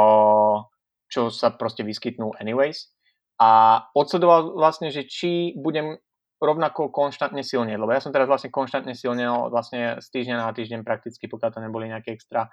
čo 1.09 1.33
sa 1.33 1.57
proste 1.57 1.83
vyskytnú 1.83 2.37
anyways. 2.37 2.93
A 3.41 3.81
odsledoval 3.93 4.57
vlastne, 4.57 4.93
že 4.93 5.09
či 5.09 5.57
budem 5.57 5.97
rovnako 6.37 6.93
konštantne 6.93 7.41
silne, 7.41 7.73
lebo 7.73 7.89
ja 7.89 8.01
som 8.05 8.13
teraz 8.13 8.29
vlastne 8.29 8.53
konštantne 8.53 8.93
silne 8.93 9.25
vlastne 9.49 10.01
z 10.05 10.07
týždňa 10.13 10.37
na 10.37 10.53
týždeň 10.53 10.85
prakticky, 10.85 11.25
pokiaľ 11.33 11.51
to 11.53 11.65
neboli 11.65 11.89
nejaké 11.89 12.13
extra 12.13 12.53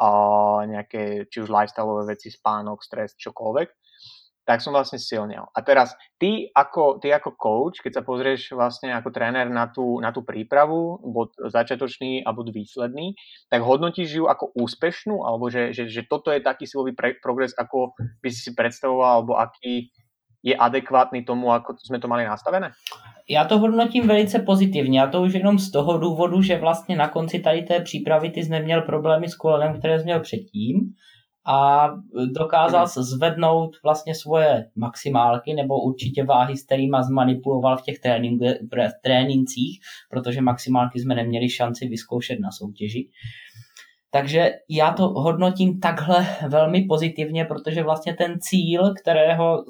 uh, 0.00 0.64
nejaké, 0.64 1.28
či 1.28 1.44
už 1.44 1.52
lifestyleové 1.52 2.16
veci, 2.16 2.32
spánok, 2.32 2.80
stres, 2.80 3.12
čokoľvek 3.20 3.68
tak 4.48 4.64
som 4.64 4.72
vlastne 4.72 4.96
silnil. 4.96 5.44
A 5.52 5.60
teraz 5.60 5.92
ty 6.16 6.48
ako, 6.56 7.04
ty 7.04 7.12
ako 7.12 7.36
coach, 7.36 7.84
keď 7.84 8.00
sa 8.00 8.02
pozrieš 8.02 8.56
vlastne 8.56 8.96
ako 8.96 9.12
tréner 9.12 9.44
na 9.52 9.68
tú, 9.68 10.00
na 10.00 10.08
tú 10.08 10.24
prípravu, 10.24 10.96
bod 11.04 11.36
začiatočný 11.36 12.24
a 12.24 12.32
bod 12.32 12.48
výsledný, 12.48 13.12
tak 13.52 13.60
hodnotíš 13.60 14.08
ju 14.08 14.24
ako 14.24 14.56
úspešnú, 14.56 15.20
alebo 15.20 15.52
že, 15.52 15.76
že, 15.76 15.92
že 15.92 16.08
toto 16.08 16.32
je 16.32 16.40
taký 16.40 16.64
silový 16.64 16.96
pre, 16.96 17.20
progres, 17.20 17.52
ako 17.60 17.92
by 18.24 18.28
si 18.32 18.40
si 18.48 18.56
predstavoval, 18.56 19.20
alebo 19.20 19.36
aký 19.36 19.92
je 20.40 20.56
adekvátny 20.56 21.28
tomu, 21.28 21.52
ako 21.52 21.76
sme 21.76 22.00
to 22.00 22.08
mali 22.08 22.24
nastavené? 22.24 22.72
Já 23.28 23.44
to 23.44 23.58
hodnotím 23.58 24.08
velice 24.08 24.38
pozitivně 24.38 25.02
a 25.02 25.10
to 25.10 25.22
už 25.22 25.34
jenom 25.34 25.58
z 25.58 25.70
toho 25.70 25.98
důvodu, 25.98 26.42
že 26.42 26.56
vlastně 26.56 26.96
na 26.96 27.08
konci 27.08 27.38
tady 27.38 27.62
té 27.62 27.80
přípravy 27.80 28.30
ty 28.30 28.44
jsi 28.44 28.50
neměl 28.50 28.82
problémy 28.82 29.28
s 29.28 29.34
kolenem, 29.34 29.78
které 29.78 29.98
jsi 29.98 30.04
měl 30.04 30.20
předtím 30.20 30.96
a 31.50 31.90
dokázal 32.38 32.86
se 32.86 33.02
zvednout 33.02 33.76
vlastně 33.82 34.14
svoje 34.14 34.70
maximálky 34.76 35.54
nebo 35.54 35.82
určitě 35.82 36.24
váhy, 36.24 36.56
s 36.56 36.64
kterými 36.64 36.96
zmanipuloval 37.00 37.76
v 37.76 37.82
těch 37.82 37.96
trénincích, 39.02 39.80
protože 40.10 40.40
maximálky 40.40 41.00
jsme 41.00 41.14
neměli 41.14 41.50
šanci 41.50 41.88
vyzkoušet 41.88 42.40
na 42.40 42.50
soutěži. 42.50 43.08
Takže 44.10 44.50
já 44.68 44.92
to 44.92 45.08
hodnotím 45.08 45.80
takhle 45.80 46.26
velmi 46.48 46.82
pozitivně, 46.82 47.44
protože 47.44 47.82
vlastně 47.82 48.14
ten 48.14 48.40
cíl, 48.40 48.94
kterého, 48.94 49.64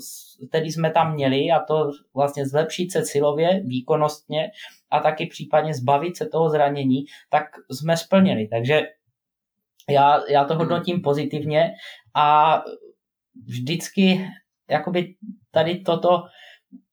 který 0.48 0.70
jsme 0.70 0.90
tam 0.90 1.14
měli, 1.14 1.50
a 1.50 1.58
to 1.68 1.90
vlastně 2.14 2.46
zlepšit 2.46 2.92
se 2.92 3.04
silově, 3.04 3.62
výkonnostně 3.64 4.50
a 4.90 5.00
taky 5.00 5.26
případně 5.26 5.74
zbavit 5.74 6.16
se 6.16 6.26
toho 6.26 6.50
zranění, 6.50 7.04
tak 7.30 7.44
jsme 7.70 7.96
splnili. 7.96 8.48
Takže 8.48 8.82
já, 9.88 10.20
já 10.30 10.44
to 10.44 10.54
hmm. 10.54 10.58
hodnotím 10.58 11.02
pozitivně 11.02 11.72
a 12.14 12.60
vždycky 13.46 14.26
jakoby 14.70 15.14
tady 15.50 15.80
toto 15.80 16.22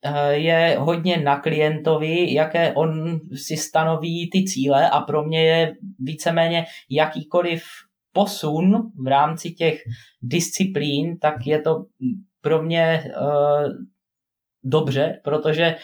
eh, 0.06 0.34
je 0.34 0.78
hodně 0.80 1.18
na 1.18 1.40
klientovi, 1.40 2.34
jaké 2.34 2.74
on 2.74 3.20
si 3.36 3.58
stanoví 3.58 4.30
ty 4.30 4.44
cíle 4.44 4.90
a 4.90 5.02
pro 5.02 5.24
mě 5.24 5.44
je 5.44 5.76
víceméně 6.00 6.66
jakýkoliv 6.90 7.64
posun 8.12 8.92
v 9.04 9.08
rámci 9.08 9.52
těch 9.52 9.80
disciplín, 10.22 11.18
tak 11.20 11.36
je 11.46 11.62
to 11.62 11.86
pro 12.42 12.64
mě 12.64 13.04
uh, 13.06 13.70
dobře, 14.64 15.20
protože 15.24 15.76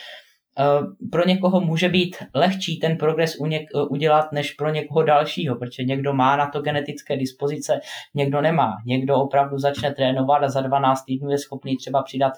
pro 1.12 1.28
někoho 1.28 1.62
může 1.62 1.90
být 1.90 2.16
lehčí 2.34 2.80
ten 2.80 2.98
progres 2.98 3.36
udělat 3.90 4.32
než 4.32 4.52
pro 4.52 4.70
někoho 4.70 5.04
dalšího, 5.04 5.56
protože 5.56 5.84
někdo 5.84 6.14
má 6.14 6.36
na 6.36 6.48
to 6.48 6.62
genetické 6.62 7.18
dispozice, 7.18 7.80
někdo 8.14 8.42
nemá. 8.42 8.78
Někdo 8.86 9.16
opravdu 9.16 9.60
začne 9.60 9.94
trénovat 9.94 10.44
a 10.44 10.50
za 10.50 10.62
12 10.62 11.04
týdnů 11.04 11.30
je 11.30 11.38
schopný 11.38 11.78
třeba 11.78 12.04
přidat 12.04 12.34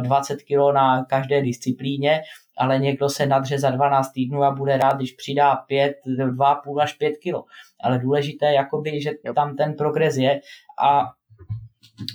20 0.00 0.32
eh, 0.32 0.36
kg 0.36 0.74
na 0.74 1.04
každé 1.04 1.42
disciplíně, 1.42 2.20
ale 2.58 2.78
někdo 2.78 3.08
se 3.08 3.26
nadře 3.26 3.58
za 3.58 3.70
12 3.70 4.12
týdnů 4.12 4.42
a 4.42 4.50
bude 4.50 4.76
rád, 4.76 4.96
když 4.96 5.12
přidá 5.12 5.56
5, 5.56 5.96
2,5 6.18 6.82
až 6.82 6.92
5 6.92 7.12
kg. 7.16 7.34
Ale 7.80 7.98
důležité 7.98 8.52
jakoby, 8.52 9.02
že 9.02 9.10
tam 9.34 9.56
ten 9.56 9.74
progres 9.74 10.16
je 10.16 10.40
a 10.82 11.17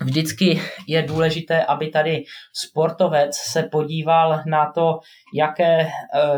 vždycky 0.04 0.62
je 0.88 1.02
důležité, 1.02 1.66
aby 1.66 1.88
tady 1.88 2.24
sportovec 2.54 3.36
se 3.36 3.64
podíval 3.64 4.42
na 4.46 4.72
to, 4.72 5.00
jaké, 5.34 5.80
eh, 5.82 5.90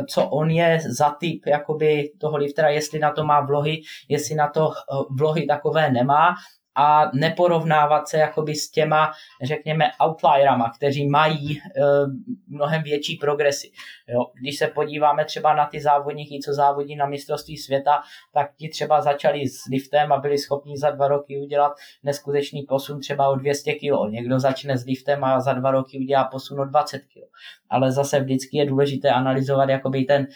co 0.09 0.29
on 0.29 0.49
je 0.49 0.79
za 0.89 1.09
typ 1.09 1.45
jakoby 1.45 2.11
toho 2.19 2.37
liftera, 2.37 2.69
jestli 2.69 2.99
na 2.99 3.11
to 3.11 3.23
má 3.23 3.41
vlohy, 3.41 3.81
jestli 4.09 4.35
na 4.35 4.49
to 4.49 4.71
eh, 4.71 5.03
vlohy 5.19 5.45
takové 5.45 5.91
nemá 5.91 6.35
a 6.75 7.11
neporovnávat 7.13 8.07
se 8.07 8.17
jakoby 8.17 8.55
s 8.55 8.71
těma, 8.71 9.11
řekněme, 9.43 9.85
outlierama, 10.03 10.71
kteří 10.75 11.07
mají 11.07 11.57
e, 11.57 11.61
mnohem 12.47 12.83
větší 12.83 13.17
progresy. 13.17 13.71
Jo? 14.07 14.25
Když 14.41 14.57
se 14.57 14.67
podíváme 14.67 15.25
třeba 15.25 15.55
na 15.55 15.65
ty 15.65 15.81
závodníky, 15.81 16.39
co 16.45 16.53
závodí 16.53 16.95
na 16.95 17.05
mistrovství 17.05 17.57
světa, 17.57 18.01
tak 18.33 18.55
ti 18.55 18.69
třeba 18.69 19.01
začali 19.01 19.47
s 19.47 19.65
liftem 19.71 20.11
a 20.11 20.17
byli 20.17 20.37
schopni 20.37 20.77
za 20.77 20.91
dva 20.91 21.07
roky 21.07 21.37
udělat 21.37 21.71
neskutečný 22.03 22.63
posun 22.63 22.99
třeba 22.99 23.29
o 23.29 23.35
200 23.35 23.73
kg. 23.73 24.09
Někdo 24.09 24.39
začne 24.39 24.77
s 24.77 24.85
liftem 24.85 25.23
a 25.23 25.39
za 25.39 25.53
dva 25.53 25.71
roky 25.71 25.99
udělá 25.99 26.23
posun 26.23 26.59
o 26.59 26.65
20 26.65 26.99
kg. 26.99 27.29
Ale 27.69 27.91
zase 27.91 28.19
vždycky 28.19 28.57
je 28.57 28.65
důležité 28.65 29.09
analyzovat 29.09 29.69
jakoby 29.69 30.03
ten 30.03 30.27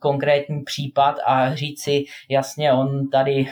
konkrétní 0.00 0.62
případ 0.62 1.16
a 1.26 1.54
říct 1.54 1.82
si, 1.82 2.04
jasně, 2.28 2.72
on 2.72 3.08
tady 3.08 3.46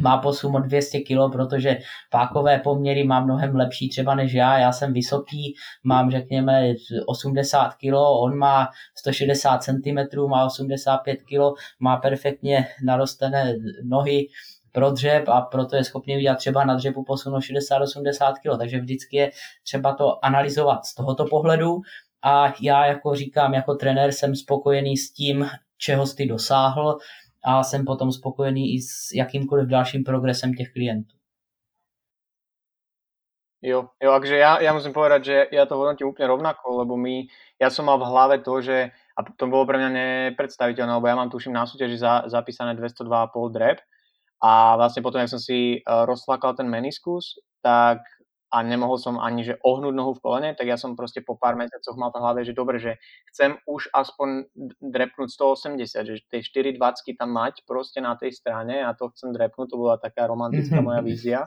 má 0.00 0.18
posun 0.18 0.56
o 0.56 0.60
200 0.60 1.00
kg, 1.00 1.32
protože 1.32 1.78
pákové 2.10 2.58
poměry 2.58 3.04
má 3.04 3.20
mnohem 3.20 3.56
lepší 3.56 3.88
třeba 3.88 4.14
než 4.14 4.32
já. 4.32 4.58
Já 4.58 4.72
jsem 4.72 4.92
vysoký, 4.92 5.54
mám 5.84 6.10
řekněme 6.10 6.74
80 7.06 7.74
kg, 7.74 7.94
on 7.94 8.36
má 8.36 8.68
160 8.98 9.62
cm, 9.62 10.20
má 10.28 10.46
85 10.46 11.16
kg, 11.22 11.60
má 11.80 11.96
perfektně 11.96 12.66
narostené 12.84 13.54
nohy, 13.84 14.26
pro 14.72 14.90
dřep 14.90 15.28
a 15.28 15.40
proto 15.40 15.76
je 15.76 15.84
schopný 15.84 16.16
udělat 16.16 16.34
třeba 16.34 16.64
na 16.64 16.74
dřepu 16.74 17.04
posun 17.04 17.34
o 17.34 17.38
60-80 17.38 18.32
kg. 18.32 18.58
Takže 18.58 18.80
vždycky 18.80 19.16
je 19.16 19.30
třeba 19.62 19.94
to 19.94 20.24
analyzovat 20.24 20.84
z 20.84 20.94
tohoto 20.94 21.24
pohledu 21.24 21.80
a 22.22 22.52
já 22.62 22.86
jako 22.86 23.14
říkám, 23.14 23.54
jako 23.54 23.74
trenér 23.74 24.12
jsem 24.12 24.34
spokojený 24.34 24.96
s 24.96 25.12
tím, 25.12 25.48
čeho 25.78 26.06
jsi 26.06 26.26
dosáhl, 26.26 26.98
a 27.46 27.62
jsem 27.62 27.84
potom 27.84 28.12
spokojený 28.12 28.74
i 28.74 28.82
s 28.82 29.14
jakýmkoliv 29.14 29.68
dalším 29.68 30.04
progresem 30.04 30.54
těch 30.54 30.72
klientů. 30.72 31.16
Jo, 33.62 33.88
jo, 34.02 34.10
takže 34.12 34.36
ja, 34.36 34.60
ja 34.60 34.70
musím 34.70 34.92
povedať, 34.92 35.20
že 35.24 35.36
ja 35.50 35.64
to 35.66 35.80
hodnotím 35.80 36.12
úplne 36.12 36.28
rovnako, 36.28 36.86
lebo 36.86 36.94
my, 36.94 37.26
ja 37.56 37.72
som 37.72 37.88
mal 37.88 37.96
v 37.98 38.06
hlave 38.06 38.36
to, 38.44 38.60
že, 38.62 38.92
a 39.16 39.20
to 39.26 39.48
bolo 39.48 39.64
pre 39.66 39.80
mňa 39.80 39.90
nepredstaviteľné, 39.90 40.92
lebo 40.92 41.08
ja 41.08 41.16
mám 41.16 41.32
tuším 41.32 41.56
na 41.56 41.64
súťaži 41.64 41.96
za, 41.96 42.28
zapísané 42.28 42.76
202,5 42.76 43.56
drep 43.56 43.80
A 44.44 44.76
vlastne 44.76 45.00
potom, 45.00 45.18
jak 45.24 45.32
som 45.32 45.40
si 45.40 45.80
uh, 45.82 46.04
rozflakal 46.04 46.52
ten 46.52 46.68
meniskus, 46.68 47.40
tak 47.64 48.04
a 48.56 48.64
nemohol 48.64 48.96
som 48.96 49.20
ani 49.20 49.44
že 49.44 49.60
ohnúť 49.60 49.92
nohu 49.92 50.16
v 50.16 50.22
kolene, 50.24 50.50
tak 50.56 50.64
ja 50.64 50.80
som 50.80 50.96
proste 50.96 51.20
po 51.20 51.36
pár 51.36 51.60
mesiacoch 51.60 52.00
mal 52.00 52.08
v 52.08 52.24
hlave, 52.24 52.40
že 52.48 52.56
dobre, 52.56 52.80
že 52.80 52.96
chcem 53.28 53.60
už 53.68 53.92
aspoň 53.92 54.48
drepnúť 54.80 55.28
180, 55.28 55.84
že 56.08 56.24
tie 56.24 56.40
4 56.40 56.80
20 56.80 57.20
tam 57.20 57.36
mať 57.36 57.68
proste 57.68 58.00
na 58.00 58.16
tej 58.16 58.32
strane 58.32 58.80
a 58.80 58.96
to 58.96 59.12
chcem 59.12 59.36
drepnúť, 59.36 59.68
to 59.68 59.76
bola 59.76 60.00
taká 60.00 60.24
romantická 60.24 60.80
moja 60.80 61.04
vízia. 61.04 61.44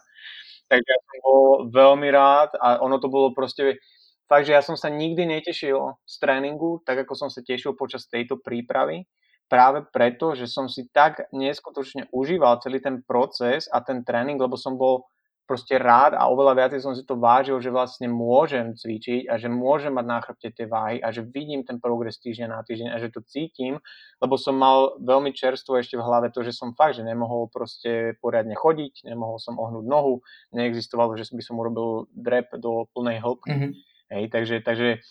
Takže 0.69 0.85
ja 0.85 0.99
som 1.01 1.17
bol 1.25 1.45
veľmi 1.73 2.13
rád 2.13 2.53
a 2.61 2.77
ono 2.77 3.01
to 3.01 3.09
bolo 3.09 3.33
proste 3.33 3.81
fakt, 4.29 4.45
že 4.45 4.53
ja 4.53 4.61
som 4.61 4.77
sa 4.77 4.93
nikdy 4.93 5.25
netešil 5.25 5.97
z 6.05 6.15
tréningu, 6.21 6.85
tak 6.85 7.09
ako 7.09 7.17
som 7.17 7.29
sa 7.33 7.41
tešil 7.41 7.73
počas 7.73 8.05
tejto 8.05 8.37
prípravy, 8.37 9.09
práve 9.49 9.81
preto, 9.89 10.37
že 10.37 10.45
som 10.45 10.69
si 10.69 10.85
tak 10.93 11.25
neskutočne 11.33 12.13
užíval 12.13 12.61
celý 12.61 12.77
ten 12.85 13.01
proces 13.01 13.65
a 13.73 13.81
ten 13.81 14.05
tréning, 14.05 14.37
lebo 14.37 14.53
som 14.53 14.77
bol 14.77 15.09
proste 15.49 15.81
rád 15.81 16.13
a 16.13 16.29
oveľa 16.29 16.53
viac 16.53 16.71
som 16.77 16.93
si 16.93 17.01
to 17.01 17.17
vážil, 17.17 17.57
že 17.57 17.73
vlastne 17.73 18.05
môžem 18.05 18.77
cvičiť 18.77 19.25
a 19.25 19.41
že 19.41 19.49
môžem 19.49 19.89
mať 19.89 20.05
na 20.05 20.21
chrbte 20.21 20.53
tie 20.53 20.69
váhy 20.69 21.01
a 21.01 21.09
že 21.09 21.25
vidím 21.25 21.65
ten 21.65 21.81
progres 21.81 22.21
týždeň 22.21 22.53
na 22.53 22.61
týždeň 22.61 22.93
a 22.93 23.01
že 23.01 23.09
to 23.09 23.25
cítim, 23.25 23.81
lebo 24.21 24.37
som 24.37 24.53
mal 24.53 24.93
veľmi 25.01 25.33
čerstvo 25.33 25.81
ešte 25.81 25.97
v 25.97 26.05
hlave 26.05 26.29
to, 26.29 26.45
že 26.45 26.53
som 26.53 26.77
fakt, 26.77 27.01
že 27.01 27.03
nemohol 27.03 27.49
proste 27.49 28.13
poriadne 28.21 28.53
chodiť, 28.53 29.09
nemohol 29.09 29.41
som 29.41 29.57
ohnúť 29.57 29.89
nohu, 29.89 30.21
neexistovalo, 30.53 31.17
že 31.17 31.33
by 31.33 31.41
som 31.41 31.57
urobil 31.57 32.05
drep 32.13 32.53
do 32.61 32.85
plnej 32.93 33.17
hĺbky. 33.17 33.49
Mm-hmm. 33.49 33.71
Hej, 34.13 34.23
takže, 34.29 34.55
takže 34.61 35.01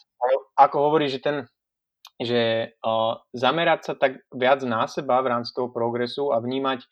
ako 0.55 0.77
hovorí, 0.87 1.11
že 1.11 1.19
ten 1.19 1.51
že 2.19 2.75
uh, 2.83 3.15
zamerať 3.31 3.81
sa 3.87 3.95
tak 3.95 4.27
viac 4.35 4.59
na 4.67 4.91
seba 4.91 5.23
v 5.23 5.31
rámci 5.39 5.55
toho 5.55 5.71
progresu 5.71 6.35
a 6.35 6.43
vnímať 6.43 6.83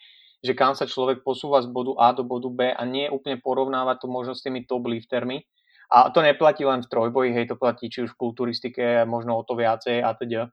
že 0.46 0.54
kam 0.54 0.78
sa 0.78 0.86
človek 0.86 1.26
posúva 1.26 1.58
z 1.58 1.68
bodu 1.68 1.98
A 1.98 2.14
do 2.14 2.22
bodu 2.22 2.46
B 2.46 2.70
a 2.70 2.82
nie 2.86 3.10
úplne 3.10 3.42
porovnávať 3.42 4.06
to 4.06 4.06
možno 4.06 4.32
s 4.38 4.46
tými 4.46 4.62
top 4.62 4.86
liftermi. 4.86 5.42
A 5.90 6.10
to 6.10 6.22
neplatí 6.22 6.66
len 6.66 6.82
v 6.82 6.90
trojboji, 6.90 7.30
hej, 7.34 7.50
to 7.50 7.58
platí 7.58 7.90
či 7.90 8.06
už 8.06 8.14
v 8.14 8.20
kulturistike, 8.30 9.06
možno 9.06 9.38
o 9.38 9.46
to 9.46 9.54
viacej 9.54 10.02
a 10.02 10.14
teda. 10.14 10.50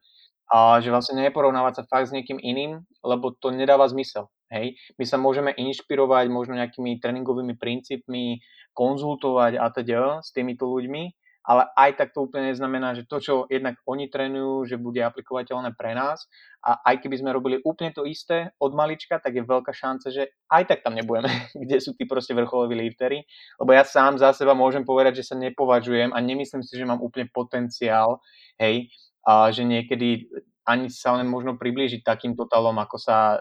A 0.54 0.78
že 0.82 0.94
vlastne 0.94 1.18
neporovnávať 1.18 1.82
sa 1.82 1.84
fakt 1.90 2.10
s 2.10 2.16
niekým 2.16 2.38
iným, 2.38 2.86
lebo 3.02 3.34
to 3.34 3.50
nedáva 3.50 3.90
zmysel. 3.90 4.30
Hej. 4.54 4.78
My 5.02 5.06
sa 5.10 5.18
môžeme 5.18 5.50
inšpirovať 5.58 6.30
možno 6.30 6.54
nejakými 6.54 7.02
tréningovými 7.02 7.58
princípmi, 7.58 8.38
konzultovať 8.78 9.58
a 9.58 9.66
teda 9.74 10.02
s 10.22 10.30
týmito 10.30 10.70
ľuďmi, 10.70 11.23
ale 11.44 11.68
aj 11.76 12.00
tak 12.00 12.10
to 12.16 12.24
úplne 12.24 12.56
neznamená, 12.56 12.96
že 12.96 13.04
to, 13.04 13.20
čo 13.20 13.34
jednak 13.52 13.76
oni 13.84 14.08
trénujú, 14.08 14.64
že 14.64 14.80
bude 14.80 15.04
aplikovateľné 15.04 15.76
pre 15.76 15.92
nás 15.92 16.24
a 16.64 16.80
aj 16.88 17.04
keby 17.04 17.20
sme 17.20 17.36
robili 17.36 17.60
úplne 17.68 17.92
to 17.92 18.08
isté 18.08 18.56
od 18.64 18.72
malička, 18.72 19.20
tak 19.20 19.36
je 19.36 19.44
veľká 19.44 19.76
šanca, 19.76 20.08
že 20.08 20.32
aj 20.48 20.64
tak 20.72 20.80
tam 20.88 20.96
nebudeme, 20.96 21.28
kde 21.68 21.78
sú 21.84 21.92
tí 22.00 22.08
proste 22.08 22.32
vrcholoví 22.32 22.80
liftery, 22.80 23.28
lebo 23.60 23.72
ja 23.76 23.84
sám 23.84 24.16
za 24.16 24.32
seba 24.32 24.56
môžem 24.56 24.88
povedať, 24.88 25.20
že 25.20 25.28
sa 25.32 25.36
nepovažujem 25.36 26.16
a 26.16 26.18
nemyslím 26.24 26.64
si, 26.64 26.80
že 26.80 26.88
mám 26.88 27.04
úplne 27.04 27.28
potenciál, 27.28 28.24
hej, 28.58 28.88
a 29.24 29.48
že 29.56 29.64
niekedy 29.64 30.28
ani 30.64 30.88
sa 30.88 31.20
len 31.20 31.28
možno 31.28 31.60
priblížiť 31.60 32.04
takým 32.04 32.40
totálom, 32.40 32.76
ako 32.80 32.96
sa 32.96 33.36
e, 33.36 33.38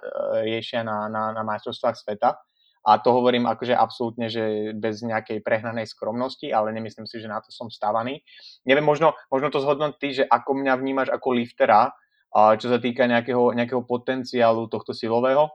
riešia 0.47 0.83
na, 0.83 1.07
na, 1.07 1.31
na 1.31 1.43
majstrovstvách 1.47 1.95
sveta. 1.95 2.35
A 2.83 2.99
to 2.99 3.15
hovorím 3.15 3.47
akože 3.47 3.79
absolútne, 3.79 4.27
že 4.27 4.75
bez 4.75 5.07
nejakej 5.07 5.39
prehnanej 5.47 5.87
skromnosti, 5.87 6.51
ale 6.51 6.75
nemyslím 6.75 7.07
si, 7.07 7.23
že 7.23 7.31
na 7.31 7.39
to 7.39 7.55
som 7.55 7.71
stávaný. 7.71 8.27
Neviem, 8.67 8.83
možno, 8.83 9.15
možno 9.31 9.55
to 9.55 9.63
zhodnúť 9.63 9.95
ty, 10.03 10.09
že 10.11 10.25
ako 10.27 10.59
mňa 10.59 10.75
vnímaš 10.83 11.09
ako 11.15 11.29
liftera, 11.39 11.95
čo 12.33 12.67
sa 12.67 12.83
týka 12.83 13.07
nejakého, 13.07 13.55
nejakého 13.55 13.87
potenciálu 13.87 14.67
tohto 14.67 14.91
silového, 14.91 15.47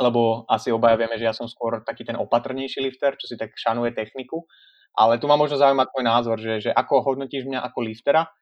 lebo 0.00 0.48
asi 0.48 0.72
obaja 0.72 0.96
vieme, 0.96 1.20
že 1.20 1.28
ja 1.28 1.36
som 1.36 1.44
skôr 1.44 1.84
taký 1.84 2.08
ten 2.08 2.16
opatrnejší 2.16 2.80
lifter, 2.80 3.20
čo 3.20 3.28
si 3.28 3.36
tak 3.36 3.52
šanuje 3.52 3.92
techniku, 3.92 4.48
ale 4.96 5.20
tu 5.20 5.28
ma 5.28 5.36
možno 5.36 5.60
zaujímať 5.60 5.86
tvoj 5.92 6.04
názor, 6.08 6.36
že, 6.40 6.64
že 6.64 6.70
ako 6.72 7.04
hodnotíš 7.04 7.44
mňa 7.44 7.60
ako 7.68 7.78
liftera, 7.84 8.32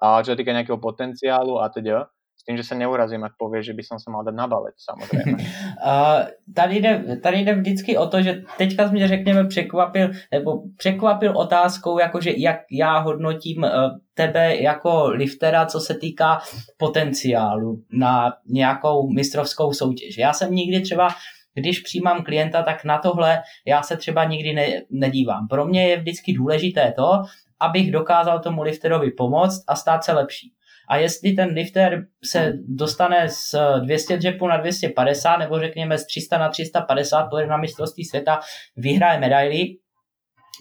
čo 0.00 0.28
sa 0.32 0.38
týka 0.38 0.56
nejakého 0.56 0.80
potenciálu 0.80 1.60
a 1.60 1.68
teda, 1.68 2.08
tím, 2.48 2.56
že 2.56 2.64
se 2.64 2.74
neurazím, 2.74 3.22
jak 3.22 3.32
pověš, 3.38 3.66
že 3.66 3.72
by 3.72 3.82
som 3.82 3.98
se 3.98 4.10
mal 4.10 4.24
dát 4.24 4.34
na 4.34 4.46
balet, 4.46 4.74
samozřejmě. 4.76 5.32
uh, 5.86 6.22
tady, 6.54 6.76
jde, 6.76 7.16
tady 7.22 7.36
jde 7.36 7.54
vždycky 7.54 7.96
o 7.96 8.06
to, 8.06 8.22
že 8.22 8.42
teďka 8.58 8.90
mě 8.90 9.08
řekněme 9.08 9.44
překvapil, 9.44 10.10
nebo 10.32 10.62
překvapil 10.76 11.38
otázkou, 11.38 11.98
jakože 11.98 12.32
jak 12.36 12.56
já 12.70 12.98
hodnotím 12.98 13.62
uh, 13.62 13.70
tebe 14.14 14.56
jako 14.56 15.08
liftera, 15.08 15.66
co 15.66 15.80
se 15.80 15.94
týká 15.94 16.38
potenciálu 16.76 17.82
na 17.92 18.32
nějakou 18.46 19.10
mistrovskou 19.12 19.72
soutěž. 19.72 20.18
Já 20.18 20.32
jsem 20.32 20.54
nikdy 20.54 20.80
třeba 20.80 21.08
když 21.54 21.80
přijímám 21.80 22.24
klienta, 22.24 22.62
tak 22.62 22.84
na 22.84 22.98
tohle 22.98 23.42
já 23.66 23.82
se 23.82 23.96
třeba 23.96 24.24
nikdy 24.24 24.52
ne, 24.52 24.66
nedívám. 24.90 25.48
Pro 25.48 25.66
mě 25.66 25.88
je 25.88 25.96
vždycky 25.96 26.32
důležité 26.32 26.92
to, 26.96 27.22
abych 27.60 27.92
dokázal 27.92 28.40
tomu 28.40 28.62
lifterovi 28.62 29.10
pomoct 29.10 29.64
a 29.68 29.74
stát 29.74 30.04
se 30.04 30.12
lepší. 30.12 30.52
A 30.88 30.96
jestli 30.96 31.32
ten 31.32 31.48
lifter 31.48 32.06
se 32.24 32.52
dostane 32.68 33.28
z 33.28 33.54
200 33.84 34.16
dřepů 34.16 34.46
na 34.46 34.56
250, 34.56 35.36
nebo 35.36 35.60
řekněme 35.60 35.98
z 35.98 36.06
300 36.06 36.38
na 36.38 36.48
350, 36.48 37.22
pojede 37.22 37.50
na 37.50 37.56
mistrovství 37.56 38.04
světa, 38.04 38.40
vyhraje 38.76 39.20
medaily, 39.20 39.64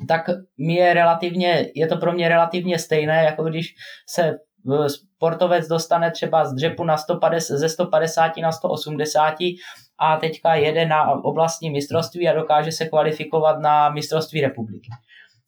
tak 0.07 0.21
mi 0.57 0.73
je 0.73 0.93
relativně, 0.93 1.67
je 1.75 1.87
to 1.87 1.97
pro 1.97 2.11
mě 2.11 2.29
relativně 2.29 2.79
stejné, 2.79 3.23
jako 3.23 3.43
když 3.43 3.75
se 4.09 4.37
sportovec 4.87 5.67
dostane 5.67 6.11
třeba 6.11 6.45
z 6.45 6.53
dřepu 6.53 6.83
na 6.83 6.97
150, 6.97 7.57
ze 7.57 7.69
150 7.69 8.37
na 8.37 8.51
180 8.51 9.35
a 9.99 10.17
teďka 10.17 10.55
jede 10.55 10.85
na 10.85 11.11
oblastní 11.23 11.69
mistrovství 11.69 12.27
a 12.27 12.33
dokáže 12.33 12.71
se 12.71 12.85
kvalifikovat 12.85 13.59
na 13.59 13.89
mistrovství 13.89 14.41
republiky. 14.41 14.89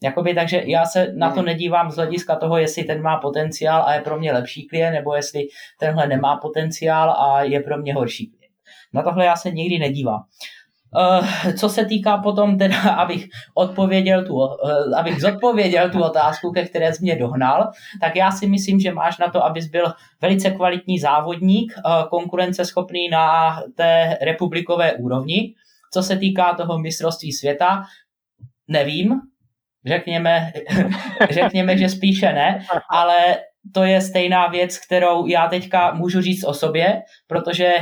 Jakoby, 0.03 0.33
takže 0.33 0.63
já 0.65 0.85
se 0.85 1.13
na 1.15 1.29
to 1.29 1.35
hmm. 1.35 1.45
nedívám 1.45 1.91
z 1.91 1.95
hlediska 1.95 2.35
toho, 2.35 2.57
jestli 2.57 2.83
ten 2.83 3.01
má 3.01 3.17
potenciál 3.17 3.83
a 3.83 3.93
je 3.93 4.01
pro 4.01 4.19
mě 4.19 4.33
lepší 4.33 4.67
klient, 4.67 4.93
nebo 4.93 5.15
jestli 5.15 5.47
tenhle 5.79 6.07
nemá 6.07 6.37
potenciál 6.37 7.11
a 7.11 7.43
je 7.43 7.59
pro 7.59 7.77
mě 7.77 7.93
horší 7.93 8.27
klient. 8.27 8.53
Na 8.93 9.03
tohle 9.03 9.25
já 9.25 9.35
se 9.35 9.51
nikdy 9.51 9.79
nedívám. 9.79 10.23
Uh, 10.95 11.51
co 11.53 11.69
se 11.69 11.85
týká 11.85 12.17
potom 12.17 12.57
teda, 12.57 12.81
abych 12.97 13.27
odpověděl 13.53 14.25
tu, 14.25 14.33
uh, 14.33 14.47
abych 14.97 15.21
zodpověděl 15.21 15.89
tu 15.89 16.03
otázku, 16.03 16.51
ke 16.51 16.65
které 16.65 16.93
jsi 16.93 17.03
mě 17.03 17.15
dohnal, 17.15 17.71
tak 18.01 18.15
já 18.15 18.31
si 18.31 18.47
myslím, 18.47 18.79
že 18.79 18.91
máš 18.91 19.17
na 19.17 19.29
to, 19.29 19.45
abys 19.45 19.67
byl 19.67 19.93
velice 20.21 20.51
kvalitní 20.51 20.99
závodník, 20.99 21.73
uh, 21.77 22.09
konkurenceschopný 22.09 23.09
na 23.09 23.55
té 23.75 24.17
republikové 24.21 24.93
úrovni. 24.93 25.53
Co 25.93 26.03
se 26.03 26.17
týká 26.17 26.53
toho 26.53 26.79
mistrovství 26.79 27.31
světa, 27.31 27.83
nevím, 28.67 29.21
Řekněme, 29.85 30.51
řekněme, 31.31 31.77
že 31.77 31.89
spíše 31.89 32.33
ne, 32.33 32.65
ale 32.89 33.37
to 33.73 33.83
je 33.83 34.01
stejná 34.01 34.47
věc, 34.47 34.77
kterou 34.77 35.27
já 35.27 35.47
teďka 35.47 35.93
můžu 35.93 36.21
říct 36.21 36.43
o 36.43 36.53
sobě, 36.53 37.01
protože 37.27 37.73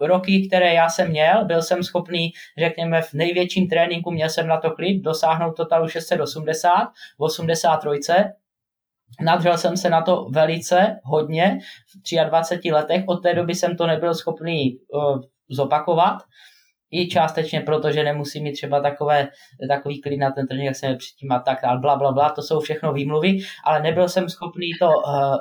roky, 0.00 0.46
které 0.48 0.74
já 0.74 0.88
jsem 0.88 1.10
měl, 1.10 1.44
byl 1.44 1.62
jsem 1.62 1.82
schopný, 1.82 2.32
řekněme, 2.58 3.02
v 3.02 3.14
největším 3.14 3.68
tréninku 3.68 4.10
měl 4.10 4.28
jsem 4.28 4.46
na 4.46 4.56
to 4.56 4.70
klid, 4.70 5.02
dosáhnout 5.02 5.52
totalu 5.56 5.88
680 5.88 6.88
v 7.18 7.22
83. 7.22 7.88
Nadřel 9.20 9.58
jsem 9.58 9.76
se 9.76 9.90
na 9.90 10.02
to 10.02 10.26
velice 10.30 11.00
hodně 11.04 11.58
v 12.06 12.28
23 12.28 12.72
letech, 12.72 13.04
od 13.06 13.16
té 13.16 13.34
doby 13.34 13.54
jsem 13.54 13.76
to 13.76 13.86
nebyl 13.86 14.14
schopný 14.14 14.78
uh, 14.88 15.20
zopakovat 15.48 16.22
i 16.94 17.08
částečně 17.08 17.60
proto, 17.60 17.92
že 17.92 18.04
nemusí 18.04 18.42
mít 18.42 18.52
třeba 18.52 18.80
takové, 18.80 19.28
takový 19.68 20.00
klid 20.00 20.16
na 20.16 20.30
ten 20.30 20.46
trénink, 20.46 20.66
jak 20.66 20.76
jsem 20.76 20.96
předtím 20.96 21.32
a 21.32 21.38
tak 21.38 21.58
dál, 21.62 21.80
bla, 21.80 21.96
bla, 21.96 22.12
bla, 22.12 22.30
to 22.30 22.42
jsou 22.42 22.60
všechno 22.60 22.92
výmluvy, 22.92 23.38
ale 23.64 23.82
nebyl 23.82 24.08
jsem 24.08 24.28
schopný 24.28 24.70
to 24.78 24.86
uh, 24.86 24.92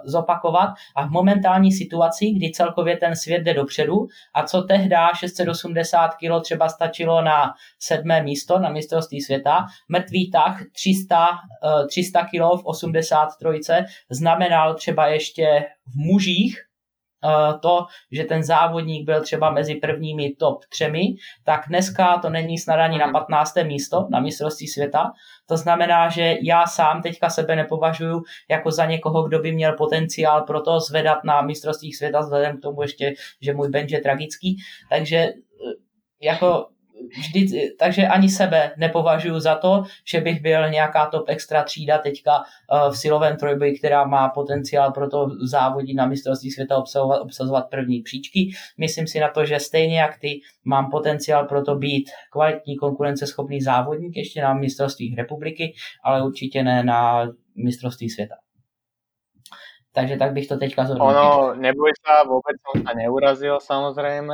zopakovat 0.06 0.70
a 0.96 1.08
v 1.08 1.10
momentální 1.10 1.72
situaci, 1.72 2.26
kdy 2.30 2.52
celkově 2.52 2.98
ten 2.98 3.16
svět 3.16 3.40
jde 3.40 3.54
dopředu 3.54 4.08
a 4.34 4.44
co 4.44 4.62
tehdy 4.62 4.96
680 5.20 6.08
kg 6.08 6.42
třeba 6.44 6.70
stačilo 6.70 7.22
na 7.22 7.54
sedmé 7.80 8.24
místo 8.24 8.60
na 8.60 8.70
mistrovství 8.70 9.22
světa, 9.22 9.66
mrtvý 9.90 10.32
tah 10.32 10.62
300, 10.76 11.28
uh, 11.30 11.88
300 11.88 12.24
kg 12.24 12.62
v 12.62 12.66
83 12.66 13.50
znamenal 14.10 14.76
třeba 14.76 15.08
ještě 15.08 15.66
v 15.88 15.96
mužích 15.96 16.73
to, 17.62 17.86
že 18.12 18.24
ten 18.24 18.44
závodník 18.44 19.06
byl 19.06 19.22
třeba 19.22 19.52
mezi 19.52 19.76
prvními 19.76 20.30
top 20.30 20.66
třemi, 20.66 21.16
tak 21.44 21.62
dneska 21.68 22.18
to 22.18 22.30
není 22.30 22.58
snad 22.58 22.80
ani 22.80 22.98
na 22.98 23.12
15. 23.12 23.56
Mhm. 23.56 23.68
místo 23.68 24.08
na 24.10 24.20
mistrovství 24.20 24.68
světa. 24.68 25.12
To 25.46 25.58
znamená, 25.58 26.10
že 26.10 26.36
já 26.42 26.66
sám 26.68 27.02
teďka 27.02 27.30
sebe 27.30 27.56
nepovažuji 27.56 28.22
jako 28.50 28.72
za 28.72 28.86
někoho, 28.86 29.24
kdo 29.28 29.40
by 29.40 29.52
měl 29.52 29.74
potenciál 29.74 30.42
pro 30.42 30.62
to 30.62 30.80
zvedat 30.80 31.24
na 31.24 31.42
mistrovství 31.42 31.94
světa, 31.94 32.20
vzhledem 32.20 32.58
k 32.58 32.62
tomu 32.62 32.82
ještě, 32.82 33.14
že 33.42 33.54
můj 33.54 33.70
bench 33.70 33.92
je 33.92 34.02
tragický. 34.02 34.58
Takže 34.90 35.18
eh, 35.18 35.34
jako 36.22 36.68
vždy, 37.18 37.48
takže 37.80 38.08
ani 38.08 38.30
sebe 38.30 38.72
nepovažuji 38.78 39.40
za 39.40 39.56
to, 39.56 39.84
že 40.06 40.22
bych 40.22 40.42
byl 40.42 40.70
nějaká 40.70 41.06
top 41.06 41.26
extra 41.28 41.64
třída 41.64 41.98
teďka 41.98 42.38
uh, 42.38 42.92
v 42.92 42.98
silovém 42.98 43.38
trojboji, 43.38 43.78
která 43.78 44.06
má 44.06 44.30
potenciál 44.30 44.92
pro 44.92 45.10
to 45.10 45.28
závodit 45.50 45.96
na 45.96 46.06
mistrovství 46.06 46.52
světa 46.52 46.78
obsazovat, 46.78 47.22
obsazovat 47.22 47.70
první 47.70 48.02
příčky. 48.02 48.50
Myslím 48.78 49.08
si 49.08 49.20
na 49.20 49.30
to, 49.30 49.46
že 49.46 49.60
stejně 49.60 50.00
jak 50.00 50.20
ty 50.20 50.40
mám 50.66 50.90
potenciál 50.92 51.46
pro 51.46 51.64
to 51.64 51.76
být 51.76 52.10
kvalitní 52.32 52.76
konkurenceschopný 52.76 53.62
závodník 53.62 54.18
ještě 54.18 54.42
na 54.42 54.54
mistrovství 54.54 55.16
republiky, 55.16 55.74
ale 56.04 56.26
určitě 56.26 56.64
ne 56.64 56.84
na 56.84 57.28
mistrovství 57.56 58.10
světa. 58.10 58.43
Takže 59.94 60.18
tak 60.18 60.34
bych 60.34 60.50
to 60.50 60.58
teďka 60.58 60.90
zhodnotil. 60.90 61.06
Ono, 61.06 61.54
neboj 61.54 61.94
sa, 62.02 62.26
vôbec 62.26 62.58
som 62.66 62.82
sa 62.82 62.98
neurazil 62.98 63.62
samozrejme, 63.62 64.34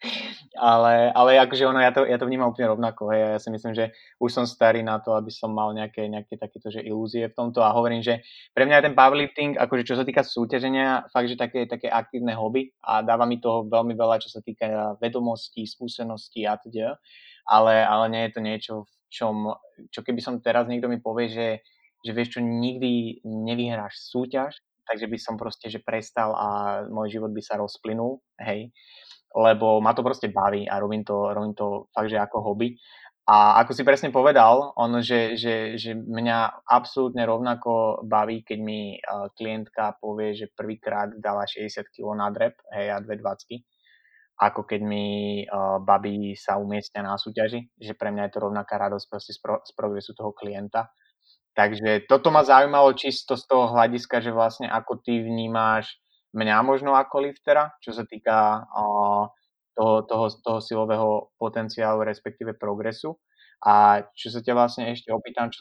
ale, 0.72 1.12
ale 1.12 1.36
akože 1.36 1.68
ono, 1.68 1.84
ja 1.84 1.92
to, 1.92 2.08
ja 2.08 2.16
to 2.16 2.24
vnímam 2.24 2.48
úplne 2.48 2.72
rovnako, 2.72 3.12
hej, 3.12 3.36
ja 3.36 3.40
si 3.44 3.52
myslím, 3.52 3.76
že 3.76 3.92
už 4.16 4.32
som 4.32 4.48
starý 4.48 4.80
na 4.80 4.96
to, 4.96 5.12
aby 5.12 5.28
som 5.28 5.52
mal 5.52 5.76
nejaké, 5.76 6.08
nejaké 6.08 6.40
takéto, 6.40 6.72
že 6.72 6.80
ilúzie 6.80 7.28
v 7.28 7.36
tomto. 7.36 7.60
A 7.60 7.76
hovorím, 7.76 8.00
že 8.00 8.24
pre 8.56 8.64
mňa 8.64 8.80
je 8.80 8.86
ten 8.88 8.96
powerlifting, 8.96 9.60
akože 9.60 9.84
čo 9.84 10.00
sa 10.00 10.04
týka 10.08 10.24
súťaženia, 10.24 11.12
fakt, 11.12 11.28
že 11.28 11.36
také, 11.36 11.68
také 11.68 11.92
aktívne 11.92 12.32
hobby. 12.32 12.72
A 12.80 13.04
dáva 13.04 13.28
mi 13.28 13.36
toho 13.36 13.68
veľmi 13.68 13.92
veľa, 13.92 14.16
čo 14.24 14.32
sa 14.32 14.40
týka 14.40 14.96
vedomostí, 14.96 15.68
skúseností 15.68 16.48
a 16.48 16.56
teda, 16.56 16.96
ale, 17.44 17.84
ale 17.84 18.04
nie 18.08 18.22
je 18.24 18.32
to 18.32 18.40
niečo, 18.40 18.74
v 18.88 18.92
čom, 19.12 19.52
čo 19.92 20.00
keby 20.00 20.24
som 20.24 20.40
teraz 20.40 20.64
niekto 20.72 20.88
mi 20.88 20.96
povie, 21.04 21.28
že 21.28 21.48
že 22.00 22.16
vieš 22.16 22.36
čo, 22.36 22.40
nikdy 22.40 23.20
nevyhráš 23.24 24.00
súťaž, 24.08 24.56
takže 24.90 25.06
by 25.06 25.18
som 25.22 25.38
proste, 25.38 25.70
že 25.70 25.78
prestal 25.78 26.34
a 26.34 26.46
môj 26.90 27.14
život 27.14 27.30
by 27.30 27.38
sa 27.38 27.54
rozplynul, 27.62 28.18
hej, 28.42 28.74
lebo 29.30 29.78
ma 29.78 29.94
to 29.94 30.02
proste 30.02 30.34
baví 30.34 30.66
a 30.66 30.82
robím 30.82 31.06
to, 31.06 31.30
robím 31.30 31.54
to 31.54 31.86
fakt, 31.94 32.10
že 32.10 32.18
ako 32.18 32.42
hobby. 32.42 32.74
A 33.30 33.62
ako 33.62 33.70
si 33.70 33.86
presne 33.86 34.10
povedal, 34.10 34.74
on, 34.74 34.98
že, 35.06 35.38
že, 35.38 35.78
že 35.78 35.94
mňa 35.94 36.66
absolútne 36.66 37.22
rovnako 37.22 38.02
baví, 38.02 38.42
keď 38.42 38.58
mi 38.58 38.98
uh, 38.98 39.30
klientka 39.38 39.94
povie, 40.02 40.34
že 40.34 40.50
prvýkrát 40.50 41.14
dala 41.14 41.46
60 41.46 41.94
kg 41.94 42.18
na 42.18 42.34
drep, 42.34 42.58
hej, 42.74 42.90
a 42.90 42.98
dve 42.98 43.22
dvacky, 43.22 43.62
ako 44.34 44.66
keď 44.66 44.80
mi 44.82 45.06
uh, 45.46 45.78
babi 45.78 46.34
sa 46.34 46.58
umiestnia 46.58 47.06
na 47.06 47.14
súťaži, 47.14 47.70
že 47.78 47.94
pre 47.94 48.10
mňa 48.10 48.26
je 48.26 48.32
to 48.34 48.44
rovnaká 48.50 48.82
radosť 48.82 49.06
z, 49.06 49.38
pro, 49.38 49.62
z 49.62 49.72
progresu 49.78 50.10
toho 50.16 50.34
klienta. 50.34 50.90
Takže 51.58 52.06
toto 52.06 52.30
ma 52.30 52.46
zaujímalo 52.46 52.94
čisto 52.94 53.34
z 53.34 53.44
toho 53.44 53.74
hľadiska, 53.74 54.22
že 54.22 54.30
vlastne 54.30 54.70
ako 54.70 55.02
ty 55.02 55.18
vnímáš 55.18 55.98
mňa 56.30 56.62
možno 56.62 56.94
ako 56.94 57.26
liftera, 57.26 57.74
čo 57.82 57.90
sa 57.90 58.06
týka 58.06 58.62
toho, 59.74 60.06
toho, 60.06 60.26
toho 60.30 60.58
silového 60.62 61.34
potenciálu, 61.42 62.06
respektíve 62.06 62.54
progresu. 62.54 63.18
A 63.66 64.06
čo 64.14 64.30
sa 64.30 64.40
ťa 64.40 64.54
vlastne 64.54 64.94
ešte 64.94 65.10
opýtam, 65.10 65.50
čo, 65.50 65.60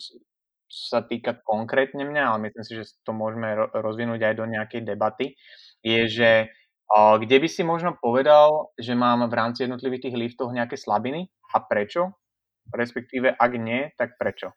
čo 0.70 0.82
sa 0.94 1.02
týka 1.02 1.42
konkrétne 1.42 2.06
mňa, 2.06 2.24
ale 2.32 2.48
myslím 2.48 2.64
si, 2.64 2.74
že 2.78 2.96
to 3.02 3.12
môžeme 3.12 3.50
rozvinúť 3.74 4.22
aj 4.30 4.34
do 4.38 4.46
nejakej 4.46 4.82
debaty, 4.86 5.34
je, 5.82 6.02
že 6.06 6.32
kde 6.94 7.38
by 7.38 7.48
si 7.50 7.62
možno 7.66 7.98
povedal, 7.98 8.74
že 8.78 8.98
mám 8.98 9.26
v 9.30 9.38
rámci 9.38 9.66
jednotlivých 9.66 10.10
tých 10.10 10.16
liftov 10.18 10.54
nejaké 10.54 10.78
slabiny 10.78 11.30
a 11.54 11.62
prečo? 11.62 12.18
Respektíve, 12.70 13.34
ak 13.34 13.52
nie, 13.58 13.90
tak 13.98 14.18
prečo? 14.22 14.54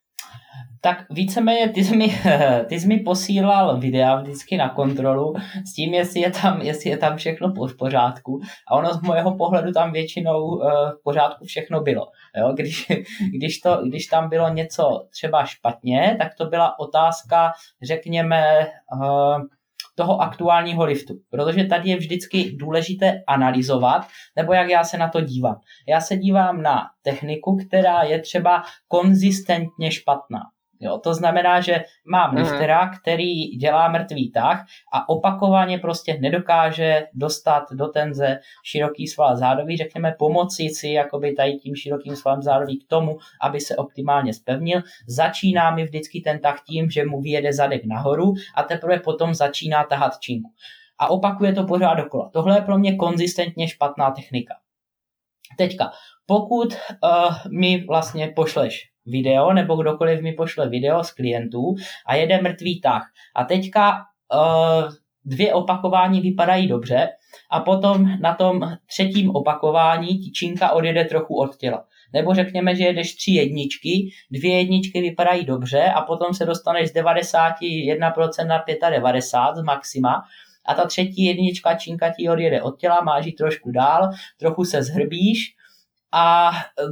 Tak 0.80 1.06
víceméně 1.10 1.68
ty 1.68 1.84
jsi, 1.84 1.96
mi, 1.96 2.08
ty 2.68 2.80
jsi 2.80 2.86
mi 2.86 2.98
posílal 2.98 3.78
videa 3.78 4.16
vždycky 4.16 4.56
na 4.56 4.68
kontrolu 4.68 5.34
s 5.66 5.74
tím, 5.74 5.94
jestli 5.94 6.20
je 6.20 6.30
tam, 6.30 6.60
jestli 6.62 6.90
je 6.90 6.96
tam 6.96 7.16
všechno 7.16 7.48
v 7.48 7.76
pořádku. 7.76 8.40
A 8.68 8.74
ono 8.74 8.94
z 8.94 9.02
mojeho 9.02 9.36
pohledu 9.36 9.72
tam 9.72 9.92
většinou 9.92 10.44
uh, 10.44 10.62
v 10.70 11.02
pořádku 11.04 11.44
všechno 11.44 11.80
bylo. 11.80 12.06
Jo? 12.36 12.52
Když, 12.52 12.86
když, 13.36 13.60
to, 13.60 13.82
když 13.88 14.06
tam 14.06 14.28
bylo 14.28 14.48
něco 14.48 15.06
třeba 15.10 15.44
špatně, 15.44 16.16
tak 16.18 16.34
to 16.34 16.46
byla 16.46 16.78
otázka, 16.78 17.52
řekněme, 17.82 18.66
uh, 18.96 19.42
toho 20.02 20.22
aktuálního 20.22 20.84
liftu. 20.84 21.14
Protože 21.30 21.64
tady 21.64 21.90
je 21.90 21.96
vždycky 21.96 22.52
důležité 22.56 23.22
analyzovat, 23.26 24.06
nebo 24.36 24.52
jak 24.52 24.68
já 24.68 24.84
se 24.84 24.98
na 24.98 25.08
to 25.08 25.20
dívám. 25.20 25.56
Já 25.88 26.00
se 26.00 26.16
dívám 26.16 26.62
na 26.62 26.82
techniku, 27.02 27.56
která 27.66 28.02
je 28.02 28.20
třeba 28.20 28.62
konzistentně 28.88 29.90
špatná. 29.90 30.40
Jo, 30.82 30.98
to 30.98 31.14
znamená, 31.14 31.60
že 31.60 31.84
mám 32.06 32.30
mm. 32.30 32.36
liftera, 32.36 32.88
který 32.88 33.46
dělá 33.46 33.88
mrtvý 33.88 34.30
tah 34.30 34.66
a 34.92 35.08
opakovaně 35.08 35.78
prostě 35.78 36.18
nedokáže 36.20 37.06
dostat 37.14 37.64
do 37.72 37.86
tenze 37.86 38.38
široký 38.64 39.06
sval 39.06 39.36
zádový, 39.36 39.76
řekněme 39.76 40.14
pomoci 40.18 40.68
si 40.68 40.88
jakoby 40.88 41.32
tady 41.32 41.52
tím 41.52 41.74
širokým 41.74 42.16
svalem 42.16 42.42
zádový 42.42 42.78
k 42.78 42.88
tomu, 42.88 43.18
aby 43.40 43.60
se 43.60 43.76
optimálně 43.76 44.34
spevnil. 44.34 44.80
Začíná 45.08 45.70
mi 45.70 45.84
vždycky 45.84 46.20
ten 46.20 46.38
tah 46.38 46.60
tím, 46.66 46.90
že 46.90 47.04
mu 47.04 47.20
vyjede 47.20 47.52
zadek 47.52 47.84
nahoru 47.84 48.34
a 48.56 48.62
teprve 48.62 48.98
potom 48.98 49.34
začíná 49.34 49.84
tahat 49.84 50.18
činku. 50.20 50.50
A 50.98 51.10
opakuje 51.10 51.52
to 51.52 51.64
pořád 51.64 51.94
dokola. 51.94 52.30
Tohle 52.32 52.58
je 52.58 52.62
pro 52.62 52.78
mě 52.78 52.96
konzistentně 52.96 53.68
špatná 53.68 54.10
technika. 54.10 54.54
Teďka, 55.58 55.90
pokud 56.26 56.74
uh, 56.74 57.52
mi 57.58 57.84
vlastně 57.88 58.32
pošleš 58.36 58.91
video, 59.06 59.52
nebo 59.52 59.76
kdokoliv 59.76 60.22
mi 60.22 60.32
pošle 60.32 60.68
video 60.68 61.04
z 61.04 61.10
klientů 61.10 61.74
a 62.06 62.14
jede 62.14 62.42
mrtvý 62.42 62.80
tah. 62.80 63.02
A 63.36 63.44
teďka 63.44 63.96
uh, 64.34 64.92
dvě 65.24 65.54
opakování 65.54 66.20
vypadají 66.20 66.68
dobře 66.68 67.08
a 67.50 67.60
potom 67.60 68.20
na 68.20 68.34
tom 68.34 68.60
třetím 68.86 69.30
opakování 69.30 70.32
činka 70.32 70.70
odjede 70.70 71.04
trochu 71.04 71.36
od 71.36 71.56
těla. 71.56 71.84
Nebo 72.14 72.34
řekněme, 72.34 72.74
že 72.74 72.84
jedeš 72.84 73.14
tři 73.14 73.30
jedničky, 73.30 74.10
dvě 74.30 74.58
jedničky 74.58 75.00
vypadají 75.00 75.44
dobře 75.44 75.84
a 75.84 76.00
potom 76.00 76.34
se 76.34 76.44
dostaneš 76.44 76.88
z 76.90 76.94
91% 76.94 78.46
na 78.46 78.64
95% 78.64 79.54
z 79.54 79.62
maxima 79.62 80.22
a 80.66 80.74
ta 80.74 80.86
třetí 80.86 81.24
jednička 81.24 81.74
činka 81.74 82.12
ti 82.18 82.28
odjede 82.28 82.62
od 82.62 82.80
těla, 82.80 83.00
máš 83.00 83.26
ji 83.26 83.32
trošku 83.32 83.70
dál, 83.70 84.10
trochu 84.38 84.64
se 84.64 84.82
zhrbíš 84.82 85.38
a 86.12 86.50
e, 86.50 86.82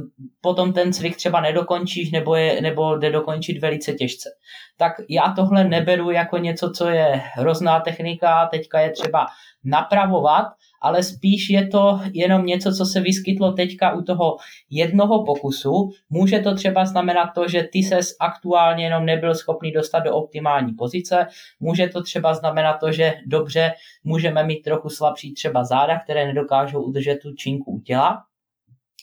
potom 0.41 0.73
ten 0.73 0.93
cvik 0.93 1.15
třeba 1.15 1.41
nedokončíš 1.41 2.11
nebo, 2.11 2.35
je, 2.35 2.61
nebo 2.61 2.95
jde 2.95 3.11
dokončit 3.11 3.61
velice 3.61 3.93
těžce. 3.93 4.29
Tak 4.77 4.93
já 5.09 5.33
tohle 5.35 5.63
neberu 5.63 6.11
jako 6.11 6.37
něco, 6.37 6.71
co 6.71 6.89
je 6.89 7.21
hrozná 7.33 7.79
technika, 7.79 8.47
teďka 8.51 8.79
je 8.79 8.91
třeba 8.91 9.27
napravovat, 9.63 10.45
ale 10.81 11.03
spíš 11.03 11.49
je 11.49 11.67
to 11.67 11.99
jenom 12.13 12.45
něco, 12.45 12.71
co 12.71 12.85
se 12.85 12.99
vyskytlo 12.99 13.51
teďka 13.51 13.93
u 13.93 14.01
toho 14.01 14.37
jednoho 14.69 15.25
pokusu. 15.25 15.89
Může 16.09 16.39
to 16.39 16.55
třeba 16.55 16.85
znamenat 16.85 17.29
to, 17.35 17.47
že 17.47 17.63
ty 17.71 17.83
ses 17.83 18.15
aktuálně 18.19 18.83
jenom 18.83 19.05
nebyl 19.05 19.35
schopný 19.35 19.71
dostat 19.71 19.99
do 19.99 20.15
optimální 20.15 20.73
pozice. 20.73 21.27
Může 21.59 21.87
to 21.87 22.03
třeba 22.03 22.33
znamenat 22.33 22.73
to, 22.73 22.91
že 22.91 23.13
dobře 23.25 23.71
můžeme 24.03 24.43
mít 24.43 24.61
trochu 24.61 24.89
slabší 24.89 25.33
třeba 25.33 25.63
záda, 25.63 25.99
které 25.99 26.27
nedokážou 26.27 26.83
udržet 26.83 27.19
tu 27.21 27.33
činku 27.33 27.71
u 27.71 27.79
těla. 27.79 28.23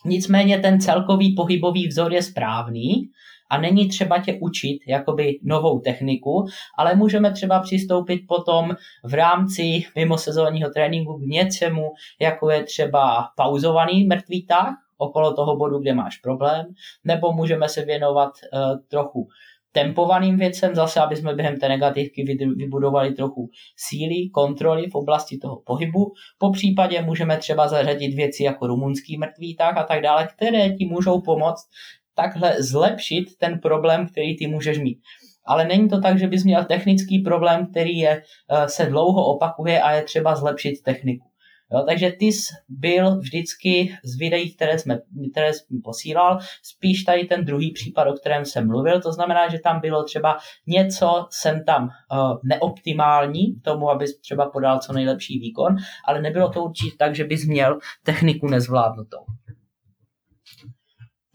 Nicméně 0.04 0.58
ten 0.58 0.80
celkový 0.80 1.34
pohybový 1.34 1.88
vzor 1.88 2.12
je 2.12 2.22
správný 2.22 3.10
a 3.50 3.58
není 3.60 3.88
třeba 3.88 4.18
tě 4.18 4.38
učit 4.40 4.78
jakoby 4.88 5.38
novou 5.42 5.78
techniku, 5.80 6.46
ale 6.78 6.94
můžeme 6.94 7.32
třeba 7.32 7.60
přistoupit 7.60 8.20
potom 8.28 8.76
v 9.04 9.14
rámci 9.14 9.82
mimosezónního 9.96 10.70
tréninku 10.70 11.18
k 11.18 11.26
něčemu, 11.26 11.92
jako 12.20 12.50
je 12.50 12.62
třeba 12.62 13.28
pauzovaný 13.36 14.04
mrtvý 14.04 14.46
tah 14.46 14.74
okolo 14.98 15.34
toho 15.34 15.56
bodu, 15.56 15.78
kde 15.78 15.94
máš 15.94 16.16
problém, 16.16 16.66
nebo 17.04 17.32
můžeme 17.32 17.68
se 17.68 17.84
věnovat 17.84 18.30
uh, 18.52 18.60
trochu 18.88 19.28
tempovaným 19.72 20.36
věcem, 20.36 20.74
zase 20.74 21.00
aby 21.00 21.16
jsme 21.16 21.34
během 21.34 21.56
té 21.56 21.68
negativky 21.68 22.24
vybudovali 22.56 23.12
trochu 23.12 23.50
síly, 23.76 24.30
kontroly 24.34 24.86
v 24.90 24.94
oblasti 24.94 25.38
toho 25.38 25.62
pohybu. 25.66 26.12
Po 26.38 26.52
případě 26.52 27.02
můžeme 27.02 27.38
třeba 27.38 27.68
zařadit 27.68 28.14
věci 28.14 28.42
jako 28.42 28.66
rumunský 28.66 29.18
mrtvý 29.18 29.56
tah 29.56 29.76
a 29.76 29.82
tak 29.82 30.02
dále, 30.02 30.28
které 30.36 30.70
ti 30.70 30.86
můžou 30.86 31.20
pomoct 31.20 31.68
takhle 32.14 32.62
zlepšit 32.62 33.24
ten 33.38 33.58
problém, 33.58 34.06
který 34.06 34.36
ty 34.36 34.46
můžeš 34.46 34.78
mít. 34.78 34.98
Ale 35.46 35.64
není 35.64 35.88
to 35.88 36.00
tak, 36.00 36.18
že 36.18 36.26
bys 36.26 36.44
měl 36.44 36.64
technický 36.64 37.18
problém, 37.18 37.66
který 37.70 37.98
je, 37.98 38.22
eh, 38.50 38.68
se 38.68 38.86
dlouho 38.86 39.26
opakuje 39.26 39.82
a 39.82 39.92
je 39.92 40.02
třeba 40.02 40.34
zlepšit 40.34 40.82
techniku. 40.84 41.28
Jo, 41.72 41.84
takže 41.88 42.12
jsi 42.20 42.54
byl 42.68 43.18
vždycky 43.18 43.98
z 44.04 44.18
videí, 44.18 44.54
které, 44.54 44.78
jsme, 44.78 44.98
které 45.30 45.52
jsi 45.52 45.64
mi 45.70 45.80
posílal, 45.80 46.38
spíš 46.62 47.04
tady 47.04 47.24
ten 47.24 47.44
druhý 47.44 47.72
případ, 47.72 48.08
o 48.08 48.12
kterém 48.12 48.44
jsem 48.44 48.66
mluvil, 48.66 49.00
to 49.00 49.12
znamená, 49.12 49.48
že 49.48 49.58
tam 49.58 49.80
bylo 49.80 50.04
třeba 50.04 50.38
něco, 50.66 51.26
jsem 51.30 51.64
tam 51.64 51.84
uh, 51.84 52.38
neoptimální 52.44 53.54
k 53.54 53.62
tomu, 53.62 53.90
abys 53.90 54.18
třeba 54.20 54.50
podal 54.50 54.78
co 54.78 54.92
nejlepší 54.92 55.38
výkon, 55.38 55.76
ale 56.04 56.22
nebylo 56.22 56.48
to 56.48 56.64
určitě 56.64 56.96
tak, 56.98 57.14
že 57.14 57.24
bys 57.24 57.46
měl 57.46 57.78
techniku 58.02 58.46
nezvládnutou. 58.46 59.37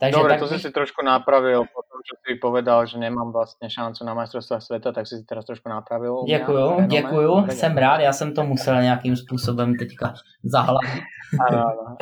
Takže 0.04 0.20
Dobre, 0.20 0.32
tak 0.32 0.40
to 0.40 0.48
si 0.52 0.58
si 0.60 0.70
trošku 0.70 1.00
napravil 1.00 1.64
po 1.64 1.80
tom, 1.88 1.98
čo 2.04 2.14
si 2.20 2.36
povedal, 2.36 2.86
že 2.86 2.98
nemám 2.98 3.32
vlastně 3.32 3.70
šancu 3.70 4.04
na 4.04 4.14
majstrovstvách 4.14 4.62
světa, 4.62 4.92
tak 4.92 5.06
si 5.06 5.16
si 5.16 5.24
teraz 5.24 5.44
trošku 5.44 5.68
napravil. 5.68 6.24
Děkuju, 6.26 6.86
děkuju, 6.86 7.46
jsem 7.48 7.78
rád, 7.78 8.00
já 8.00 8.12
jsem 8.12 8.34
to 8.34 8.44
musel 8.44 8.82
nějakým 8.82 9.16
způsobem 9.16 9.76
teďka 9.76 10.14
zahladit. 10.44 11.02
Ano, 11.48 11.96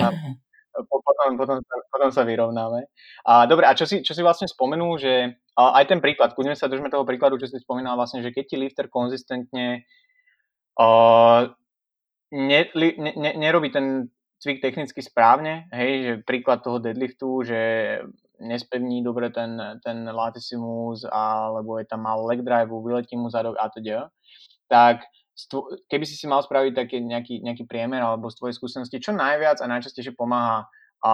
potom, 0.74 1.36
potom, 1.36 1.56
potom 1.92 2.10
sa 2.10 2.24
vyrovnáme. 2.24 2.88
A, 3.28 3.46
dobre, 3.46 3.70
a 3.70 3.76
čo 3.76 3.86
si, 3.86 4.02
čo 4.02 4.16
si 4.16 4.22
vlastne 4.24 4.50
spomenul, 4.50 4.98
že 4.98 5.38
a 5.54 5.78
aj 5.78 5.84
ten 5.92 6.00
príklad, 6.00 6.32
kľudne 6.32 6.56
sa 6.56 6.66
držme 6.66 6.88
toho 6.88 7.04
príkladu, 7.04 7.36
čo 7.36 7.46
si 7.46 7.60
spomínal 7.60 7.94
vlastne, 7.94 8.24
že 8.24 8.32
keď 8.32 8.44
ti 8.48 8.56
lifter 8.56 8.86
konzistentne 8.88 9.84
uh, 10.80 11.52
ne, 12.32 12.60
ne, 12.74 13.12
ne, 13.14 13.30
nerobí 13.36 13.68
ten 13.68 14.08
cvik 14.42 14.58
technicky 14.58 14.98
správne, 14.98 15.70
hej, 15.70 15.90
že 16.02 16.12
príklad 16.26 16.66
toho 16.66 16.82
deadliftu, 16.82 17.46
že 17.46 17.60
nespevní 18.42 19.06
dobre 19.06 19.30
ten, 19.30 19.54
ten 19.86 20.02
latissimus, 20.10 21.06
alebo 21.06 21.78
je 21.78 21.86
tam 21.86 22.02
mal 22.02 22.26
leg 22.26 22.42
drive, 22.42 22.74
vyletí 22.74 23.14
mu 23.14 23.30
zadok 23.30 23.54
a 23.54 23.70
teda, 23.70 24.10
tak 24.66 25.06
keby 25.86 26.04
si 26.04 26.18
si 26.18 26.26
mal 26.26 26.42
spraviť 26.42 26.74
taký 26.74 26.98
nejaký, 27.06 27.34
nejaký 27.40 27.64
priemer 27.70 28.02
alebo 28.02 28.26
z 28.28 28.42
tvojej 28.42 28.58
skúsenosti, 28.58 28.98
čo 28.98 29.14
najviac 29.14 29.62
a 29.62 29.70
najčastejšie 29.70 30.18
pomáha 30.18 30.66
a 31.02 31.12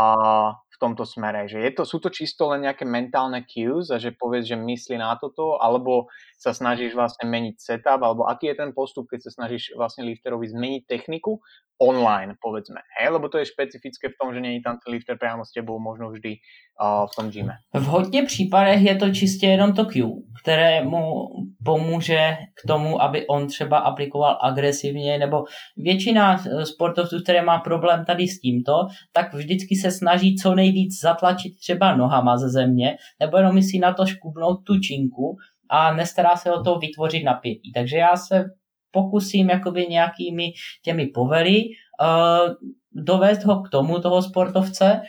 v 0.53 0.77
tomto 0.77 1.09
smere. 1.09 1.49
Že 1.49 1.65
je 1.65 1.73
to, 1.73 1.83
sú 1.89 1.97
to 2.01 2.13
čisto 2.13 2.53
len 2.53 2.65
nejaké 2.69 2.85
mentálne 2.85 3.45
cues 3.49 3.89
a 3.89 3.97
že 3.97 4.13
povieš, 4.13 4.53
že 4.53 4.57
myslí 4.57 4.97
na 5.01 5.17
toto, 5.17 5.57
alebo 5.61 6.13
sa 6.37 6.53
snažíš 6.53 6.93
vlastne 6.93 7.25
meniť 7.25 7.57
setup, 7.57 8.01
alebo 8.05 8.29
aký 8.29 8.53
je 8.53 8.57
ten 8.57 8.71
postup, 8.77 9.09
keď 9.09 9.29
sa 9.29 9.31
snažíš 9.43 9.73
vlastne 9.77 10.05
lifterovi 10.05 10.49
zmeniť 10.49 10.83
techniku 10.85 11.41
online, 11.79 12.35
povedzme. 12.41 12.81
Hej? 12.99 13.09
Lebo 13.09 13.29
to 13.29 13.39
je 13.39 13.47
špecifické 13.47 14.09
v 14.09 14.19
tom, 14.23 14.35
že 14.35 14.41
není 14.41 14.63
tam 14.63 14.79
ten 14.83 14.93
lifter 14.93 15.19
priamo 15.19 15.45
s 15.45 15.53
tebou 15.53 15.79
možno 15.79 16.11
vždy 16.11 16.37
uh, 16.83 17.07
v 17.07 17.13
tom 17.17 17.31
gyme. 17.31 17.55
V 17.75 17.85
hodně 17.85 18.23
případech 18.23 18.83
je 18.83 18.97
to 18.97 19.11
čistě 19.11 19.47
jenom 19.47 19.73
to 19.73 19.85
Q, 19.85 20.11
které 20.43 20.85
mu 20.85 21.27
pomůže 21.65 22.37
k 22.55 22.67
tomu, 22.67 23.03
aby 23.03 23.27
on 23.27 23.47
třeba 23.47 23.79
aplikoval 23.79 24.39
agresivně, 24.43 25.19
nebo 25.19 25.45
většina 25.77 26.39
sportovců, 26.65 27.23
které 27.23 27.43
má 27.43 27.59
problém 27.59 28.05
tady 28.05 28.29
s 28.29 28.41
tímto, 28.41 28.73
tak 29.13 29.35
vždycky 29.35 29.77
se 29.77 29.91
snaží 29.91 30.37
co 30.37 30.55
nejvíc 30.55 31.01
zatlačit 31.01 31.59
třeba 31.59 31.97
nohama 31.97 32.37
ze 32.37 32.51
země, 32.51 32.97
nebo 33.21 33.37
jenom 33.37 33.55
myslí 33.55 33.79
na 33.79 33.95
to 33.95 34.07
škubnout 34.07 34.65
tu 34.65 34.79
činku 34.81 35.37
a 35.71 35.95
nestará 35.95 36.37
se 36.37 36.53
o 36.53 36.63
to 36.63 36.79
vytvořit 36.79 37.25
napětí. 37.25 37.73
Takže 37.73 37.97
já 37.97 38.17
se 38.17 38.45
pokusím 38.91 39.51
jakoby 39.51 39.87
nějakými 39.87 40.53
těmi 40.83 41.07
povely 41.07 41.63
uh, 42.01 42.55
dovést 42.93 43.45
ho 43.45 43.63
k 43.63 43.69
tomu, 43.69 43.99
toho 43.99 44.23
sportovce, 44.23 45.01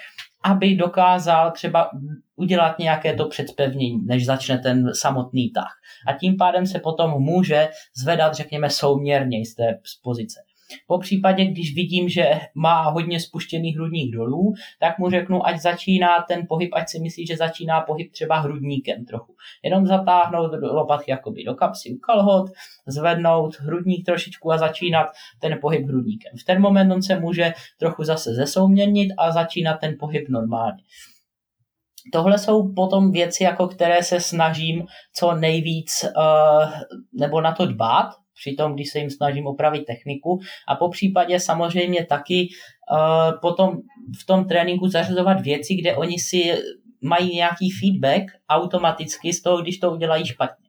aby 0.43 0.75
dokázal 0.75 1.51
třeba 1.51 1.89
udělat 2.35 2.79
nějaké 2.79 3.13
to 3.13 3.27
předspevnění, 3.27 4.05
než 4.05 4.25
začne 4.25 4.57
ten 4.57 4.93
samotný 4.93 5.49
tah. 5.49 5.71
A 6.07 6.13
tím 6.13 6.37
pádem 6.37 6.65
se 6.65 6.79
potom 6.79 7.11
může 7.11 7.69
zvedat, 8.01 8.33
řekněme, 8.33 8.69
souměrně 8.69 9.45
z 9.45 9.55
té 9.55 9.79
pozice. 10.03 10.39
Po 10.87 10.99
případě, 10.99 11.45
když 11.45 11.75
vidím, 11.75 12.09
že 12.09 12.31
má 12.55 12.89
hodně 12.89 13.19
spuštěný 13.19 13.73
hrudník 13.73 14.15
dolů, 14.15 14.53
tak 14.79 14.99
mu 14.99 15.09
řeknu, 15.09 15.47
ať 15.47 15.61
začíná 15.61 16.25
ten 16.27 16.47
pohyb, 16.47 16.69
ať 16.73 16.89
si 16.89 16.99
myslí, 16.99 17.27
že 17.27 17.37
začíná 17.37 17.81
pohyb 17.81 18.11
třeba 18.11 18.39
hrudníkem 18.39 19.05
trochu. 19.05 19.35
Jenom 19.63 19.87
zatáhnout 19.87 20.51
lopatky 20.61 21.11
jakoby 21.11 21.43
do 21.43 21.55
kapsy 21.55 21.93
u 21.93 21.97
kalhot, 21.97 22.51
zvednout 22.87 23.55
hrudník 23.59 24.05
trošičku 24.05 24.51
a 24.51 24.57
začínat 24.57 25.07
ten 25.39 25.59
pohyb 25.61 25.85
hrudníkem. 25.85 26.31
V 26.41 26.43
ten 26.43 26.61
moment 26.61 26.91
on 26.91 27.01
se 27.01 27.19
může 27.19 27.53
trochu 27.77 28.03
zase 28.03 28.33
zesouměnit 28.33 29.13
a 29.17 29.31
začínat 29.31 29.73
ten 29.73 29.95
pohyb 29.99 30.29
normálně. 30.29 30.83
Tohle 32.13 32.39
jsou 32.39 32.73
potom 32.73 33.11
věci, 33.11 33.43
jako 33.43 33.67
které 33.67 34.03
se 34.03 34.19
snažím 34.19 34.85
co 35.15 35.35
nejvíc 35.35 36.05
uh, 36.17 36.69
nebo 37.13 37.41
na 37.41 37.51
to 37.51 37.65
dbát, 37.65 38.09
při 38.39 38.55
tom, 38.55 38.73
když 38.73 38.89
se 38.89 38.99
jim 38.99 39.09
snažím 39.09 39.47
opravit 39.47 39.85
techniku 39.85 40.39
a 40.67 40.75
po 40.75 40.89
případě 40.89 41.39
samozřejmě 41.39 42.05
taky 42.05 42.47
uh, 42.91 43.39
potom 43.41 43.77
v 44.21 44.25
tom 44.25 44.45
tréninku 44.45 44.87
zařazovat 44.87 45.41
věci, 45.41 45.75
kde 45.75 45.95
oni 45.95 46.19
si 46.19 46.53
mají 47.01 47.35
nějaký 47.35 47.71
feedback 47.71 48.23
automaticky 48.49 49.33
z 49.33 49.41
toho, 49.41 49.61
když 49.61 49.77
to 49.77 49.91
udělají 49.91 50.25
špatně. 50.25 50.68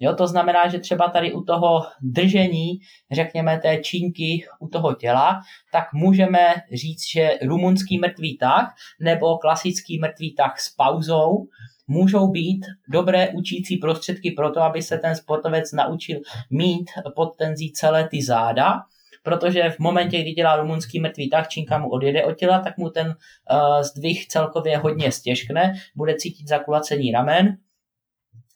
Jo, 0.00 0.14
to 0.14 0.26
znamená, 0.26 0.68
že 0.68 0.78
třeba 0.78 1.08
tady 1.08 1.32
u 1.32 1.42
toho 1.42 1.82
držení, 2.02 2.78
řekněme, 3.12 3.58
té 3.58 3.78
čínky 3.78 4.46
u 4.60 4.68
toho 4.68 4.94
těla, 4.94 5.40
tak 5.72 5.92
můžeme 5.92 6.54
říct, 6.72 7.10
že 7.12 7.30
rumunský 7.42 7.98
mrtvý 7.98 8.38
tah 8.38 8.74
nebo 9.00 9.38
klasický 9.38 9.98
mrtvý 9.98 10.34
tah 10.34 10.60
s 10.60 10.74
pauzou 10.74 11.46
můžou 11.88 12.28
být 12.28 12.66
dobré 12.88 13.28
učící 13.28 13.76
prostředky 13.76 14.30
pro 14.30 14.50
to, 14.50 14.62
aby 14.62 14.82
se 14.82 14.98
ten 14.98 15.16
sportovec 15.16 15.72
naučil 15.72 16.20
mít 16.50 16.90
pod 17.14 17.36
tenzí 17.36 17.72
celé 17.72 18.08
ty 18.08 18.22
záda, 18.22 18.82
protože 19.22 19.70
v 19.70 19.78
momentě, 19.78 20.22
kdy 20.22 20.32
dělá 20.32 20.56
rumunský 20.56 21.00
mrtvý 21.00 21.30
tah, 21.30 21.48
činka 21.48 21.78
mu 21.78 21.88
odjede 21.88 22.24
od 22.24 22.38
těla, 22.38 22.58
tak 22.58 22.78
mu 22.78 22.90
ten 22.90 23.06
uh, 23.06 23.82
zdvih 23.82 24.26
celkově 24.26 24.78
hodně 24.78 25.12
stěžkne, 25.12 25.74
bude 25.96 26.14
cítit 26.14 26.48
zakulacení 26.48 27.12
ramen, 27.12 27.56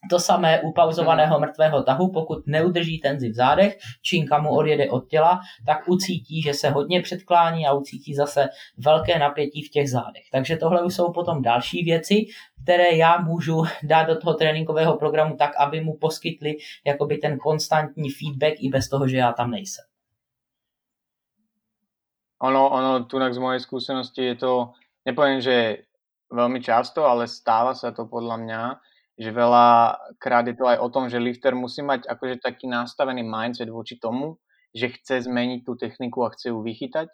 to 0.09 0.19
samé 0.19 0.61
u 0.61 0.71
pauzovaného 0.71 1.35
hmm. 1.35 1.41
mrtvého 1.41 1.83
tahu, 1.83 2.11
pokud 2.11 2.47
neudrží 2.47 2.99
tenzi 2.99 3.29
v 3.29 3.33
zádech, 3.35 3.77
činka 4.01 4.41
mu 4.41 4.49
odjede 4.49 4.89
od 4.89 5.07
těla, 5.07 5.39
tak 5.65 5.89
ucítí, 5.89 6.41
že 6.41 6.53
se 6.53 6.69
hodně 6.69 7.01
předklání 7.01 7.67
a 7.67 7.73
ucítí 7.73 8.15
zase 8.15 8.49
velké 8.77 9.19
napětí 9.19 9.63
v 9.63 9.69
těch 9.69 9.89
zádech. 9.89 10.23
Takže 10.31 10.57
tohle 10.57 10.83
už 10.83 10.95
jsou 10.95 11.11
potom 11.11 11.41
další 11.41 11.83
věci, 11.83 12.25
které 12.63 12.95
já 12.95 13.17
můžu 13.17 13.63
dát 13.83 14.03
do 14.03 14.15
toho 14.15 14.33
tréninkového 14.33 14.97
programu 14.97 15.35
tak, 15.37 15.51
aby 15.57 15.81
mu 15.81 15.97
poskytli 15.97 16.57
jakoby 16.85 17.17
ten 17.17 17.37
konstantní 17.37 18.09
feedback 18.09 18.53
i 18.63 18.69
bez 18.69 18.89
toho, 18.89 19.07
že 19.07 19.17
já 19.17 19.33
tam 19.33 19.51
nejsem. 19.51 19.85
Ono, 22.41 22.69
ono, 22.69 23.05
tunak 23.05 23.33
z 23.33 23.37
mojej 23.37 23.61
skúsenosti 23.61 24.33
je 24.33 24.35
to, 24.35 24.73
nepoviem, 25.05 25.45
že 25.45 25.85
veľmi 26.33 26.57
často, 26.57 27.05
ale 27.05 27.29
stáva 27.29 27.77
sa 27.77 27.93
to 27.93 28.09
podľa 28.09 28.37
mňa, 28.41 28.61
že 29.19 29.29
veľa 29.31 29.97
krát 30.17 30.47
je 30.47 30.55
to 30.55 30.65
aj 30.65 30.77
o 30.79 30.87
tom, 30.87 31.11
že 31.11 31.21
lifter 31.21 31.53
musí 31.53 31.83
mať 31.83 32.07
akože 32.07 32.39
taký 32.39 32.65
nastavený 32.67 33.21
mindset 33.25 33.67
voči 33.67 33.99
tomu, 33.99 34.39
že 34.71 34.91
chce 34.91 35.27
zmeniť 35.27 35.67
tú 35.67 35.75
techniku 35.75 36.23
a 36.23 36.31
chce 36.31 36.55
ju 36.55 36.59
vychytať, 36.63 37.09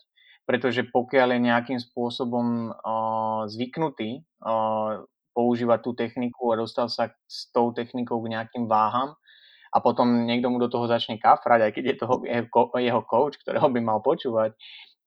pretože 0.46 0.86
pokiaľ 0.88 1.36
je 1.36 1.48
nejakým 1.50 1.80
spôsobom 1.82 2.72
uh, 2.72 3.50
zvyknutý 3.50 4.24
uh, 4.46 5.04
používať 5.34 5.80
tú 5.86 5.92
techniku 5.98 6.54
a 6.54 6.60
dostal 6.62 6.90
sa 6.90 7.14
s 7.30 7.50
tou 7.54 7.74
technikou 7.74 8.22
k 8.26 8.34
nejakým 8.34 8.66
váham 8.66 9.18
a 9.70 9.78
potom 9.84 10.26
niekto 10.26 10.50
mu 10.50 10.58
do 10.58 10.72
toho 10.72 10.90
začne 10.90 11.22
kafrať, 11.22 11.70
aj 11.70 11.72
keď 11.76 11.84
je 11.84 11.96
toho 12.02 12.16
jeho 12.82 13.02
coach, 13.06 13.38
ktorého 13.44 13.70
by 13.70 13.80
mal 13.84 14.00
počúvať, 14.02 14.56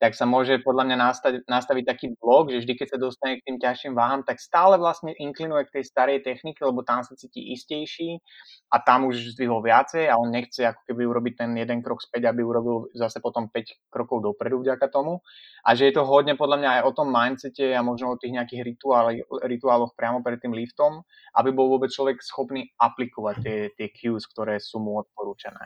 tak 0.01 0.17
sa 0.17 0.25
môže 0.25 0.65
podľa 0.65 0.89
mňa 0.89 0.97
nastaviť, 0.97 1.41
nastaviť 1.45 1.85
taký 1.85 2.07
blok, 2.17 2.49
že 2.49 2.65
vždy, 2.65 2.73
keď 2.73 2.89
sa 2.89 2.99
dostane 2.99 3.37
k 3.37 3.45
tým 3.45 3.61
ťažším 3.61 3.93
váham, 3.93 4.25
tak 4.25 4.41
stále 4.41 4.81
vlastne 4.81 5.13
inklinuje 5.13 5.69
k 5.69 5.75
tej 5.81 5.85
starej 5.93 6.25
technike, 6.25 6.65
lebo 6.65 6.81
tam 6.81 7.05
sa 7.05 7.13
cíti 7.13 7.53
istejší 7.53 8.17
a 8.73 8.81
tam 8.81 9.13
už 9.13 9.37
zdvihol 9.37 9.61
viacej 9.61 10.09
a 10.09 10.17
on 10.17 10.33
nechce 10.33 10.65
ako 10.65 10.81
keby 10.89 11.03
urobiť 11.05 11.35
ten 11.45 11.51
jeden 11.53 11.85
krok 11.85 12.01
späť, 12.01 12.33
aby 12.33 12.41
urobil 12.41 12.89
zase 12.97 13.21
potom 13.21 13.53
5 13.53 13.93
krokov 13.93 14.25
dopredu 14.25 14.65
vďaka 14.65 14.89
tomu. 14.89 15.21
A 15.69 15.77
že 15.77 15.93
je 15.93 16.01
to 16.01 16.09
hodne 16.09 16.33
podľa 16.41 16.57
mňa 16.57 16.71
aj 16.81 16.83
o 16.89 16.93
tom 16.97 17.13
mindsete 17.13 17.77
a 17.77 17.85
možno 17.85 18.17
o 18.17 18.21
tých 18.21 18.33
nejakých 18.33 18.65
rituáloch, 18.65 19.45
rituáloch 19.45 19.93
priamo 19.93 20.25
pred 20.25 20.41
tým 20.41 20.57
liftom, 20.57 21.05
aby 21.37 21.53
bol 21.53 21.69
vôbec 21.69 21.93
človek 21.93 22.25
schopný 22.25 22.73
aplikovať 22.81 23.37
tie, 23.45 23.59
tie 23.77 23.89
cues, 23.93 24.25
ktoré 24.25 24.57
sú 24.57 24.81
mu 24.81 24.97
odporúčené. 24.97 25.61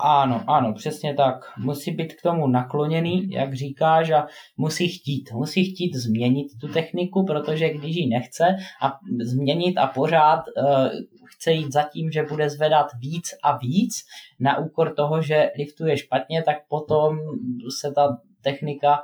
Áno, 0.00 0.44
áno, 0.48 0.72
přesně 0.72 1.14
tak. 1.14 1.58
Musí 1.58 1.90
být 1.90 2.14
k 2.14 2.22
tomu 2.22 2.48
nakloněný, 2.48 3.30
jak 3.30 3.50
říkáš, 3.58 4.10
a 4.10 4.26
musí 4.56 4.88
chtít. 4.88 5.32
Musí 5.32 5.74
chtít 5.74 5.94
změnit 5.94 6.46
tu 6.60 6.68
techniku, 6.68 7.24
protože 7.24 7.70
když 7.70 7.96
ji 7.96 8.08
nechce 8.08 8.44
a 8.82 8.98
změnit 9.20 9.78
a 9.78 9.86
pořád 9.86 10.44
uh, 10.56 10.88
chce 11.26 11.52
jít 11.52 11.72
za 11.72 11.82
tím, 11.82 12.10
že 12.10 12.22
bude 12.22 12.50
zvedat 12.50 12.86
víc 13.00 13.30
a 13.42 13.56
víc 13.56 14.04
na 14.40 14.58
úkor 14.58 14.94
toho, 14.94 15.22
že 15.22 15.50
liftuje 15.58 15.96
špatně, 15.96 16.42
tak 16.42 16.56
potom 16.68 17.18
se 17.80 17.92
ta 17.92 18.18
technika 18.42 19.02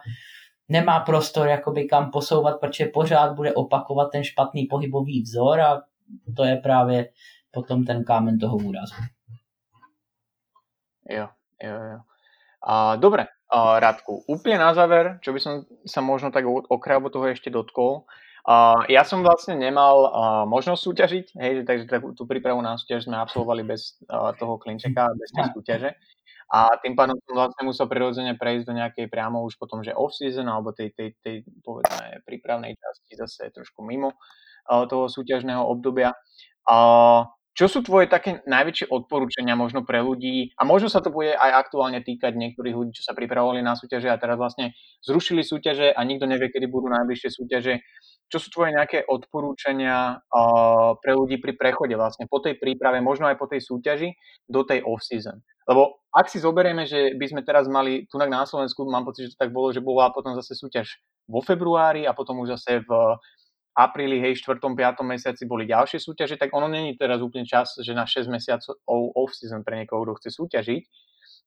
nemá 0.68 1.00
prostor 1.00 1.48
jakoby 1.48 1.84
kam 1.84 2.10
posouvat, 2.10 2.60
protože 2.60 2.86
pořád 2.86 3.32
bude 3.32 3.54
opakovat 3.54 4.08
ten 4.12 4.24
špatný 4.24 4.66
pohybový 4.66 5.22
vzor 5.22 5.60
a 5.60 5.82
to 6.36 6.44
je 6.44 6.56
právě 6.56 7.08
potom 7.50 7.84
ten 7.84 8.04
kámen 8.04 8.38
toho 8.38 8.56
úrazu. 8.56 8.94
Jo, 11.10 11.28
jo, 11.62 11.74
jo. 11.92 11.98
A, 12.66 12.96
dobre, 12.96 13.26
a, 13.54 13.78
Radku, 13.78 14.26
úplne 14.26 14.58
na 14.58 14.74
záver, 14.74 15.22
čo 15.22 15.30
by 15.30 15.38
som 15.38 15.54
sa 15.86 16.02
možno 16.02 16.34
tak 16.34 16.42
okrajovo 16.46 17.14
toho 17.14 17.30
ešte 17.30 17.54
dotkol, 17.54 18.02
a, 18.44 18.82
ja 18.90 19.06
som 19.06 19.22
vlastne 19.22 19.54
nemal 19.54 19.96
a, 20.04 20.10
možnosť 20.50 20.82
súťažiť, 20.82 21.26
hej, 21.38 21.52
takže 21.62 21.86
takú, 21.86 22.10
tú 22.18 22.26
prípravu 22.26 22.58
na 22.58 22.74
súťaž 22.74 23.06
sme 23.06 23.14
absolvovali 23.14 23.62
bez 23.62 24.02
a, 24.10 24.34
toho 24.34 24.58
klinčeka, 24.58 25.14
bez 25.14 25.30
tej 25.30 25.46
súťaže. 25.54 25.90
A 26.52 26.68
tým 26.84 26.92
pádom 26.92 27.16
som 27.24 27.34
vlastne 27.40 27.64
musel 27.64 27.88
prirodzene 27.88 28.36
prejsť 28.36 28.64
do 28.68 28.74
nejakej 28.76 29.06
priamo 29.08 29.42
už 29.48 29.56
potom, 29.56 29.80
že 29.80 29.96
off-season 29.96 30.44
alebo 30.44 30.76
tej, 30.76 30.92
tej, 30.92 31.16
tej 31.24 31.36
povedzme 31.64 32.20
prípravnej 32.28 32.76
časti 32.76 33.16
zase 33.16 33.48
trošku 33.48 33.80
mimo 33.80 34.12
toho 34.68 35.08
súťažného 35.08 35.64
obdobia. 35.64 36.12
A 36.68 36.76
čo 37.54 37.70
sú 37.70 37.86
tvoje 37.86 38.10
také 38.10 38.42
najväčšie 38.50 38.90
odporúčania 38.90 39.54
možno 39.54 39.86
pre 39.86 40.02
ľudí, 40.02 40.50
a 40.58 40.66
možno 40.66 40.90
sa 40.90 40.98
to 40.98 41.14
bude 41.14 41.38
aj 41.38 41.50
aktuálne 41.66 42.02
týkať 42.02 42.34
niektorých 42.34 42.74
ľudí, 42.74 42.90
čo 42.98 43.06
sa 43.06 43.14
pripravovali 43.14 43.62
na 43.62 43.78
súťaže 43.78 44.10
a 44.10 44.18
teraz 44.18 44.34
vlastne 44.34 44.74
zrušili 45.06 45.46
súťaže 45.46 45.94
a 45.94 46.00
nikto 46.02 46.26
nevie, 46.26 46.50
kedy 46.50 46.66
budú 46.66 46.90
najbližšie 46.90 47.30
súťaže. 47.30 47.78
Čo 48.26 48.42
sú 48.42 48.48
tvoje 48.50 48.74
nejaké 48.74 49.06
odporúčania 49.06 50.18
uh, 50.18 50.98
pre 50.98 51.14
ľudí 51.14 51.38
pri 51.38 51.54
prechode 51.54 51.94
vlastne 51.94 52.26
po 52.26 52.42
tej 52.42 52.58
príprave, 52.58 52.98
možno 52.98 53.30
aj 53.30 53.38
po 53.38 53.46
tej 53.46 53.62
súťaži 53.62 54.10
do 54.50 54.66
tej 54.66 54.82
off-season? 54.82 55.38
Lebo 55.70 56.02
ak 56.10 56.26
si 56.26 56.42
zoberieme, 56.42 56.84
že 56.90 57.14
by 57.14 57.26
sme 57.30 57.42
teraz 57.46 57.70
mali 57.70 58.10
tu 58.10 58.18
na 58.18 58.42
Slovensku, 58.42 58.82
mám 58.90 59.06
pocit, 59.06 59.30
že 59.30 59.38
to 59.38 59.42
tak 59.46 59.54
bolo, 59.54 59.70
že 59.70 59.78
bola 59.78 60.10
potom 60.10 60.34
zase 60.34 60.58
súťaž 60.58 60.98
vo 61.30 61.40
februári 61.40 62.04
a 62.04 62.16
potom 62.16 62.42
už 62.42 62.58
zase 62.58 62.82
v 62.82 62.90
apríli, 63.74 64.22
hej, 64.22 64.38
4. 64.38 64.62
5. 64.62 65.02
mesiaci 65.02 65.44
boli 65.50 65.66
ďalšie 65.66 65.98
súťaže, 65.98 66.38
tak 66.38 66.54
ono 66.54 66.70
není 66.70 66.94
teraz 66.94 67.18
úplne 67.18 67.42
čas, 67.42 67.74
že 67.82 67.90
na 67.90 68.06
6 68.06 68.30
mesiacov 68.30 68.78
off-season 68.86 69.66
pre 69.66 69.82
niekoho, 69.82 70.06
kto 70.06 70.14
chce 70.22 70.30
súťažiť. 70.38 70.82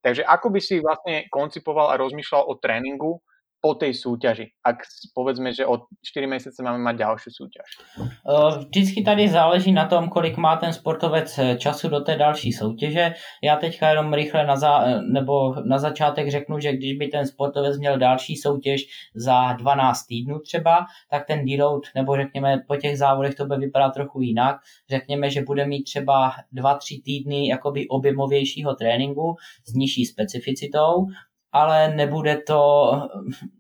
Takže 0.04 0.22
ako 0.28 0.48
by 0.54 0.60
si 0.62 0.84
vlastne 0.84 1.26
koncipoval 1.34 1.90
a 1.90 2.00
rozmýšľal 2.00 2.44
o 2.46 2.54
tréningu 2.60 3.24
po 3.62 3.74
tej 3.74 3.94
súťaži, 3.94 4.54
ak 4.62 4.86
povedzme, 5.18 5.50
že 5.54 5.66
od 5.66 5.90
4 6.06 6.28
měsíce 6.28 6.64
máme 6.64 6.78
mít 6.78 7.00
další 7.00 7.30
soutěž? 7.34 7.68
Eh, 8.00 8.60
vždycky 8.60 9.04
tady 9.04 9.30
záleží 9.30 9.72
na 9.72 9.86
tom, 9.86 10.10
kolik 10.10 10.38
má 10.38 10.56
ten 10.56 10.74
sportovec 10.74 11.38
eh, 11.38 11.58
času 11.58 11.90
do 11.90 12.00
té 12.00 12.16
další 12.18 12.54
soutěže. 12.54 13.14
Já 13.44 13.56
teďka 13.56 13.90
jenom 13.90 14.14
rychle 14.14 14.46
na, 14.46 14.56
za, 14.56 14.86
eh, 14.86 15.02
nebo 15.02 15.56
na 15.66 15.78
začátek 15.78 16.32
řeknu, 16.32 16.60
že 16.60 16.74
když 16.74 16.98
by 16.98 17.08
ten 17.08 17.28
sportovec 17.28 17.78
měl 17.78 17.98
další 17.98 18.36
soutěž 18.36 18.82
za 19.16 19.54
12 19.54 20.06
týdnů 20.06 20.40
třeba, 20.40 20.86
tak 21.10 21.28
ten 21.28 21.46
deload, 21.46 21.84
nebo 21.96 22.16
řekněme 22.16 22.58
po 22.68 22.76
těch 22.76 22.98
závodech 22.98 23.36
to 23.36 23.46
bude 23.46 23.60
vypadat 23.60 23.94
trochu 23.94 24.22
jinak. 24.22 24.56
Řekněme, 24.90 25.30
že 25.30 25.42
bude 25.42 25.66
mít 25.66 25.84
třeba 25.84 26.32
2-3 26.54 27.02
týdny 27.04 27.48
jakoby 27.48 27.88
objemovějšího 27.88 28.76
tréninku 28.76 29.36
s 29.66 29.74
nižší 29.74 30.06
specificitou 30.06 31.06
ale 31.52 31.96
nebude 31.96 32.38
to, 32.48 32.92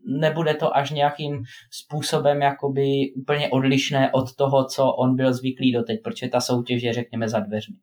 nebude 0.05 0.53
to 0.53 0.77
až 0.77 0.91
nějakým 0.91 1.43
způsobem 1.71 2.41
jakoby 2.41 3.13
úplně 3.15 3.49
odlišné 3.49 4.11
od 4.11 4.35
toho, 4.35 4.65
co 4.65 4.91
on 4.91 5.15
byl 5.15 5.33
zvyklý 5.33 5.71
doteď, 5.71 5.99
protože 6.03 6.27
ta 6.27 6.41
soutěž 6.41 6.83
je 6.83 6.93
řekněme 6.93 7.29
za 7.29 7.39
dveřmi. 7.39 7.75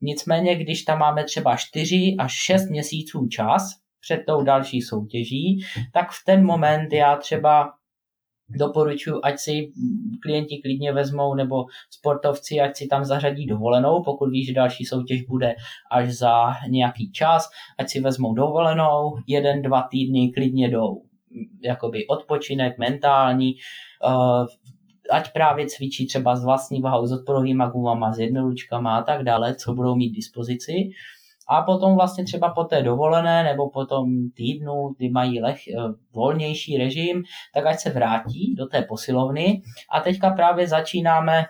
Nicméně, 0.00 0.54
když 0.54 0.82
tam 0.82 0.98
máme 0.98 1.24
třeba 1.24 1.56
4 1.56 2.16
až 2.18 2.32
6 2.32 2.70
měsíců 2.70 3.26
čas 3.26 3.70
před 4.00 4.20
tou 4.26 4.42
další 4.42 4.82
soutěží, 4.82 5.60
tak 5.92 6.10
v 6.10 6.24
ten 6.26 6.44
moment 6.44 6.92
já 6.92 7.16
třeba 7.16 7.72
doporučuji, 8.48 9.20
ať 9.24 9.38
si 9.38 9.72
klienti 10.22 10.60
klidně 10.62 10.92
vezmou 10.92 11.34
nebo 11.34 11.64
sportovci, 11.90 12.60
ať 12.60 12.76
si 12.76 12.86
tam 12.86 13.04
zařadí 13.04 13.46
dovolenou, 13.46 14.02
pokud 14.02 14.30
víš, 14.30 14.46
že 14.46 14.52
další 14.54 14.84
soutěž 14.84 15.22
bude 15.22 15.54
až 15.90 16.12
za 16.12 16.52
nějaký 16.68 17.12
čas, 17.12 17.48
ať 17.78 17.90
si 17.90 18.00
vezmou 18.00 18.34
dovolenou, 18.34 19.16
jeden, 19.26 19.62
dva 19.62 19.82
týdny 19.82 20.32
klidně 20.34 20.70
do 20.70 20.82
jakoby 21.64 22.06
odpočinek 22.06 22.78
mentální, 22.78 23.54
uh, 24.06 24.46
ať 25.10 25.32
právě 25.32 25.66
cvičí 25.66 26.06
třeba 26.06 26.36
s 26.36 26.44
vlastní 26.44 26.80
vahou, 26.80 27.06
s 27.06 27.12
odporovými 27.12 27.64
gumama, 27.72 28.12
s 28.12 28.18
jednoručkama 28.18 28.96
a 28.96 29.02
tak 29.02 29.22
dále, 29.22 29.54
co 29.54 29.74
budou 29.74 29.94
mít 29.94 30.10
dispozici. 30.10 30.72
A 31.48 31.62
potom 31.62 31.94
vlastně 31.94 32.24
třeba 32.24 32.50
po 32.50 32.64
té 32.64 32.82
dovolené 32.82 33.44
nebo 33.44 33.70
po 33.70 33.86
tom 33.86 34.30
týdnu, 34.36 34.94
kdy 34.96 35.08
mají 35.08 35.40
leh, 35.40 35.68
eh, 35.68 35.72
volnější 36.14 36.78
režim, 36.78 37.22
tak 37.54 37.66
ať 37.66 37.78
se 37.78 37.90
vrátí 37.90 38.54
do 38.54 38.66
té 38.66 38.82
posilovny. 38.82 39.62
A 39.90 40.00
teďka 40.00 40.30
právě 40.30 40.68
začínáme 40.68 41.44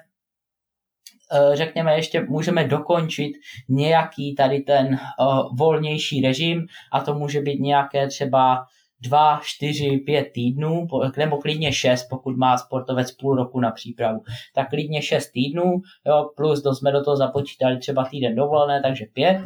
eh, 1.32 1.56
řekněme, 1.56 1.96
ještě 1.96 2.20
můžeme 2.20 2.68
dokončit 2.68 3.32
nějaký 3.68 4.34
tady 4.34 4.60
ten 4.60 4.86
uh, 4.86 5.56
volnější 5.56 6.20
režim 6.20 6.66
a 6.92 7.00
to 7.00 7.14
může 7.14 7.40
být 7.40 7.60
nějaké 7.60 8.08
třeba 8.08 8.66
dva, 9.04 9.40
čtyři, 9.42 10.02
pět 10.06 10.30
týdnů, 10.32 10.86
nebo 11.16 11.36
klidně 11.36 11.72
šest, 11.72 12.06
pokud 12.10 12.36
má 12.36 12.58
sportovec 12.58 13.12
půl 13.12 13.36
roku 13.36 13.60
na 13.60 13.70
přípravu. 13.70 14.20
Tak 14.54 14.70
klidně 14.70 15.02
šest 15.02 15.30
týdnů, 15.30 15.82
jo, 16.06 16.30
plus 16.36 16.62
do, 16.62 16.74
jsme 16.74 16.92
do 16.92 17.04
toho 17.04 17.16
započítali 17.16 17.78
třeba 17.78 18.04
týden 18.04 18.34
dovolené, 18.34 18.82
takže 18.82 19.04
pět 19.12 19.40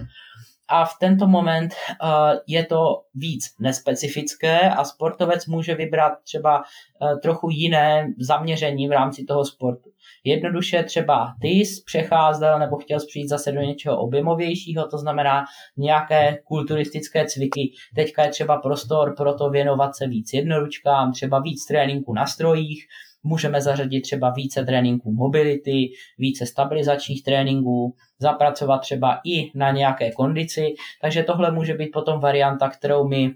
a 0.69 0.85
v 0.85 0.93
tento 1.01 1.27
moment 1.27 1.75
uh, 2.03 2.09
je 2.47 2.65
to 2.65 3.03
víc 3.15 3.45
nespecifické 3.61 4.71
a 4.71 4.85
sportovec 4.85 5.47
může 5.47 5.75
vybrat 5.75 6.13
třeba 6.25 6.59
uh, 6.59 7.19
trochu 7.21 7.51
jiné 7.51 8.07
zaměření 8.21 8.89
v 8.89 8.93
rámci 8.93 9.25
toho 9.25 9.45
sportu. 9.45 9.91
Jednoduše 10.25 10.83
třeba 10.83 11.35
ty 11.41 11.49
jsi 11.49 11.83
přecházel 11.87 12.59
nebo 12.59 12.77
chtěl 12.77 12.99
přijít 13.09 13.29
zase 13.29 13.53
do 13.53 13.61
něčeho 13.61 13.99
objemovějšího, 13.99 14.89
to 14.89 14.99
znamená 14.99 15.45
nějaké 15.77 16.39
kulturistické 16.45 17.27
cviky. 17.27 17.73
Teďka 17.95 18.25
je 18.25 18.31
třeba 18.31 18.57
prostor 18.57 19.15
pro 19.17 19.35
to 19.35 19.51
věnovat 19.51 19.97
se 19.97 20.07
víc 20.07 20.33
jednoručkám, 20.33 21.13
třeba 21.13 21.41
víc 21.41 21.67
tréninku 21.67 22.15
na 22.15 22.27
strojích, 22.27 22.87
můžeme 23.23 23.61
zařadit 23.61 24.01
třeba 24.01 24.31
více 24.31 24.65
tréninků 24.65 25.13
mobility, 25.13 25.91
více 26.19 26.47
stabilizačních 26.47 27.23
tréninků, 27.23 27.95
zapracovat 28.21 28.79
třeba 28.79 29.21
i 29.25 29.59
na 29.59 29.71
nějaké 29.71 30.13
kondici, 30.13 30.75
takže 31.03 31.23
tohle 31.23 31.51
může 31.51 31.75
být 31.75 31.91
potom 31.93 32.21
varianta, 32.21 32.69
kterou 32.69 33.09
my 33.09 33.35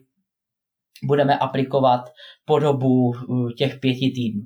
budeme 1.05 1.39
aplikovat 1.39 2.01
po 2.45 2.59
dobu 2.59 3.12
těch 3.59 3.78
pěti 3.80 4.12
týdnů. 4.14 4.43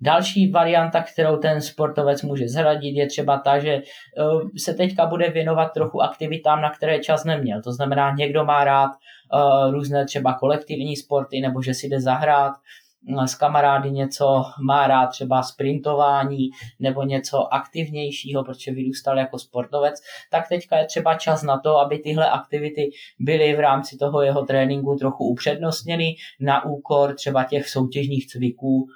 Další 0.00 0.50
varianta, 0.50 1.02
kterou 1.02 1.36
ten 1.36 1.60
sportovec 1.60 2.22
může 2.22 2.48
zhradit, 2.48 2.96
je 2.96 3.06
třeba 3.06 3.38
ta, 3.38 3.58
že 3.58 3.76
uh, 3.76 4.48
se 4.58 4.74
teďka 4.74 5.06
bude 5.06 5.30
věnovat 5.30 5.72
trochu 5.74 6.02
aktivitám, 6.02 6.62
na 6.62 6.70
které 6.70 6.98
čas 6.98 7.24
neměl. 7.24 7.62
To 7.62 7.72
znamená, 7.72 8.14
někdo 8.14 8.44
má 8.44 8.64
rád 8.64 8.90
uh, 8.90 9.72
různé 9.72 10.04
třeba 10.04 10.34
kolektivní 10.34 10.96
sporty, 10.96 11.40
nebo 11.40 11.62
že 11.62 11.74
si 11.74 11.88
jde 11.88 12.00
zahrát, 12.00 12.52
s 13.26 13.34
kamarády 13.34 13.90
něco 13.90 14.44
má 14.66 14.86
rád, 14.86 15.06
třeba 15.06 15.42
sprintování 15.42 16.50
nebo 16.80 17.02
něco 17.02 17.54
aktivnějšího, 17.54 18.44
protože 18.44 18.72
vyrůstal 18.72 19.18
jako 19.18 19.38
sportovec, 19.38 19.94
tak 20.30 20.48
teďka 20.48 20.78
je 20.78 20.86
třeba 20.86 21.14
čas 21.14 21.42
na 21.42 21.58
to, 21.58 21.78
aby 21.78 21.98
tyhle 21.98 22.30
aktivity 22.30 22.90
byly 23.18 23.56
v 23.56 23.60
rámci 23.60 23.96
toho 23.96 24.22
jeho 24.22 24.42
tréninku 24.42 24.96
trochu 24.96 25.24
upřednostněny 25.24 26.14
na 26.40 26.64
úkor 26.64 27.14
třeba 27.14 27.44
těch 27.44 27.68
soutěžních 27.68 28.26
cviků, 28.26 28.86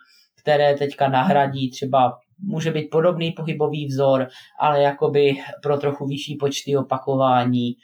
které 0.43 0.75
teďka 0.75 1.09
nahradí 1.09 1.71
třeba 1.71 2.19
může 2.39 2.71
být 2.71 2.89
podobný 2.91 3.33
pohybový 3.33 3.87
vzor, 3.87 4.29
ale 4.61 4.83
jakoby 4.83 5.37
pro 5.63 5.79
trochu 5.79 6.07
vyšší 6.07 6.37
počty 6.37 6.77
opakování 6.77 7.77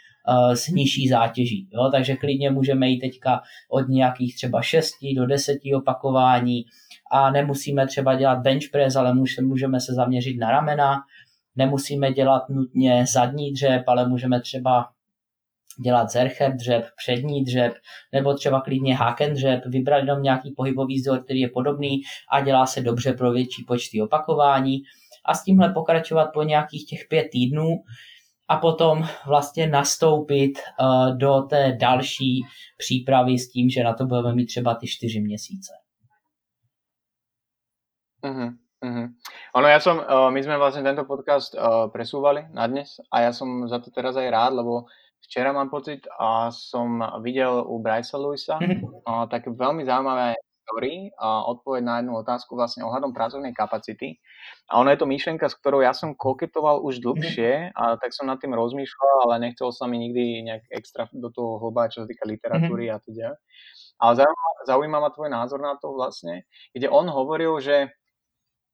s 0.53 0.69
nižší 0.69 1.09
zátěží. 1.09 1.69
Jo? 1.73 1.91
Takže 1.93 2.17
klidně 2.17 2.51
můžeme 2.51 2.89
jít 2.89 3.01
teďka 3.01 3.41
od 3.71 3.89
nějakých 3.89 4.37
třeba 4.37 4.63
6 4.63 4.95
do 5.17 5.27
10 5.27 5.59
opakování 5.77 6.65
a 7.13 7.31
nemusíme 7.31 7.87
třeba 7.87 8.15
dělat 8.15 8.39
bench 8.39 8.65
press, 8.73 8.97
ale 8.97 9.15
můžeme 9.43 9.81
se 9.81 9.95
zaměřit 9.95 10.39
na 10.39 10.51
ramena, 10.51 10.97
nemusíme 11.57 12.13
dělat 12.13 12.49
nutně 12.49 13.05
zadní 13.13 13.53
dřep, 13.53 13.83
ale 13.87 14.09
můžeme 14.09 14.41
třeba 14.41 14.89
dělat 15.85 16.11
zercher 16.11 16.57
dřep, 16.57 16.85
přední 16.97 17.45
dřep, 17.45 17.73
nebo 18.13 18.35
třeba 18.35 18.61
klidně 18.61 18.97
haken 18.97 19.35
dřep, 19.35 19.61
vybrat 19.67 19.99
jenom 19.99 20.23
nějaký 20.23 20.51
pohybový 20.57 21.01
vzor, 21.01 21.25
který 21.25 21.41
je 21.41 21.49
podobný 21.49 22.01
a 22.33 22.41
dělá 22.41 22.67
se 22.67 22.81
dobře 22.81 23.13
pro 23.13 23.33
větší 23.33 23.65
počty 23.65 24.03
opakování 24.03 24.79
a 25.25 25.35
s 25.35 25.45
tímhle 25.45 25.73
pokračovat 25.73 26.27
po 26.35 26.43
nějakých 26.43 26.87
těch 26.87 27.01
pět 27.09 27.29
týdnů 27.33 27.69
a 28.49 28.57
potom 28.57 29.05
vlastně 29.27 29.67
nastoupit 29.67 30.59
uh, 30.81 31.17
do 31.17 31.43
té 31.43 31.77
další 31.81 32.41
přípravy 32.79 33.39
s 33.39 33.51
tím, 33.51 33.71
že 33.71 33.85
na 33.85 33.95
to 33.95 34.07
budeme 34.07 34.35
mít 34.35 34.47
třeba 34.47 34.75
ty 34.75 34.87
čtyři 34.87 35.21
měsíce. 35.21 35.73
Uh-huh. 38.23 38.57
Uh-huh. 38.79 39.11
Ono, 39.55 39.67
ja 39.67 39.83
som, 39.83 39.99
uh, 39.99 40.31
my 40.31 40.39
sme 40.39 40.55
vlastne 40.55 40.87
tento 40.87 41.03
podcast 41.03 41.55
uh, 41.55 41.91
presúvali 41.91 42.47
na 42.55 42.67
dnes 42.71 43.03
a 43.11 43.27
ja 43.27 43.35
som 43.35 43.67
za 43.67 43.83
to 43.83 43.91
teraz 43.91 44.15
aj 44.15 44.31
rád, 44.31 44.59
lebo 44.59 44.87
včera 45.19 45.51
mám 45.51 45.67
pocit 45.67 46.07
a 46.15 46.51
som 46.55 47.03
videl 47.23 47.63
u 47.67 47.83
Brysa 47.83 48.19
Lewisa 48.19 48.59
mm-hmm. 48.59 49.03
uh, 49.03 49.27
tak 49.27 49.51
veľmi 49.51 49.83
zaujímavé 49.83 50.39
story 50.69 51.09
a 51.17 51.49
odpoveď 51.49 51.81
na 51.81 51.95
jednu 52.05 52.21
otázku 52.21 52.53
vlastne 52.53 52.85
ohľadom 52.85 53.17
pracovnej 53.17 53.57
kapacity. 53.57 54.21
A 54.69 54.77
ono 54.77 54.93
je 54.93 55.01
to 55.01 55.09
myšlenka, 55.09 55.49
s 55.49 55.57
ktorou 55.57 55.81
ja 55.81 55.97
som 55.97 56.13
koketoval 56.13 56.85
už 56.85 57.01
dlhšie 57.01 57.73
a 57.73 57.97
tak 57.97 58.13
som 58.13 58.29
nad 58.29 58.37
tým 58.37 58.53
rozmýšľal, 58.53 59.25
ale 59.25 59.49
nechcel 59.49 59.73
sa 59.73 59.89
mi 59.89 59.97
nikdy 59.97 60.45
nejak 60.45 60.69
extra 60.69 61.09
do 61.09 61.33
toho 61.33 61.57
hlbať, 61.57 61.89
čo 61.97 61.99
sa 62.05 62.07
týka 62.13 62.29
literatúry 62.29 62.93
mm-hmm. 62.93 63.01
a 63.01 63.07
teda. 63.09 63.29
Ale 63.99 64.13
zaujíma, 64.21 64.49
zaujíma 64.69 64.99
ma 65.01 65.11
tvoj 65.11 65.31
názor 65.33 65.59
na 65.65 65.75
to 65.81 65.91
vlastne, 65.91 66.45
kde 66.77 66.87
on 66.93 67.09
hovoril, 67.09 67.59
že 67.59 67.91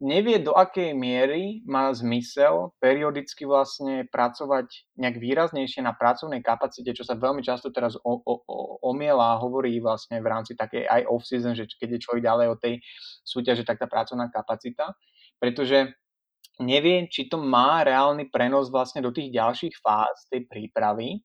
nevie, 0.03 0.43
do 0.43 0.55
akej 0.55 0.95
miery 0.97 1.63
má 1.67 1.93
zmysel 1.95 2.75
periodicky 2.83 3.47
vlastne 3.47 4.09
pracovať 4.11 4.97
nejak 4.99 5.17
výraznejšie 5.23 5.87
na 5.87 5.95
pracovnej 5.95 6.43
kapacite, 6.43 6.91
čo 6.91 7.07
sa 7.07 7.15
veľmi 7.15 7.45
často 7.45 7.71
teraz 7.71 7.95
o, 8.03 8.13
o, 8.19 8.35
o, 8.43 8.57
omiela 8.83 9.35
a 9.35 9.41
hovorí 9.41 9.79
vlastne 9.79 10.19
v 10.19 10.27
rámci 10.27 10.59
takej 10.59 10.91
aj 10.91 11.03
off-season, 11.07 11.55
že 11.55 11.71
keď 11.79 11.99
je 11.99 12.03
človek 12.03 12.23
ďalej 12.27 12.47
od 12.51 12.59
tej 12.59 12.75
súťaže, 13.23 13.63
tak 13.63 13.79
tá 13.79 13.87
pracovná 13.87 14.27
kapacita. 14.35 14.99
Pretože 15.39 15.95
nevie, 16.63 17.07
či 17.11 17.27
to 17.31 17.39
má 17.39 17.83
reálny 17.83 18.31
prenos 18.31 18.71
vlastne 18.71 19.03
do 19.03 19.15
tých 19.15 19.31
ďalších 19.31 19.75
fáz 19.83 20.27
tej 20.31 20.47
prípravy 20.47 21.23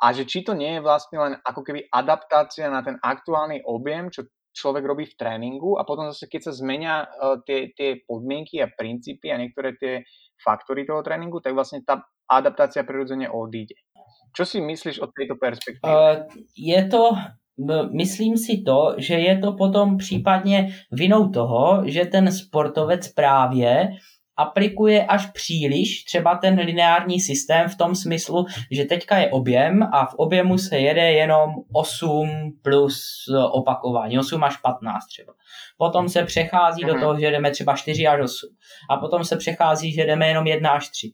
a 0.00 0.12
že 0.12 0.28
či 0.28 0.44
to 0.44 0.52
nie 0.52 0.78
je 0.78 0.84
vlastne 0.84 1.16
len 1.16 1.34
ako 1.44 1.60
keby 1.64 1.86
adaptácia 1.88 2.68
na 2.68 2.84
ten 2.84 3.00
aktuálny 3.00 3.62
objem, 3.64 4.12
čo 4.12 4.28
človek 4.54 4.86
robí 4.86 5.04
v 5.10 5.18
tréningu 5.18 5.76
a 5.76 5.82
potom 5.82 6.08
zase, 6.14 6.30
keď 6.30 6.40
sa 6.48 6.52
zmenia 6.54 6.94
uh, 7.04 7.42
tie, 7.42 7.74
tie 7.74 8.00
podmienky 8.06 8.62
a 8.62 8.70
princípy 8.70 9.34
a 9.34 9.36
niektoré 9.36 9.74
tie 9.74 10.06
faktory 10.38 10.86
toho 10.86 11.02
tréninku, 11.02 11.42
tak 11.42 11.58
vlastne 11.58 11.82
tá 11.82 12.06
adaptácia 12.30 12.86
prirodzene 12.86 13.26
odíde. 13.26 13.74
Čo 14.34 14.46
si 14.46 14.58
myslíš 14.62 15.02
o 15.02 15.06
této 15.10 15.34
perspektivě? 15.38 15.90
Uh, 15.90 16.26
je 16.54 16.80
to 16.88 17.18
myslím 17.92 18.36
si 18.36 18.62
to, 18.66 18.94
že 18.98 19.14
je 19.14 19.38
to 19.38 19.52
potom 19.52 19.96
případně 19.96 20.74
vinou 20.92 21.28
toho, 21.28 21.82
že 21.84 22.04
ten 22.04 22.32
sportovec 22.32 23.08
právě 23.08 23.88
aplikuje 24.36 25.06
až 25.06 25.26
příliš 25.26 26.04
třeba 26.04 26.36
ten 26.36 26.54
lineární 26.54 27.20
systém 27.20 27.68
v 27.68 27.76
tom 27.76 27.94
smyslu, 27.94 28.46
že 28.70 28.84
teďka 28.84 29.18
je 29.18 29.30
objem 29.30 29.82
a 29.82 30.06
v 30.06 30.14
objemu 30.14 30.58
se 30.58 30.78
jede 30.78 31.12
jenom 31.12 31.50
8 31.72 32.28
plus 32.62 33.02
opakování, 33.52 34.18
8 34.18 34.44
až 34.44 34.56
15 34.56 35.06
třeba. 35.06 35.32
Potom 35.78 36.08
se 36.08 36.22
přechází 36.22 36.82
do 36.82 36.92
mhm. 36.92 37.00
toho, 37.00 37.20
že 37.20 37.30
jdeme 37.30 37.50
třeba 37.50 37.76
4 37.76 38.06
až 38.06 38.20
8 38.20 38.48
a 38.90 38.96
potom 38.96 39.24
se 39.24 39.36
přechází, 39.36 39.92
že 39.92 40.06
jdeme 40.06 40.28
jenom 40.28 40.46
1 40.46 40.70
až 40.70 40.88
3 40.88 41.12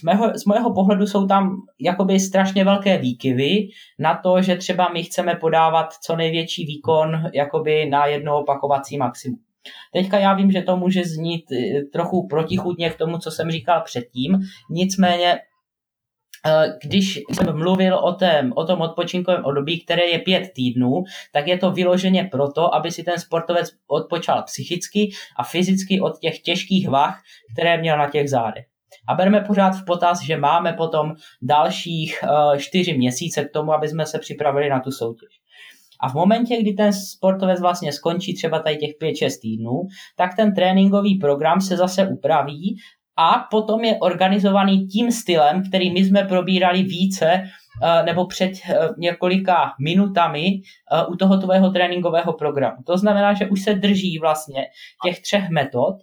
z 0.00 0.02
mého, 0.02 0.38
z 0.38 0.46
mého 0.46 0.74
pohledu 0.74 1.06
jsou 1.06 1.26
tam 1.26 1.56
jakoby 1.80 2.20
strašně 2.20 2.64
velké 2.64 2.98
výkyvy 2.98 3.68
na 3.98 4.20
to, 4.22 4.42
že 4.42 4.56
třeba 4.56 4.88
my 4.88 5.02
chceme 5.02 5.34
podávat 5.34 5.92
co 5.92 6.16
největší 6.16 6.66
výkon 6.66 7.30
jakoby 7.34 7.86
na 7.86 8.06
jedno 8.06 8.38
opakovací 8.38 8.98
maximum. 8.98 9.38
Teďka 9.92 10.18
já 10.18 10.34
vím, 10.34 10.50
že 10.50 10.62
to 10.62 10.76
může 10.76 11.04
znít 11.04 11.52
eh, 11.52 11.82
trochu 11.92 12.26
protichudně 12.28 12.90
k 12.90 12.98
tomu, 12.98 13.18
co 13.18 13.30
jsem 13.30 13.50
říkal 13.50 13.82
předtím, 13.84 14.38
nicméně 14.70 15.38
eh, 16.46 16.78
když 16.84 17.20
jsem 17.32 17.58
mluvil 17.58 17.98
o, 17.98 18.12
tém, 18.12 18.52
o 18.56 18.64
tom 18.64 18.80
odpočinkovém 18.80 19.44
období, 19.44 19.84
které 19.84 20.04
je 20.04 20.18
pět 20.18 20.50
týdnů, 20.54 21.04
tak 21.32 21.46
je 21.46 21.58
to 21.58 21.70
vyloženě 21.70 22.28
proto, 22.32 22.74
aby 22.74 22.90
si 22.90 23.02
ten 23.02 23.18
sportovec 23.18 23.70
odpočal 23.86 24.42
psychicky 24.42 25.10
a 25.38 25.44
fyzicky 25.44 26.00
od 26.00 26.18
těch 26.18 26.40
těžkých 26.40 26.88
vah, 26.88 27.20
které 27.52 27.78
měl 27.78 27.98
na 27.98 28.10
těch 28.10 28.30
zádech. 28.30 28.64
A 29.08 29.14
bereme 29.14 29.40
pořád 29.40 29.70
v 29.70 29.84
potaz, 29.84 30.22
že 30.22 30.36
máme 30.36 30.72
potom 30.72 31.12
dalších 31.42 32.18
uh, 32.22 32.56
čtyři 32.56 32.98
měsíce 32.98 33.44
k 33.44 33.52
tomu, 33.52 33.72
aby 33.72 33.88
jsme 33.88 34.06
se 34.06 34.18
připravili 34.18 34.68
na 34.68 34.80
tu 34.80 34.90
soutěž. 34.90 35.43
A 36.04 36.08
v 36.08 36.14
momentě, 36.14 36.56
kdy 36.60 36.72
ten 36.72 36.92
sportovec 36.92 37.60
vlastně 37.60 37.92
skončí 37.92 38.34
třeba 38.34 38.58
tady 38.58 38.76
těch 38.76 38.90
5-6 39.02 39.40
týdnů, 39.42 39.82
tak 40.16 40.36
ten 40.36 40.54
tréninkový 40.54 41.14
program 41.14 41.60
se 41.60 41.76
zase 41.76 42.08
upraví 42.08 42.76
a 43.16 43.46
potom 43.50 43.84
je 43.84 43.96
organizovaný 44.00 44.86
tím 44.86 45.12
stylem, 45.12 45.62
který 45.68 45.92
my 45.92 46.04
jsme 46.04 46.24
probírali 46.24 46.82
více 46.82 47.26
eh, 47.32 48.02
nebo 48.02 48.26
před 48.26 48.50
eh, 48.50 48.88
několika 48.98 49.72
minutami 49.80 50.60
u 51.08 51.16
toho 51.16 51.38
tvého 51.38 51.70
tréninkového 51.70 52.32
programu. 52.32 52.76
To 52.86 52.98
znamená, 52.98 53.34
že 53.34 53.46
už 53.46 53.62
se 53.62 53.74
drží 53.74 54.18
vlastně 54.18 54.62
těch 55.04 55.22
třech 55.22 55.48
metod, 55.48 55.94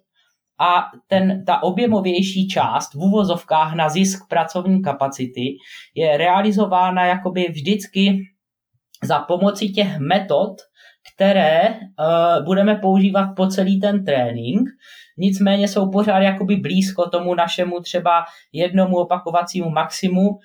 a 0.62 0.86
ten, 1.08 1.46
ta 1.46 1.64
objemovější 1.64 2.48
část 2.48 2.94
v 2.94 2.98
uvozovkách 2.98 3.76
na 3.76 3.90
zisk 3.90 4.28
pracovní 4.30 4.82
kapacity 4.82 5.58
je 5.96 6.18
realizována 6.18 7.06
jakoby 7.06 7.48
vždycky 7.52 8.20
za 9.04 9.20
pomoci 9.20 9.70
těch 9.70 10.00
metod, 10.00 10.62
které 11.16 11.70
uh, 11.70 12.46
budeme 12.46 12.76
používat 12.76 13.28
po 13.36 13.48
celý 13.48 13.80
ten 13.80 14.06
trénink, 14.06 14.70
nicméně 15.18 15.68
jsou 15.68 15.92
pořád 15.92 16.20
jakoby 16.20 16.56
blízko 16.56 17.10
tomu 17.10 17.36
našemu 17.36 17.80
třeba 17.80 18.26
jednomu 18.54 18.98
opakovacímu 18.98 19.70
maximu 19.70 20.30
uh, 20.30 20.36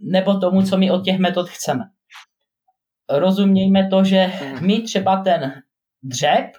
nebo 0.00 0.34
tomu, 0.34 0.62
co 0.62 0.78
my 0.78 0.90
od 0.90 1.04
těch 1.04 1.18
metod 1.18 1.48
chceme. 1.48 1.84
Rozumějme 3.10 3.88
to, 3.88 4.04
že 4.04 4.26
mhm. 4.26 4.66
my 4.66 4.80
třeba 4.80 5.22
ten 5.22 5.62
dřep 6.02 6.50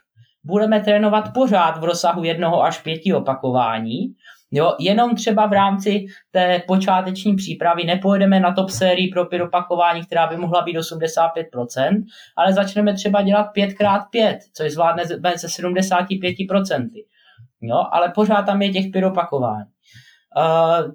budeme 0.44 0.80
trénovat 0.80 1.34
pořád 1.34 1.78
v 1.78 1.84
rozsahu 1.84 2.24
jednoho 2.24 2.64
až 2.64 2.82
pěti 2.82 3.14
opakování, 3.14 4.00
Jo, 4.52 4.76
jenom 4.80 5.16
třeba 5.16 5.48
v 5.48 5.54
rámci 5.54 6.06
té 6.32 6.62
počáteční 6.68 7.36
přípravy 7.36 7.84
nepojedeme 7.84 8.40
na 8.40 8.54
top 8.54 8.70
sérii 8.70 9.08
pro 9.08 9.26
pět 9.26 9.42
opakování, 9.42 10.06
která 10.06 10.28
by 10.28 10.38
mohla 10.38 10.62
být 10.62 10.78
85%, 10.78 12.04
ale 12.38 12.54
začneme 12.54 12.94
třeba 12.94 13.22
dělat 13.22 13.48
5x5, 13.58 14.38
což 14.54 14.72
zvládne 14.72 15.06
se 15.06 15.48
75%. 15.48 16.90
Jo, 17.62 17.84
ale 17.92 18.12
pořád 18.16 18.42
tam 18.42 18.62
je 18.62 18.70
těch 18.70 18.86
pět 18.92 19.06
opakování. 19.06 19.66
Eh, 19.66 19.79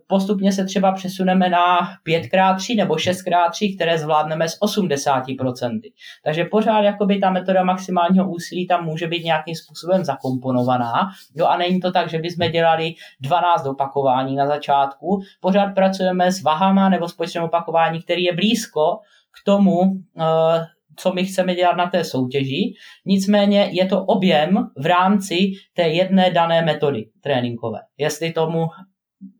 postupně 0.06 0.52
se 0.52 0.64
třeba 0.64 0.92
přesuneme 0.92 1.48
na 1.48 1.78
5x3 2.08 2.76
nebo 2.76 2.94
6x3, 2.94 3.76
které 3.76 3.98
zvládneme 3.98 4.48
s 4.48 4.60
80%. 4.60 5.80
Takže 6.24 6.44
pořád 6.44 6.80
jakoby 6.80 7.18
ta 7.18 7.30
metoda 7.30 7.64
maximálního 7.64 8.30
úsilí 8.30 8.66
tam 8.66 8.84
může 8.84 9.06
být 9.06 9.24
nějakým 9.24 9.54
způsobem 9.54 10.04
zakomponovaná. 10.04 11.10
Jo, 11.36 11.46
a 11.46 11.56
není 11.56 11.80
to 11.80 11.92
tak, 11.92 12.10
že 12.10 12.18
bychom 12.18 12.50
dělali 12.50 12.94
12 13.20 13.66
opakování 13.66 14.36
na 14.36 14.46
začátku. 14.46 15.20
Pořád 15.40 15.74
pracujeme 15.74 16.32
s 16.32 16.42
vahama 16.42 16.88
nebo 16.88 17.08
s 17.08 17.14
počtem 17.14 17.42
opakování, 17.42 18.02
který 18.02 18.22
je 18.22 18.34
blízko 18.34 18.98
k 19.40 19.44
tomu, 19.44 19.80
eh, 20.20 20.66
co 20.96 21.12
my 21.12 21.24
chceme 21.24 21.54
dělat 21.54 21.76
na 21.76 21.90
té 21.90 22.04
soutěži. 22.04 22.74
Nicméně 23.06 23.68
je 23.72 23.86
to 23.86 24.04
objem 24.04 24.70
v 24.76 24.86
rámci 24.86 25.52
té 25.76 25.82
jedné 25.82 26.30
dané 26.30 26.62
metody 26.62 27.04
tréninkové. 27.20 27.78
Jestli 27.98 28.32
tomu 28.32 28.66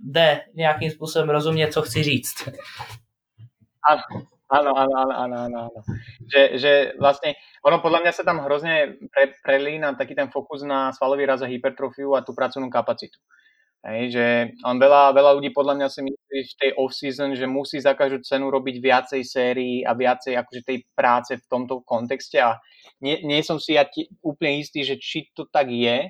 jde 0.01 0.41
nějakým 0.55 0.91
způsobem 0.91 1.31
rozumět, 1.31 1.73
co 1.73 1.83
chci 1.83 2.03
říct. 2.03 2.49
Ano, 3.91 4.03
ano, 4.49 4.79
ano, 4.79 5.19
ano, 5.19 5.37
ano, 5.37 5.59
ano. 5.59 5.81
Že, 6.35 6.59
že 6.59 6.93
vlastně, 7.01 7.35
ono 7.65 7.79
podle 7.79 8.01
mě 8.01 8.13
se 8.13 8.25
tam 8.25 8.39
hrozně 8.39 8.95
pre, 9.15 9.33
prelína 9.45 9.93
taký 9.93 10.15
ten 10.15 10.29
fokus 10.29 10.63
na 10.63 10.93
svalový 10.93 11.27
raz 11.27 11.43
a 11.43 11.47
hypertrofiu 11.47 12.15
a 12.15 12.21
tu 12.21 12.35
pracovnú 12.35 12.71
kapacitu. 12.71 13.19
Hej, 13.85 14.17
že 14.17 14.27
on 14.65 14.81
veľa, 14.81 15.13
veľa 15.13 15.37
ľudí 15.37 15.53
podľa 15.53 15.77
mňa 15.77 15.89
si 15.93 16.01
myslí 16.09 16.39
v 16.41 16.57
tej 16.57 16.71
off-season, 16.81 17.37
že 17.37 17.45
musí 17.45 17.85
za 17.85 17.93
každú 17.93 18.25
cenu 18.25 18.49
robiť 18.49 18.81
viacej 18.81 19.21
sérií 19.21 19.85
a 19.85 19.93
viacej 19.93 20.41
akože 20.41 20.61
tej 20.65 20.89
práce 20.97 21.37
v 21.37 21.45
tomto 21.53 21.85
kontexte 21.85 22.41
a 22.41 22.65
nie, 23.05 23.21
nie 23.29 23.45
som 23.45 23.61
si 23.61 23.77
ja 23.77 23.85
úplne 24.25 24.65
istý, 24.65 24.89
že 24.89 24.97
či 24.97 25.29
to 25.37 25.45
tak 25.45 25.69
je, 25.69 26.09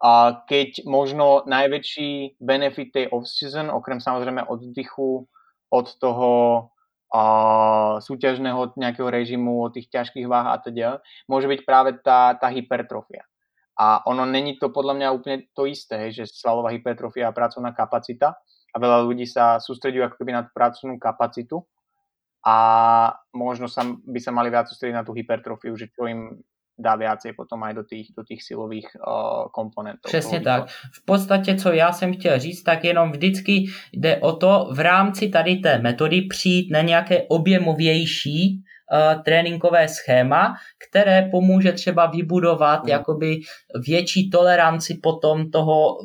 a 0.00 0.44
keď 0.48 0.88
možno 0.88 1.44
najväčší 1.44 2.40
benefit 2.40 2.88
tej 2.96 3.06
off-season, 3.12 3.68
okrem 3.68 4.00
samozrejme 4.00 4.48
oddychu 4.48 5.28
od 5.70 5.86
toho 6.00 6.32
a 7.10 7.22
súťažného 7.98 8.78
nejakého 8.78 9.10
režimu, 9.10 9.66
od 9.66 9.74
tých 9.74 9.90
ťažkých 9.90 10.30
váh 10.30 10.54
a 10.54 10.62
teda, 10.62 11.02
môže 11.26 11.50
byť 11.50 11.60
práve 11.66 11.98
tá, 11.98 12.38
tá 12.38 12.46
hypertrofia. 12.54 13.26
A 13.74 13.98
ono 14.06 14.22
není 14.22 14.62
to 14.62 14.70
podľa 14.70 14.94
mňa 14.94 15.08
úplne 15.10 15.36
to 15.50 15.66
isté, 15.66 16.14
že 16.14 16.30
svalová 16.30 16.70
hypertrofia 16.70 17.28
a 17.28 17.34
pracovná 17.34 17.74
kapacita 17.74 18.38
a 18.70 18.76
veľa 18.78 19.02
ľudí 19.02 19.26
sa 19.26 19.58
sústredujú 19.58 20.06
ako 20.06 20.16
keby 20.22 20.32
na 20.38 20.46
tú 20.46 20.54
pracovnú 20.54 21.02
kapacitu 21.02 21.66
a 22.46 22.56
možno 23.34 23.66
sa, 23.66 23.82
by 23.84 24.20
sa 24.22 24.30
mali 24.30 24.48
viac 24.48 24.70
sústrediť 24.70 24.94
na 24.94 25.04
tú 25.04 25.10
hypertrofiu, 25.10 25.74
že 25.74 25.90
čo 25.90 26.06
im 26.06 26.38
dá 26.80 26.96
viacej 26.96 27.32
potom 27.36 27.62
aj 27.62 27.74
do 27.74 27.84
těch, 27.84 28.06
do 28.16 28.24
těch 28.24 28.42
silových 28.42 28.88
uh, 28.96 29.52
komponentů. 29.52 30.08
Přesně 30.08 30.40
tak. 30.40 30.68
V 30.68 31.04
podstatě, 31.04 31.54
co 31.54 31.72
já 31.72 31.92
jsem 31.92 32.14
chtěl 32.14 32.38
říct, 32.38 32.62
tak 32.62 32.84
jenom 32.84 33.12
vždycky 33.12 33.64
jde 33.92 34.16
o 34.16 34.32
to 34.32 34.68
v 34.72 34.80
rámci 34.80 35.28
tady 35.28 35.56
té 35.56 35.78
metody 35.78 36.22
přijít 36.22 36.72
na 36.72 36.80
nějaké 36.80 37.22
objemovější 37.28 38.56
uh, 38.56 39.22
tréninkové 39.22 39.88
schéma, 39.88 40.54
které 40.88 41.28
pomůže 41.30 41.72
třeba 41.72 42.06
vybudovat 42.06 42.80
hmm. 42.80 42.88
jakoby 42.88 43.40
větší 43.86 44.30
toleranci 44.30 44.94
potom 45.02 45.50
toho 45.50 45.96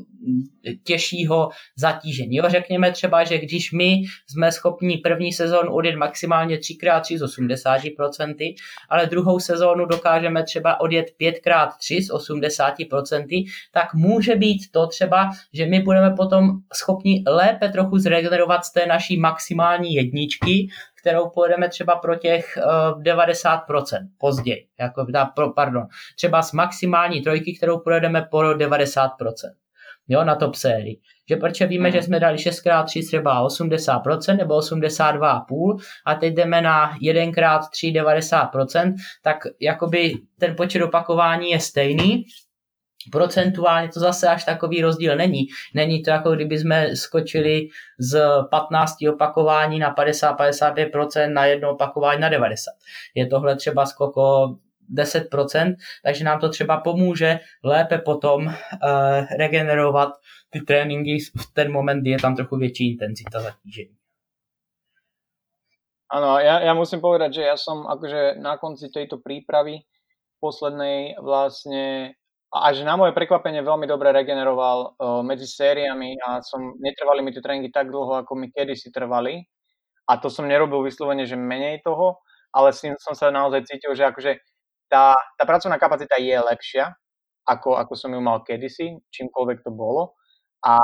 těžšího 0.83 1.49
zatížení. 1.77 2.35
Jo, 2.35 2.43
řekněme 2.47 2.91
třeba, 2.91 3.23
že 3.23 3.37
když 3.37 3.71
my 3.71 4.01
jsme 4.29 4.51
schopni 4.51 4.97
první 4.97 5.33
sezónu 5.33 5.73
odjet 5.73 5.95
maximálně 5.95 6.57
3x3 6.57 7.17
z 7.17 7.21
80%, 7.21 8.55
ale 8.89 9.05
druhou 9.05 9.39
sezónu 9.39 9.85
dokážeme 9.85 10.43
třeba 10.43 10.79
odjet 10.79 11.05
5x3 11.21 12.01
z 12.01 12.09
80%, 12.09 13.45
tak 13.73 13.93
může 13.93 14.35
být 14.35 14.71
to 14.71 14.87
třeba, 14.87 15.29
že 15.53 15.65
my 15.65 15.81
budeme 15.81 16.15
potom 16.17 16.49
schopni 16.73 17.23
lépe 17.27 17.69
trochu 17.69 17.97
zregenerovat 17.97 18.65
z 18.65 18.71
té 18.71 18.85
naší 18.85 19.19
maximální 19.19 19.93
jedničky, 19.93 20.67
kterou 20.99 21.29
pojedeme 21.29 21.69
třeba 21.69 21.95
pro 21.95 22.15
těch 22.15 22.57
uh, 22.57 23.01
eh, 23.07 23.15
90% 23.15 24.07
později. 24.17 24.67
Jako, 24.79 25.05
pardon, 25.55 25.83
třeba 26.15 26.41
z 26.41 26.51
maximální 26.53 27.21
trojky, 27.21 27.57
kterou 27.57 27.79
projedeme 27.79 28.27
po 28.31 28.37
90% 28.37 29.09
jo, 30.07 30.23
na 30.23 30.35
top 30.35 30.55
sérii. 30.55 30.99
Že 31.29 31.35
proč 31.35 31.61
víme, 31.61 31.91
že 31.91 32.01
jsme 32.01 32.19
dali 32.19 32.37
6x3 32.37 33.07
třeba 33.07 33.47
80% 33.47 34.37
nebo 34.37 34.59
82,5 34.59 35.77
a 36.05 36.15
teď 36.15 36.33
jdeme 36.33 36.61
na 36.61 36.97
1x3 36.97 37.93
90%, 37.93 38.93
tak 39.23 39.37
jakoby 39.61 40.13
ten 40.39 40.55
počet 40.55 40.83
opakování 40.83 41.49
je 41.51 41.59
stejný, 41.59 42.25
procentuálně 43.11 43.89
to 43.89 43.99
zase 43.99 44.27
až 44.27 44.43
takový 44.43 44.81
rozdíl 44.81 45.15
není. 45.15 45.47
Není 45.73 46.03
to 46.03 46.09
jako 46.09 46.31
kdyby 46.31 46.59
jsme 46.59 46.95
skočili 46.95 47.67
z 47.99 48.21
15 48.51 48.95
opakování 49.13 49.79
na 49.79 49.95
50-55% 49.95 51.33
na 51.33 51.45
jedno 51.45 51.71
opakování 51.71 52.21
na 52.21 52.29
90. 52.29 52.71
Je 53.15 53.27
tohle 53.27 53.55
třeba 53.55 53.85
skoko 53.85 54.55
10%, 54.93 55.75
takže 56.03 56.23
nám 56.23 56.39
to 56.39 56.49
třeba 56.49 56.77
pomůže 56.77 57.39
lépe 57.63 57.97
potom 57.97 58.45
uh, 58.45 58.53
regenerovat 59.37 60.09
ty 60.49 60.61
tréninky 60.61 61.17
v 61.19 61.53
ten 61.53 61.71
moment, 61.71 62.01
kdy 62.01 62.09
je 62.09 62.19
tam 62.19 62.35
trochu 62.35 62.57
větší 62.57 62.91
intenzita 62.91 63.39
zatížení. 63.39 63.95
Áno, 66.05 66.37
ja, 66.37 66.61
ja 66.61 66.71
musím 66.77 67.01
povedať, 67.01 67.41
že 67.41 67.43
ja 67.49 67.57
som 67.57 67.89
akože 67.89 68.37
na 68.37 68.61
konci 68.61 68.93
tejto 68.93 69.19
prípravy 69.25 69.81
poslednej 70.37 71.17
vlastne 71.17 72.13
až 72.53 72.87
na 72.87 72.95
moje 72.95 73.11
prekvapenie 73.11 73.59
veľmi 73.65 73.83
dobre 73.83 74.15
regeneroval 74.15 74.95
uh, 74.95 75.19
medzi 75.25 75.43
sériami 75.43 76.15
a 76.23 76.39
som, 76.39 76.77
netrvali 76.79 77.19
mi 77.19 77.35
tie 77.35 77.43
tréningy 77.43 77.73
tak 77.73 77.91
dlho, 77.91 78.21
ako 78.21 78.31
mi 78.37 78.47
kedysi 78.47 78.93
trvali. 78.95 79.43
A 80.05 80.21
to 80.21 80.29
som 80.29 80.45
nerobil 80.45 80.85
vyslovene, 80.85 81.25
že 81.25 81.35
menej 81.35 81.81
toho, 81.81 82.21
ale 82.53 82.71
s 82.71 82.85
tým 82.85 82.93
som 83.01 83.17
sa 83.17 83.33
naozaj 83.33 83.65
cítil, 83.65 83.91
že 83.97 84.05
akože 84.07 84.31
tá, 84.89 85.15
tá 85.37 85.43
pracovná 85.45 85.77
kapacita 85.77 86.17
je 86.19 86.35
lepšia, 86.35 86.93
ako, 87.45 87.77
ako 87.77 87.93
som 87.93 88.13
ju 88.13 88.21
mal 88.21 88.41
kedysi, 88.41 88.97
čímkoľvek 89.13 89.61
to 89.61 89.71
bolo. 89.71 90.17
A 90.65 90.77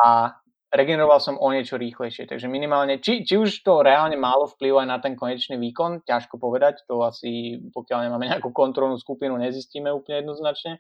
regeneroval 0.71 1.19
som 1.19 1.35
o 1.35 1.51
niečo 1.51 1.75
rýchlejšie. 1.75 2.29
Takže 2.29 2.47
minimálne, 2.47 3.03
či, 3.03 3.27
či 3.27 3.35
už 3.35 3.65
to 3.65 3.83
reálne 3.83 4.15
málo 4.15 4.47
vplyv 4.47 4.85
aj 4.85 4.87
na 4.87 4.97
ten 5.03 5.13
konečný 5.19 5.59
výkon, 5.59 6.07
ťažko 6.07 6.39
povedať, 6.39 6.87
to 6.87 7.03
asi 7.03 7.59
pokiaľ 7.75 8.07
nemáme 8.07 8.31
nejakú 8.31 8.55
kontrolnú 8.55 8.95
skupinu, 8.95 9.35
nezistíme 9.35 9.91
úplne 9.91 10.23
jednoznačne, 10.23 10.79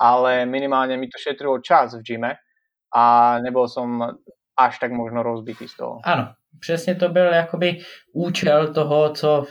ale 0.00 0.48
minimálne 0.48 0.96
mi 0.96 1.12
to 1.12 1.20
šetrilo 1.20 1.60
čas 1.60 1.92
v 1.92 2.02
gyme 2.06 2.32
a 2.96 3.02
nebol 3.44 3.68
som 3.68 4.16
až 4.56 4.78
tak 4.80 4.92
možno 4.92 5.22
rozbitý 5.22 5.68
z 5.68 5.76
toho. 5.76 6.00
Ano, 6.04 6.32
přesně 6.60 6.94
to 6.94 7.08
byl 7.08 7.32
jakoby 7.32 7.78
účel 8.12 8.74
toho, 8.74 9.12
co 9.12 9.46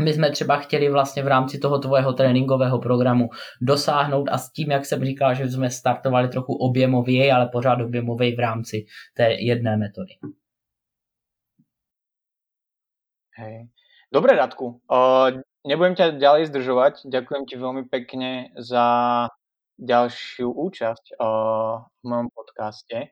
my 0.00 0.12
jsme 0.12 0.30
třeba 0.30 0.56
chtěli 0.56 0.90
vlastně 0.90 1.22
v 1.22 1.26
rámci 1.26 1.58
toho 1.58 1.78
tvojho 1.78 2.12
tréninkového 2.12 2.78
programu 2.78 3.28
dosáhnout 3.60 4.28
a 4.30 4.38
s 4.38 4.52
tím, 4.52 4.70
jak 4.70 4.86
jsem 4.86 5.04
říkal, 5.04 5.34
že 5.34 5.48
jsme 5.48 5.70
startovali 5.70 6.28
trochu 6.28 6.54
objemově, 6.54 7.32
ale 7.32 7.48
pořád 7.52 7.80
objemově 7.80 8.36
v 8.36 8.38
rámci 8.38 8.86
té 9.16 9.32
jedné 9.32 9.76
metody. 9.76 10.12
Hej. 13.36 13.68
Dobre, 14.12 14.36
Radku. 14.36 14.80
Uh, 14.86 15.42
nebudem 15.66 15.98
ťa 15.98 16.22
ďalej 16.22 16.54
zdržovať. 16.54 16.94
Ďakujem 17.10 17.42
ti 17.50 17.58
veľmi 17.58 17.82
pekne 17.90 18.54
za 18.54 18.86
ďalšiu 19.74 20.54
účasť 20.54 21.18
uh, 21.18 21.82
v 21.82 22.04
mojom 22.06 22.30
podcaste. 22.30 23.10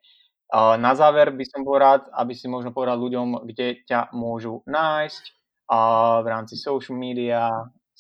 Na 0.55 0.93
záver 0.93 1.33
by 1.33 1.45
som 1.49 1.65
bol 1.65 1.81
rád, 1.81 2.13
aby 2.13 2.37
si 2.37 2.45
možno 2.45 2.77
povedal 2.77 3.01
ľuďom, 3.01 3.49
kde 3.49 3.89
ťa 3.89 4.13
môžu 4.13 4.61
nájsť 4.69 5.42
uh, 5.73 6.25
v 6.25 6.27
rámci 6.27 6.57
social 6.57 6.99
media, 6.99 7.51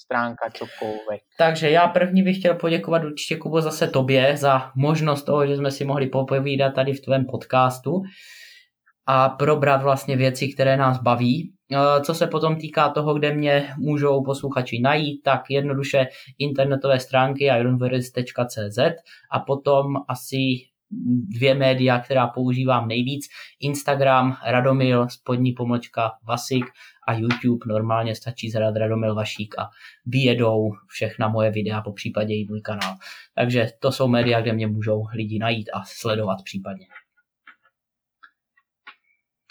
stránka, 0.02 0.50
čokoľvek. 0.50 1.20
Takže 1.38 1.70
já 1.70 1.88
první 1.88 2.22
bych 2.22 2.38
chtěl 2.38 2.54
poděkovat 2.54 3.04
určitě 3.04 3.36
Kubo 3.36 3.60
zase 3.60 3.86
tobě 3.86 4.36
za 4.36 4.70
možnost 4.76 5.22
toho, 5.22 5.46
že 5.46 5.56
jsme 5.56 5.70
si 5.70 5.84
mohli 5.84 6.06
popovídat 6.06 6.74
tady 6.74 6.92
v 6.92 7.00
tvém 7.00 7.24
podcastu 7.24 8.02
a 9.06 9.28
probrat 9.28 9.82
vlastně 9.82 10.16
věci, 10.16 10.48
které 10.48 10.76
nás 10.76 10.98
baví. 11.02 11.52
Eh, 11.72 12.00
co 12.00 12.14
se 12.14 12.26
potom 12.26 12.56
týká 12.56 12.88
toho, 12.88 13.14
kde 13.14 13.34
mě 13.34 13.74
můžou 13.78 14.24
posluchači 14.24 14.80
najít, 14.80 15.22
tak 15.24 15.40
jednoduše 15.50 16.06
internetové 16.38 17.00
stránky 17.00 17.44
ironverse.cz 17.44 18.78
a 19.30 19.38
potom 19.38 19.96
asi 20.08 20.36
dvě 21.28 21.54
média, 21.54 21.98
která 21.98 22.26
používám 22.26 22.88
nejvíc. 22.88 23.28
Instagram 23.60 24.36
Radomil, 24.46 25.08
spodní 25.08 25.52
pomlčka 25.52 26.12
Vasik 26.28 26.64
a 27.08 27.12
YouTube 27.12 27.66
normálně 27.66 28.14
stačí 28.14 28.50
zadat 28.50 28.76
Radomil 28.76 29.14
Vašík 29.14 29.58
a 29.58 29.68
vyjedou 30.06 30.70
všechna 30.88 31.28
moje 31.28 31.50
videa, 31.50 31.80
po 31.80 31.92
případě 31.92 32.34
i 32.34 32.46
můj 32.48 32.60
kanál. 32.60 32.96
Takže 33.34 33.68
to 33.80 33.92
jsou 33.92 34.08
média, 34.08 34.40
kde 34.40 34.52
mě 34.52 34.66
můžou 34.66 35.02
lidi 35.14 35.38
najít 35.38 35.70
a 35.74 35.82
sledovat 35.84 36.38
případně. 36.44 36.86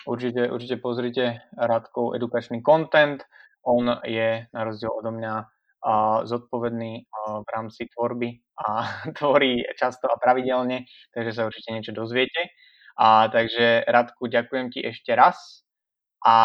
Určite, 0.08 0.52
určite 0.52 0.76
pozrite 0.76 1.38
Radkov 1.58 2.16
edukačný 2.16 2.62
content. 2.70 3.24
On 3.66 3.98
je 4.06 4.48
na 4.54 4.64
rozdiel 4.64 4.92
odo 5.00 5.12
mňa 5.12 5.46
zodpovedný 6.26 6.94
v 7.42 7.48
rámci 7.50 7.90
tvorby 7.90 8.30
a 8.62 8.66
tvorí 9.18 9.66
často 9.78 10.08
a 10.08 10.20
pravidelne, 10.22 10.86
takže 11.14 11.32
sa 11.34 11.48
určite 11.50 11.74
niečo 11.74 11.94
dozviete. 11.94 12.54
A 13.02 13.32
takže 13.34 13.88
Radku, 13.88 14.30
ďakujem 14.30 14.68
ti 14.70 14.80
ešte 14.86 15.16
raz. 15.18 15.66
A 16.22 16.38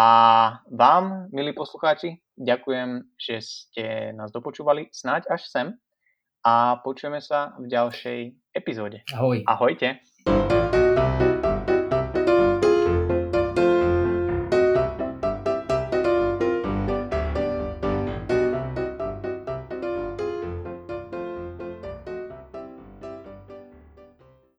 vám, 0.73 1.29
milí 1.37 1.53
poslucháči, 1.53 2.17
ďakujem, 2.33 3.13
že 3.21 3.45
ste 3.45 3.85
nás 4.17 4.33
dopočúvali 4.33 4.89
snáď 4.89 5.29
až 5.29 5.45
sem 5.53 5.77
a 6.41 6.81
počujeme 6.81 7.21
sa 7.21 7.53
v 7.61 7.69
ďalšej 7.69 8.21
epizóde. 8.57 9.05
Ahoj. 9.13 9.45
Ahojte. 9.45 10.01